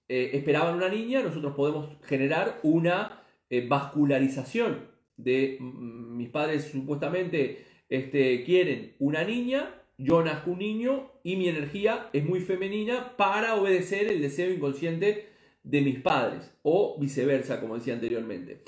eh, 0.09 0.31
esperaban 0.33 0.75
una 0.75 0.89
niña, 0.89 1.21
nosotros 1.21 1.55
podemos 1.55 1.89
generar 2.03 2.59
una 2.63 3.21
eh, 3.49 3.65
vascularización 3.67 4.89
de 5.17 5.57
mm, 5.59 6.17
mis 6.17 6.29
padres 6.29 6.69
supuestamente 6.71 7.65
este, 7.89 8.43
quieren 8.43 8.95
una 8.99 9.23
niña, 9.23 9.75
yo 9.97 10.23
nazco 10.23 10.51
un 10.51 10.59
niño 10.59 11.11
y 11.23 11.35
mi 11.35 11.47
energía 11.47 12.09
es 12.13 12.25
muy 12.25 12.39
femenina 12.39 13.15
para 13.17 13.55
obedecer 13.55 14.07
el 14.07 14.21
deseo 14.21 14.51
inconsciente 14.51 15.30
de 15.63 15.81
mis 15.81 15.99
padres 15.99 16.51
o 16.63 16.97
viceversa, 16.99 17.59
como 17.59 17.75
decía 17.75 17.93
anteriormente. 17.93 18.63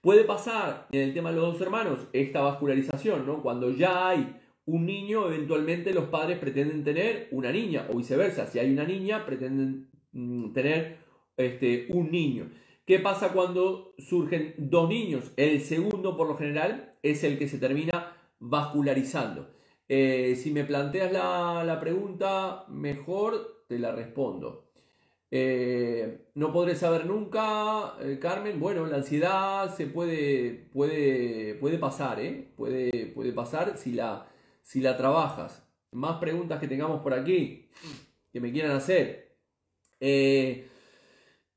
Puede 0.00 0.24
pasar 0.24 0.86
en 0.92 1.00
el 1.00 1.14
tema 1.14 1.30
de 1.30 1.36
los 1.36 1.52
dos 1.54 1.62
hermanos 1.62 2.00
esta 2.12 2.42
vascularización, 2.42 3.26
¿no? 3.26 3.42
Cuando 3.42 3.70
ya 3.70 4.08
hay 4.08 4.36
un 4.66 4.86
niño, 4.86 5.26
eventualmente 5.26 5.92
los 5.94 6.04
padres 6.04 6.38
pretenden 6.38 6.84
tener 6.84 7.28
una 7.30 7.50
niña 7.50 7.86
o 7.90 7.96
viceversa. 7.96 8.46
Si 8.46 8.58
hay 8.58 8.70
una 8.70 8.84
niña, 8.84 9.24
pretenden 9.24 9.88
mm, 10.12 10.52
tener 10.52 10.98
este, 11.36 11.86
un 11.90 12.10
niño. 12.10 12.50
¿Qué 12.86 12.98
pasa 12.98 13.32
cuando 13.32 13.94
surgen 13.98 14.54
dos 14.58 14.88
niños? 14.88 15.32
El 15.36 15.62
segundo, 15.62 16.16
por 16.16 16.28
lo 16.28 16.36
general, 16.36 16.96
es 17.02 17.24
el 17.24 17.38
que 17.38 17.48
se 17.48 17.58
termina 17.58 18.14
vascularizando. 18.40 19.54
Eh, 19.88 20.36
si 20.36 20.50
me 20.50 20.64
planteas 20.64 21.12
la, 21.12 21.64
la 21.64 21.80
pregunta, 21.80 22.66
mejor 22.68 23.64
te 23.68 23.78
la 23.78 23.92
respondo. 23.92 24.63
Eh, 25.36 26.28
no 26.34 26.52
podré 26.52 26.76
saber 26.76 27.06
nunca, 27.06 27.96
eh, 28.00 28.20
Carmen. 28.20 28.60
Bueno, 28.60 28.86
la 28.86 28.98
ansiedad 28.98 29.74
se 29.74 29.88
puede, 29.88 30.68
puede, 30.72 31.56
puede 31.56 31.76
pasar, 31.76 32.20
¿eh? 32.20 32.52
Puede, 32.56 33.06
puede 33.06 33.32
pasar 33.32 33.76
si 33.76 33.94
la, 33.94 34.28
si 34.62 34.80
la 34.80 34.96
trabajas. 34.96 35.66
Más 35.90 36.18
preguntas 36.20 36.60
que 36.60 36.68
tengamos 36.68 37.02
por 37.02 37.14
aquí 37.14 37.68
que 38.32 38.40
me 38.40 38.52
quieran 38.52 38.76
hacer. 38.76 39.36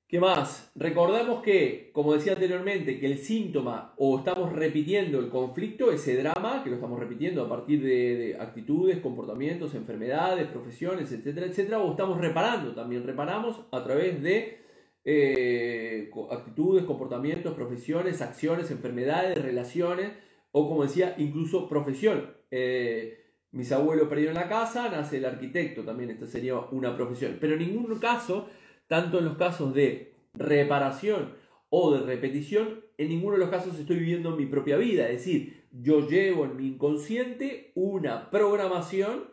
¿Qué 0.10 0.22
más? 0.22 0.72
Recordamos 0.76 1.44
que, 1.44 1.90
como 1.92 2.14
decía 2.14 2.32
anteriormente, 2.32 2.98
que 2.98 3.08
el 3.08 3.18
síntoma 3.18 3.94
o 3.98 4.18
estamos 4.20 4.54
repitiendo 4.54 5.20
el 5.20 5.28
conflicto, 5.28 5.92
ese 5.92 6.16
drama, 6.16 6.64
que 6.64 6.70
lo 6.70 6.76
estamos 6.78 6.98
repitiendo 6.98 7.44
a 7.44 7.50
partir 7.50 7.84
de, 7.84 8.38
actitudes, 8.40 9.00
comportamientos, 9.00 9.76
enfermedades, 9.76 10.48
profesiones, 10.48 11.12
etcétera, 11.12 11.48
etcétera, 11.48 11.80
o 11.80 11.92
estamos 11.92 12.22
reparando, 12.22 12.74
también 12.74 13.04
reparamos 13.06 13.66
a 13.70 13.84
través 13.84 14.24
de 14.24 14.60
eh, 15.04 16.10
actitudes, 16.32 16.86
comportamientos, 16.86 17.54
profesiones, 17.54 18.22
acciones, 18.22 18.72
enfermedades, 18.72 19.38
relaciones, 19.38 20.14
o 20.54 20.70
como 20.70 20.84
decía, 20.84 21.16
incluso 21.18 21.68
profesión. 21.68 22.34
Eh, 22.50 23.26
mis 23.52 23.74
abuelos 23.74 24.08
perdieron 24.08 24.36
la 24.36 24.48
casa, 24.48 24.88
nace 24.88 25.18
el 25.18 25.26
arquitecto, 25.26 25.84
también 25.84 26.12
esta 26.12 26.28
sería 26.28 26.58
una 26.72 26.96
profesión. 26.96 27.40
Pero 27.42 27.56
en 27.56 27.60
ningún 27.60 28.00
caso 28.00 28.48
tanto 28.88 29.20
en 29.20 29.26
los 29.26 29.38
casos 29.38 29.74
de 29.74 30.14
reparación 30.34 31.36
o 31.70 31.94
de 31.94 32.06
repetición, 32.06 32.82
en 32.98 33.10
ninguno 33.10 33.34
de 33.34 33.40
los 33.40 33.50
casos 33.50 33.78
estoy 33.78 33.98
viviendo 33.98 34.36
mi 34.36 34.46
propia 34.46 34.78
vida. 34.78 35.10
Es 35.10 35.26
decir, 35.26 35.64
yo 35.72 36.08
llevo 36.08 36.46
en 36.46 36.56
mi 36.56 36.68
inconsciente 36.68 37.72
una 37.76 38.30
programación 38.30 39.26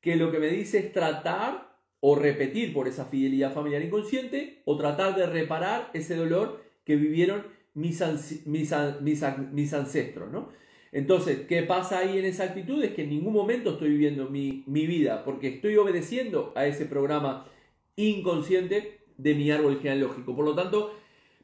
que 0.00 0.16
lo 0.16 0.30
que 0.30 0.38
me 0.38 0.48
dice 0.48 0.78
es 0.78 0.92
tratar 0.92 1.76
o 2.00 2.16
repetir 2.16 2.72
por 2.72 2.88
esa 2.88 3.04
fidelidad 3.06 3.52
familiar 3.52 3.82
inconsciente 3.82 4.62
o 4.64 4.76
tratar 4.76 5.14
de 5.16 5.26
reparar 5.26 5.90
ese 5.94 6.16
dolor 6.16 6.62
que 6.84 6.96
vivieron 6.96 7.44
mis, 7.74 8.02
mis, 8.46 8.74
mis, 9.00 9.72
ancestros. 9.72 10.30
¿no? 10.30 10.48
Entonces, 10.90 11.46
¿qué 11.48 11.62
pasa 11.62 11.98
ahí 11.98 12.18
en 12.18 12.24
esa 12.24 12.44
actitud? 12.44 12.82
Es 12.82 12.92
que 12.92 13.04
en 13.04 13.10
ningún 13.10 13.32
momento 13.32 13.70
estoy 13.70 13.90
viviendo 13.90 14.28
mi, 14.28 14.64
mi 14.66 14.86
vida 14.86 15.24
porque 15.24 15.48
estoy 15.48 15.76
obedeciendo 15.76 16.52
a 16.56 16.66
ese 16.66 16.86
programa 16.86 17.46
inconsciente 17.96 19.00
de 19.16 19.34
mi 19.34 19.50
árbol 19.50 19.78
genealógico. 19.80 20.34
Por 20.34 20.44
lo 20.44 20.54
tanto, 20.54 20.94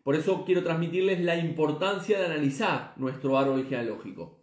por 0.03 0.15
eso 0.15 0.45
quiero 0.45 0.63
transmitirles 0.63 1.21
la 1.21 1.37
importancia 1.37 2.19
de 2.19 2.27
analizar 2.27 2.95
nuestro 2.97 3.37
árbol 3.39 3.65
genealógico. 3.65 4.39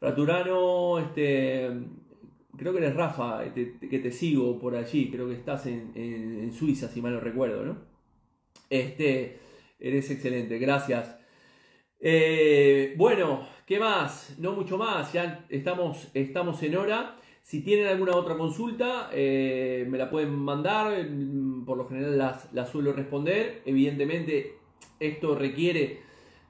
Raturano, 0.00 0.98
este, 0.98 1.70
creo 2.56 2.72
que 2.72 2.78
eres 2.78 2.94
Rafa, 2.94 3.44
que 3.54 3.98
te 3.98 4.10
sigo 4.10 4.58
por 4.58 4.76
allí, 4.76 5.10
creo 5.10 5.28
que 5.28 5.34
estás 5.34 5.66
en, 5.66 6.52
Suiza, 6.52 6.88
si 6.88 7.00
mal 7.00 7.14
no 7.14 7.20
recuerdo, 7.20 7.64
¿no? 7.64 7.78
Este, 8.68 9.38
eres 9.78 10.10
excelente, 10.10 10.58
gracias. 10.58 11.16
Eh, 12.00 12.94
bueno, 12.96 13.46
¿qué 13.66 13.78
más? 13.78 14.34
No 14.38 14.52
mucho 14.52 14.76
más, 14.76 15.12
ya 15.12 15.46
estamos, 15.48 16.10
estamos 16.12 16.62
en 16.62 16.76
hora. 16.76 17.16
Si 17.44 17.60
tienen 17.60 17.88
alguna 17.88 18.16
otra 18.16 18.38
consulta, 18.38 19.10
eh, 19.12 19.86
me 19.90 19.98
la 19.98 20.08
pueden 20.08 20.34
mandar. 20.34 21.06
Mm, 21.06 21.66
por 21.66 21.76
lo 21.76 21.86
general 21.86 22.16
las, 22.16 22.70
suelo 22.70 22.94
responder. 22.94 23.60
Evidentemente, 23.66 24.54
esto 24.98 25.34
requiere, 25.34 26.00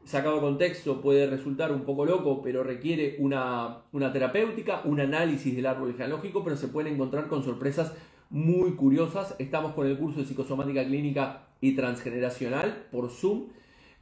sacado 0.05 0.41
contexto, 0.41 1.01
puede 1.01 1.27
resultar 1.27 1.73
un 1.73 1.81
poco 1.81 2.05
loco, 2.05 2.41
pero 2.43 2.63
requiere 2.63 3.17
una, 3.19 3.83
una 3.91 4.13
terapéutica, 4.13 4.83
un 4.85 5.01
análisis 5.01 5.57
del 5.57 5.67
árbol 5.67 5.95
genealógico, 5.95 6.45
pero 6.45 6.57
se 6.57 6.69
pueden 6.69 6.95
encontrar 6.95 7.27
con 7.27 7.43
sorpresas 7.43 7.93
muy 8.31 8.77
curiosas. 8.77 9.35
Estamos 9.41 9.75
con 9.75 9.89
el 9.89 9.99
curso 9.99 10.21
de 10.21 10.27
psicosomática 10.27 10.85
clínica 10.85 11.49
y 11.61 11.75
transgeneracional 11.75 12.87
por 12.93 13.11
Zoom. 13.11 13.49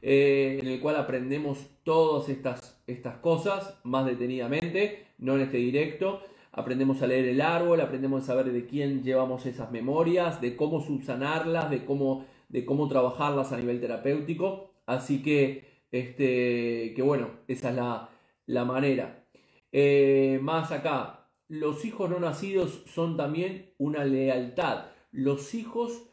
eh, 0.03 0.59
en 0.61 0.67
el 0.67 0.79
cual 0.79 0.97
aprendemos 0.97 1.57
todas 1.83 2.29
estas, 2.29 2.83
estas 2.85 3.17
cosas 3.17 3.79
más 3.83 4.05
detenidamente, 4.05 5.07
no 5.17 5.35
en 5.35 5.41
este 5.41 5.57
directo. 5.57 6.21
Aprendemos 6.53 7.01
a 7.01 7.07
leer 7.07 7.25
el 7.25 7.41
árbol, 7.41 7.81
aprendemos 7.81 8.23
a 8.23 8.25
saber 8.27 8.51
de 8.51 8.67
quién 8.67 9.03
llevamos 9.03 9.45
esas 9.47 9.71
memorias, 9.71 10.39
de 10.39 10.55
cómo 10.55 10.81
subsanarlas, 10.81 11.71
de 11.71 11.83
cómo, 11.83 12.27
de 12.47 12.63
cómo 12.63 12.87
trabajarlas 12.87 13.51
a 13.51 13.57
nivel 13.57 13.81
terapéutico. 13.81 14.71
Así 14.85 15.23
que, 15.23 15.81
este, 15.91 16.93
que 16.95 17.01
bueno, 17.01 17.31
esa 17.47 17.71
es 17.71 17.75
la, 17.75 18.09
la 18.45 18.65
manera. 18.65 19.25
Eh, 19.71 20.39
más 20.43 20.71
acá, 20.71 21.27
los 21.47 21.85
hijos 21.85 22.09
no 22.09 22.19
nacidos 22.19 22.83
son 22.85 23.17
también 23.17 23.73
una 23.79 24.05
lealtad. 24.05 24.85
Los 25.11 25.55
hijos 25.55 26.03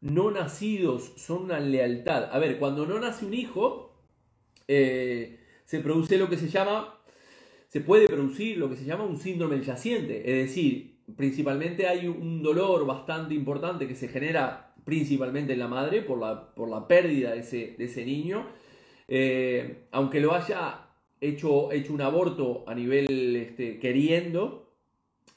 no 0.00 0.30
nacidos 0.30 1.12
son 1.16 1.44
una 1.44 1.60
lealtad. 1.60 2.30
A 2.32 2.38
ver, 2.38 2.58
cuando 2.58 2.86
no 2.86 2.98
nace 2.98 3.26
un 3.26 3.34
hijo, 3.34 3.92
eh, 4.66 5.40
se 5.64 5.80
produce 5.80 6.16
lo 6.16 6.30
que 6.30 6.38
se 6.38 6.48
llama, 6.48 6.99
se 7.70 7.80
puede 7.80 8.08
producir 8.08 8.58
lo 8.58 8.68
que 8.68 8.76
se 8.76 8.84
llama 8.84 9.04
un 9.04 9.16
síndrome 9.16 9.62
yaciente. 9.62 10.18
Es 10.28 10.48
decir, 10.48 10.96
principalmente 11.16 11.86
hay 11.86 12.08
un 12.08 12.42
dolor 12.42 12.84
bastante 12.84 13.32
importante 13.32 13.86
que 13.86 13.94
se 13.94 14.08
genera 14.08 14.74
principalmente 14.84 15.52
en 15.52 15.60
la 15.60 15.68
madre 15.68 16.02
por 16.02 16.18
la, 16.18 16.52
por 16.52 16.68
la 16.68 16.88
pérdida 16.88 17.30
de 17.30 17.38
ese, 17.38 17.76
de 17.78 17.84
ese 17.84 18.04
niño. 18.04 18.44
Eh, 19.06 19.84
aunque 19.92 20.18
lo 20.18 20.34
haya 20.34 20.88
hecho, 21.20 21.70
hecho 21.70 21.94
un 21.94 22.00
aborto 22.00 22.64
a 22.66 22.74
nivel 22.74 23.36
este, 23.36 23.78
queriendo, 23.78 24.72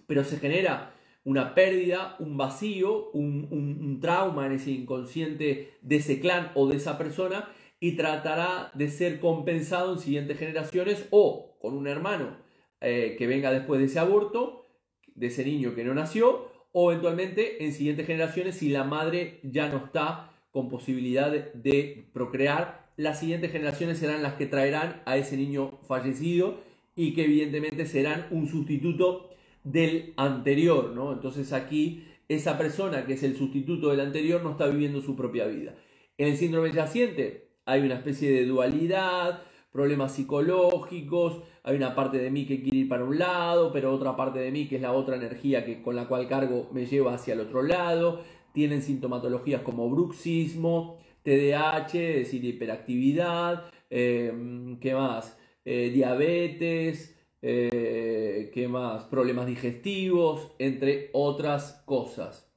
pero 0.07 0.23
se 0.23 0.38
genera 0.38 0.95
una 1.25 1.53
pérdida, 1.53 2.15
un 2.17 2.36
vacío, 2.36 3.11
un, 3.11 3.99
trauma 4.01 4.47
en 4.47 4.53
ese 4.53 4.71
inconsciente 4.71 5.75
de 5.84 5.95
ese 5.97 6.19
clan 6.19 6.51
o 6.55 6.67
de 6.67 6.77
esa 6.77 6.97
persona 6.97 7.47
y 7.84 7.97
tratará 7.97 8.71
de 8.75 8.89
ser 8.89 9.19
compensado 9.19 9.91
en 9.91 9.99
siguientes 9.99 10.39
generaciones 10.39 11.05
o 11.09 11.57
con 11.59 11.73
un 11.73 11.86
hermano 11.86 12.38
eh, 12.79 13.17
que 13.17 13.27
venga 13.27 13.51
después 13.51 13.81
de 13.81 13.88
ese 13.88 13.99
aborto, 13.99 14.69
de 15.15 15.27
ese 15.27 15.43
niño 15.43 15.75
que 15.75 15.84
no 15.84 15.93
nació, 15.93 16.49
o 16.71 16.93
eventualmente 16.93 17.61
en 17.65 17.73
siguientes 17.73 18.07
generaciones 18.07 18.55
si 18.55 18.69
la 18.69 18.86
madre 18.86 19.41
ya 19.43 19.67
no 19.67 19.84
está 19.84 20.31
con 20.51 20.69
posibilidad 20.69 21.29
de 21.29 22.07
procrear, 22.13 22.89
las 22.95 23.19
siguientes 23.19 23.51
generaciones 23.51 23.97
serán 23.97 24.23
las 24.23 24.36
que 24.36 24.45
traerán 24.45 25.01
a 25.03 25.17
ese 25.17 25.36
niño 25.36 25.79
fallecido 25.86 26.61
y 26.95 27.13
que 27.13 27.25
evidentemente 27.25 27.86
serán 27.86 28.27
un 28.31 28.47
sustituto 28.47 29.31
del 29.65 30.13
anterior, 30.15 30.91
¿no? 30.91 31.11
Entonces 31.11 31.51
aquí 31.51 32.05
esa 32.29 32.57
persona 32.57 33.05
que 33.05 33.15
es 33.15 33.23
el 33.23 33.36
sustituto 33.36 33.89
del 33.89 33.99
anterior 33.99 34.41
no 34.41 34.51
está 34.51 34.67
viviendo 34.67 35.01
su 35.01 35.17
propia 35.17 35.47
vida. 35.47 35.75
En 36.17 36.29
el 36.29 36.38
síndrome 36.38 36.71
yaciente 36.71 37.51
hay 37.66 37.82
una 37.82 37.95
especie 37.95 38.32
de 38.32 38.45
dualidad, 38.45 39.41
problemas 39.72 40.14
psicológicos, 40.14 41.41
hay 41.64 41.76
una 41.78 41.95
parte 41.95 42.18
de 42.18 42.30
mí 42.30 42.45
que 42.45 42.61
quiere 42.61 42.80
ir 42.80 42.89
para 42.89 43.03
un 43.03 43.18
lado, 43.18 43.72
pero 43.72 43.93
otra 43.93 44.16
parte 44.16 44.39
de 44.39 44.51
mí 44.51 44.68
que 44.68 44.76
es 44.76 44.82
la 44.82 44.93
otra 44.93 45.16
energía 45.16 45.66
que, 45.66 45.82
con 45.82 45.95
la 45.95 46.07
cual 46.07 46.28
cargo 46.28 46.70
me 46.72 46.86
lleva 46.86 47.14
hacia 47.14 47.34
el 47.34 47.39
otro 47.39 47.64
lado, 47.64 48.22
tienen 48.53 48.82
sintomatologías 48.82 49.61
como 49.61 49.89
bruxismo, 49.89 50.99
TDAH, 51.24 51.93
es 51.93 52.16
decir, 52.18 52.43
hiperactividad, 52.43 53.66
eh, 53.89 54.78
¿qué 54.82 54.93
más? 54.93 55.38
Eh, 55.66 55.91
diabetes, 55.93 57.18
eh, 57.41 58.51
¿qué 58.53 58.68
más? 58.68 59.05
Problemas 59.05 59.47
digestivos, 59.47 60.51
entre 60.59 61.09
otras 61.14 61.82
cosas. 61.86 62.49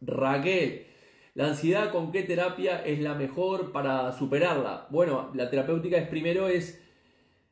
Raquel, 0.00 0.86
¿la 1.34 1.48
ansiedad 1.48 1.90
con 1.92 2.12
qué 2.12 2.22
terapia 2.22 2.84
es 2.84 3.00
la 3.00 3.14
mejor 3.14 3.72
para 3.72 4.12
superarla? 4.12 4.86
Bueno, 4.90 5.30
la 5.34 5.50
terapéutica 5.50 5.96
es 5.96 6.08
primero 6.08 6.48
es 6.48 6.80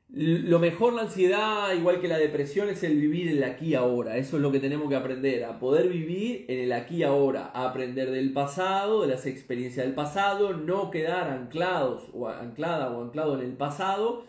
lo 0.09 0.61
mejor 0.61 0.93
la 0.93 1.03
ansiedad, 1.03 1.75
igual 1.75 2.01
que 2.01 2.07
la 2.07 2.19
depresión, 2.19 2.69
es 2.69 2.83
el 2.85 2.97
vivir 2.97 3.29
el 3.29 3.43
aquí 3.43 3.71
y 3.71 3.75
ahora. 3.75 4.17
Eso 4.17 4.37
es 4.37 4.43
lo 4.43 4.53
que 4.53 4.61
tenemos 4.61 4.89
que 4.89 4.95
aprender, 4.95 5.45
a 5.45 5.59
poder 5.59 5.89
vivir 5.89 6.45
en 6.49 6.61
el 6.61 6.73
aquí 6.73 6.99
y 6.99 7.03
ahora, 7.03 7.51
aprender 7.53 8.11
del 8.11 8.33
pasado, 8.33 9.03
de 9.03 9.09
las 9.09 9.27
experiencias 9.27 9.85
del 9.85 9.95
pasado, 9.95 10.53
no 10.53 10.91
quedar 10.91 11.31
anclados 11.31 12.05
o 12.15 12.29
anclada 12.29 12.91
o 12.91 13.03
anclado 13.03 13.35
en 13.35 13.45
el 13.45 13.57
pasado, 13.57 14.25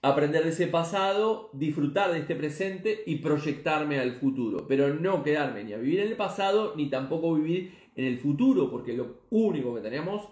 aprender 0.00 0.44
de 0.44 0.50
ese 0.50 0.68
pasado, 0.68 1.50
disfrutar 1.52 2.12
de 2.12 2.20
este 2.20 2.36
presente 2.36 3.02
y 3.04 3.16
proyectarme 3.16 3.98
al 3.98 4.12
futuro, 4.12 4.66
pero 4.68 4.94
no 4.94 5.22
quedarme 5.24 5.64
ni 5.64 5.72
a 5.72 5.78
vivir 5.78 6.00
en 6.00 6.08
el 6.08 6.16
pasado 6.16 6.74
ni 6.76 6.88
tampoco 6.88 7.34
vivir 7.34 7.79
en 7.96 8.04
el 8.04 8.18
futuro, 8.18 8.70
porque 8.70 8.92
lo 8.92 9.22
único 9.30 9.74
que 9.74 9.80
tenemos 9.80 10.28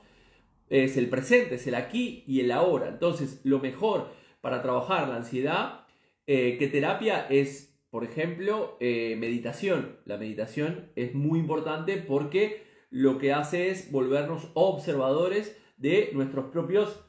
es 0.68 0.96
el 0.96 1.08
presente, 1.08 1.56
es 1.56 1.66
el 1.66 1.74
aquí 1.74 2.24
y 2.26 2.40
el 2.40 2.52
ahora. 2.52 2.88
Entonces, 2.88 3.40
lo 3.44 3.58
mejor 3.58 4.10
para 4.40 4.62
trabajar 4.62 5.08
la 5.08 5.16
ansiedad, 5.16 5.86
eh, 6.26 6.56
¿qué 6.58 6.68
terapia 6.68 7.26
es, 7.28 7.78
por 7.90 8.04
ejemplo, 8.04 8.76
eh, 8.80 9.16
meditación? 9.18 9.98
La 10.04 10.16
meditación 10.18 10.90
es 10.94 11.14
muy 11.14 11.38
importante 11.38 11.96
porque 11.96 12.62
lo 12.90 13.18
que 13.18 13.32
hace 13.32 13.70
es 13.70 13.90
volvernos 13.90 14.48
observadores 14.54 15.58
de 15.76 16.10
nuestros 16.12 16.46
propios 16.46 17.04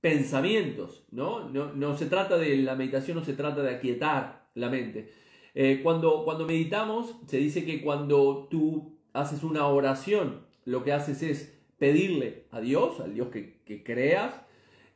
pensamientos, 0.00 1.04
¿no? 1.10 1.48
No, 1.50 1.96
se 1.96 2.06
trata 2.06 2.38
de 2.38 2.56
la 2.56 2.74
meditación, 2.74 3.18
no 3.18 3.24
se 3.24 3.34
trata 3.34 3.62
de 3.62 3.74
aquietar 3.74 4.48
la 4.54 4.70
mente. 4.70 5.12
Eh, 5.54 5.80
cuando, 5.82 6.24
cuando 6.24 6.46
meditamos, 6.46 7.16
se 7.26 7.36
dice 7.36 7.64
que 7.64 7.82
cuando 7.82 8.48
tú 8.50 8.99
haces 9.12 9.42
una 9.42 9.66
oración, 9.66 10.46
lo 10.64 10.84
que 10.84 10.92
haces 10.92 11.22
es 11.22 11.58
pedirle 11.78 12.44
a 12.50 12.60
Dios, 12.60 13.00
al 13.00 13.14
Dios 13.14 13.28
que, 13.28 13.82
creas, 13.84 14.34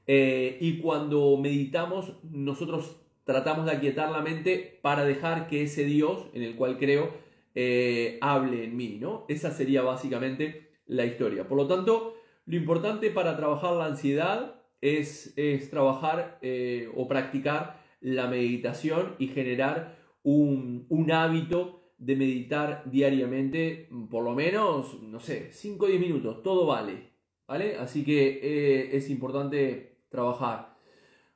eh, 0.07 0.59
y 0.61 0.79
cuando 0.79 1.37
meditamos, 1.39 2.15
nosotros 2.23 3.01
tratamos 3.25 3.67
de 3.67 3.73
aquietar 3.73 4.11
la 4.11 4.21
mente 4.21 4.79
para 4.83 5.05
dejar 5.05 5.49
que 5.49 5.63
ese 5.63 5.85
Dios 5.85 6.27
en 6.35 6.43
el 6.43 6.57
cual 6.57 6.79
creo 6.79 7.11
eh, 7.55 8.19
hable 8.21 8.65
en 8.65 8.77
mí, 8.77 8.99
¿no? 9.01 9.25
Esa 9.29 9.51
sería 9.51 9.83
básicamente 9.83 10.73
la 10.87 11.07
historia. 11.07 11.49
Por 11.49 11.57
lo 11.57 11.67
tanto, 11.67 12.17
lo 12.47 12.57
importante 12.57 13.11
para 13.11 13.37
trabajar 13.37 13.75
la 13.75 13.87
ansiedad 13.87 14.61
es, 14.81 15.33
es 15.37 15.71
trabajar 15.71 16.39
eh, 16.43 16.91
o 16.95 17.09
practicar 17.09 17.81
la 18.01 18.27
meditación 18.27 19.15
y 19.19 19.29
generar 19.29 19.97
un, 20.23 20.85
un, 20.91 21.11
hábito 21.11 21.84
de 22.05 22.17
meditar 22.17 22.83
diariamente, 22.87 23.89
por 24.11 24.25
lo 24.25 24.35
menos, 24.35 25.01
no 25.03 25.21
sé, 25.21 25.51
5 25.53 25.85
o 25.85 25.89
10 25.89 26.01
minutos, 26.01 26.43
todo 26.43 26.67
vale, 26.67 27.11
¿vale? 27.47 27.77
Así 27.79 28.05
que 28.05 28.97
es 28.97 29.09
importante 29.11 29.97
trabajar. 30.11 30.75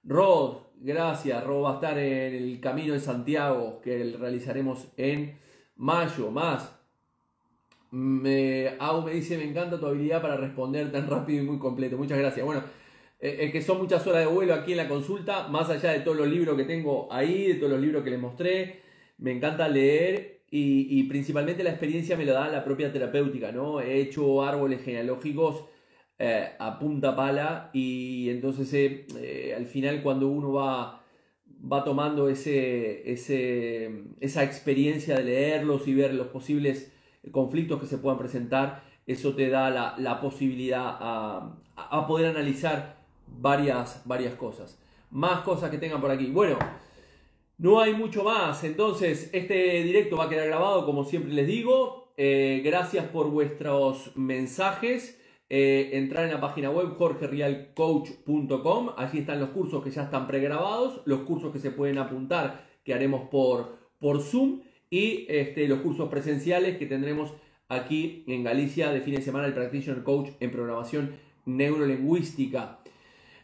Rod, 0.05 0.59
gracias. 0.77 1.45
Rod 1.45 1.64
va 1.64 1.73
a 1.73 1.75
estar 1.75 1.99
en 1.99 2.35
el 2.35 2.61
Camino 2.61 2.95
de 2.95 3.01
Santiago 3.01 3.81
que 3.83 4.16
realizaremos 4.19 4.89
en 4.97 5.39
mayo. 5.77 6.31
Más. 6.31 6.75
Me, 7.91 8.75
Au 8.79 9.03
me 9.03 9.12
dice, 9.12 9.39
me 9.39 9.45
encanta 9.45 9.81
tu 9.81 9.87
habilidad 9.87 10.21
para 10.21 10.37
responder 10.37 10.93
tan 10.93 11.09
rápido 11.09 11.43
y 11.43 11.47
muy 11.47 11.59
completo. 11.59 11.97
Muchas 11.97 12.19
gracias. 12.19 12.45
Bueno, 12.45 12.62
eh, 13.21 13.39
es 13.41 13.53
que 13.53 13.62
son 13.62 13.79
muchas 13.79 14.07
horas 14.07 14.21
de 14.21 14.33
vuelo 14.33 14.55
aquí 14.55 14.73
en 14.73 14.79
la 14.79 14.89
consulta, 14.89 15.49
más 15.49 15.71
allá 15.71 15.93
de 15.93 16.01
todos 16.01 16.16
los 16.16 16.29
libros 16.29 16.57
que 16.57 16.64
tengo 16.64 17.09
ahí, 17.11 17.49
de 17.49 17.55
todos 17.55 17.73
los 17.73 17.81
libros 17.81 18.05
que 18.05 18.11
les 18.11 18.21
mostré. 18.21 18.83
Me 19.19 19.33
encanta 19.33 19.69
leer 19.69 20.38
y, 20.51 21.03
principalmente 21.05 21.63
la 21.63 21.71
experiencia 21.71 22.17
me 22.17 22.25
lo 22.25 22.33
da 22.33 22.49
la 22.49 22.65
propia 22.65 22.93
terapéutica, 22.93 23.53
¿no? 23.53 23.81
He 23.81 24.01
hecho 24.01 24.43
árboles 24.43 24.83
genealógicos 24.83 25.65
eh, 26.19 26.51
a 26.59 26.79
punta 26.79 27.15
pala 27.15 27.71
y 27.73 28.31
entonces 28.31 28.73
eh, 28.73 29.07
eh, 29.19 29.55
al 29.57 29.67
final 29.67 30.03
cuando 30.03 30.29
uno 30.29 30.53
va, 30.53 31.05
va 31.71 31.85
tomando 31.85 32.29
ese, 32.29 33.11
ese, 33.11 34.05
esa 34.21 34.43
experiencia 34.43 35.17
de 35.17 35.25
leerlos 35.25 35.87
y 35.87 35.95
ver 35.95 36.15
los 36.15 36.29
posibles 36.29 36.93
conflictos 37.31 37.81
que 37.81 37.87
se 37.87 37.99
puedan 37.99 38.19
presentar, 38.19 38.83
eso 39.07 39.35
te 39.35 39.51
da 39.51 39.71
la, 39.71 39.95
la 39.99 40.21
posibilidad 40.21 40.83
a, 40.83 41.57
a, 41.77 42.07
poder 42.07 42.27
analizar 42.27 42.97
varias, 43.27 44.03
varias 44.07 44.35
cosas. 44.35 44.81
Más 45.11 45.41
cosas 45.41 45.71
que 45.71 45.79
tengan 45.79 46.01
por 46.01 46.11
aquí. 46.11 46.27
Bueno, 46.27 46.59
no 47.59 47.81
hay 47.81 47.95
mucho 47.95 48.25
más. 48.25 48.65
Entonces, 48.65 49.31
este 49.33 49.83
directo 49.83 50.17
va 50.17 50.25
a 50.25 50.29
quedar 50.29 50.47
grabado, 50.47 50.87
como 50.87 51.05
siempre 51.05 51.33
les 51.33 51.47
digo. 51.47 52.13
gracias 52.17 53.07
por 53.07 53.31
vuestros 53.31 54.17
mensajes. 54.17 55.19
Eh, 55.51 55.93
entrar 55.95 56.27
en 56.27 56.33
la 56.33 56.43
página 56.43 56.71
web 56.71 56.95
jorgerialcoach.com. 56.99 58.91
Allí 58.99 59.21
están 59.21 59.41
los 59.41 59.49
cursos 59.51 59.83
que 59.83 59.91
ya 59.91 60.03
están 60.03 60.27
pregrabados, 60.27 61.01
los 61.07 61.21
cursos 61.21 61.51
que 61.53 61.59
se 61.59 61.71
pueden 61.71 61.97
apuntar 61.97 62.69
que 62.85 62.93
haremos 62.93 63.31
por, 63.31 63.79
por 63.99 64.21
Zoom 64.21 64.61
y 64.91 65.25
este, 65.29 65.67
los 65.67 65.81
cursos 65.81 66.11
presenciales 66.11 66.77
que 66.77 66.85
tendremos 66.85 67.33
aquí 67.69 68.25
en 68.27 68.45
Galicia 68.45 68.91
de 68.93 69.01
fin 69.01 69.15
de 69.15 69.23
semana 69.23 69.47
el 69.47 69.55
Practitioner 69.55 70.03
Coach 70.03 70.33
en 70.41 70.51
programación 70.51 71.17
neurolingüística. 71.47 72.81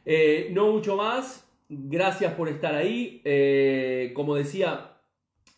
Eh, 0.04 0.50
no 0.52 0.72
mucho 0.72 0.96
más. 0.96 1.43
Gracias 1.68 2.34
por 2.34 2.48
estar 2.48 2.74
ahí. 2.74 3.22
Eh, 3.24 4.12
como 4.14 4.34
decía, 4.34 4.98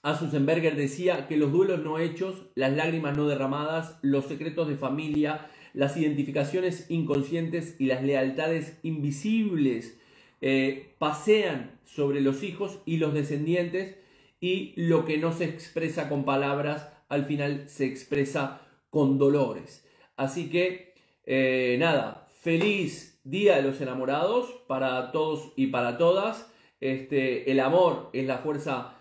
Asusenberger 0.03 0.77
decía 0.77 1.27
que 1.27 1.37
los 1.37 1.53
duelos 1.53 1.83
no 1.83 1.99
hechos, 1.99 2.47
las 2.55 2.73
lágrimas 2.75 3.17
no 3.17 3.27
derramadas, 3.27 3.99
los 4.03 4.27
secretos 4.27 4.69
de 4.69 4.77
familia, 4.77 5.51
las 5.75 5.97
identificaciones 5.97 6.87
inconscientes 6.91 7.77
y 7.79 7.87
las 7.87 8.03
lealtades 8.03 8.79
invisibles 8.83 9.99
eh, 10.41 10.95
pasean 10.99 11.79
sobre 11.85 12.21
los 12.21 12.43
hijos 12.43 12.81
y 12.87 12.99
los 12.99 13.13
descendientes 13.13 13.97
y 14.41 14.75
lo 14.77 15.05
que 15.05 15.19
no 15.19 15.33
se 15.33 15.45
expresa 15.45 16.09
con 16.09 16.25
palabras 16.25 16.89
al 17.09 17.25
final 17.25 17.69
se 17.69 17.87
expresa 17.87 18.61
con 18.91 19.19
dolores. 19.19 19.85
Así 20.17 20.51
que 20.51 20.95
eh, 21.25 21.77
nada, 21.81 22.29
feliz 22.41 23.16
Día 23.27 23.57
de 23.57 23.62
los 23.62 23.81
Enamorados 23.81 24.47
para 24.68 25.11
todos 25.11 25.53
y 25.57 25.66
para 25.66 25.99
todas. 25.99 26.51
Este, 26.81 27.51
el 27.51 27.59
amor 27.59 28.11
es 28.12 28.24
la 28.27 28.39
fuerza 28.39 28.95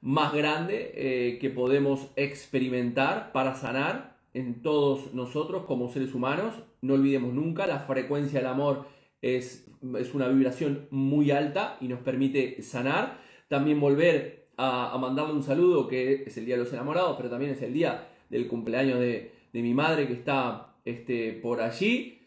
más 0.00 0.32
grande 0.32 0.92
eh, 0.94 1.38
que 1.40 1.48
podemos 1.48 2.08
experimentar 2.16 3.30
para 3.30 3.54
sanar 3.54 4.16
en 4.34 4.62
todos 4.62 5.14
nosotros 5.14 5.64
como 5.64 5.88
seres 5.88 6.12
humanos. 6.12 6.54
No 6.82 6.94
olvidemos 6.94 7.32
nunca, 7.32 7.68
la 7.68 7.80
frecuencia 7.80 8.40
del 8.40 8.48
amor 8.48 8.86
es, 9.22 9.68
es 9.98 10.12
una 10.12 10.26
vibración 10.26 10.88
muy 10.90 11.30
alta 11.30 11.76
y 11.80 11.86
nos 11.86 12.00
permite 12.00 12.60
sanar. 12.62 13.20
También 13.48 13.78
volver 13.78 14.48
a, 14.56 14.98
mandarle 14.98 15.34
un 15.34 15.42
saludo, 15.44 15.86
que 15.86 16.24
es 16.24 16.36
el 16.36 16.46
Día 16.46 16.56
de 16.56 16.64
los 16.64 16.72
Enamorados, 16.72 17.16
pero 17.16 17.30
también 17.30 17.52
es 17.52 17.62
el 17.62 17.72
día 17.72 18.08
del 18.28 18.48
cumpleaños 18.48 18.98
de, 18.98 19.32
mi 19.52 19.72
madre 19.72 20.06
que 20.06 20.12
está 20.12 20.74
este, 20.84 21.32
por 21.32 21.60
allí. 21.60 22.17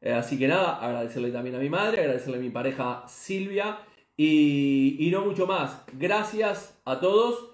Eh, 0.00 0.12
así 0.12 0.38
que 0.38 0.48
nada, 0.48 0.76
agradecerle 0.78 1.30
también 1.32 1.56
a 1.56 1.58
mi 1.58 1.70
madre, 1.70 2.00
agradecerle 2.00 2.38
a 2.38 2.40
mi 2.40 2.50
pareja 2.50 3.04
Silvia 3.08 3.80
y, 4.16 4.96
y 5.06 5.10
no 5.10 5.22
mucho 5.24 5.46
más. 5.46 5.82
Gracias 5.94 6.80
a 6.84 7.00
todos, 7.00 7.50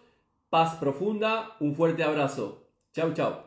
paz 0.51 0.77
profunda, 0.77 1.57
un 1.61 1.75
fuerte 1.75 2.03
abrazo. 2.05 2.69
Chau, 2.93 3.13
chau. 3.15 3.44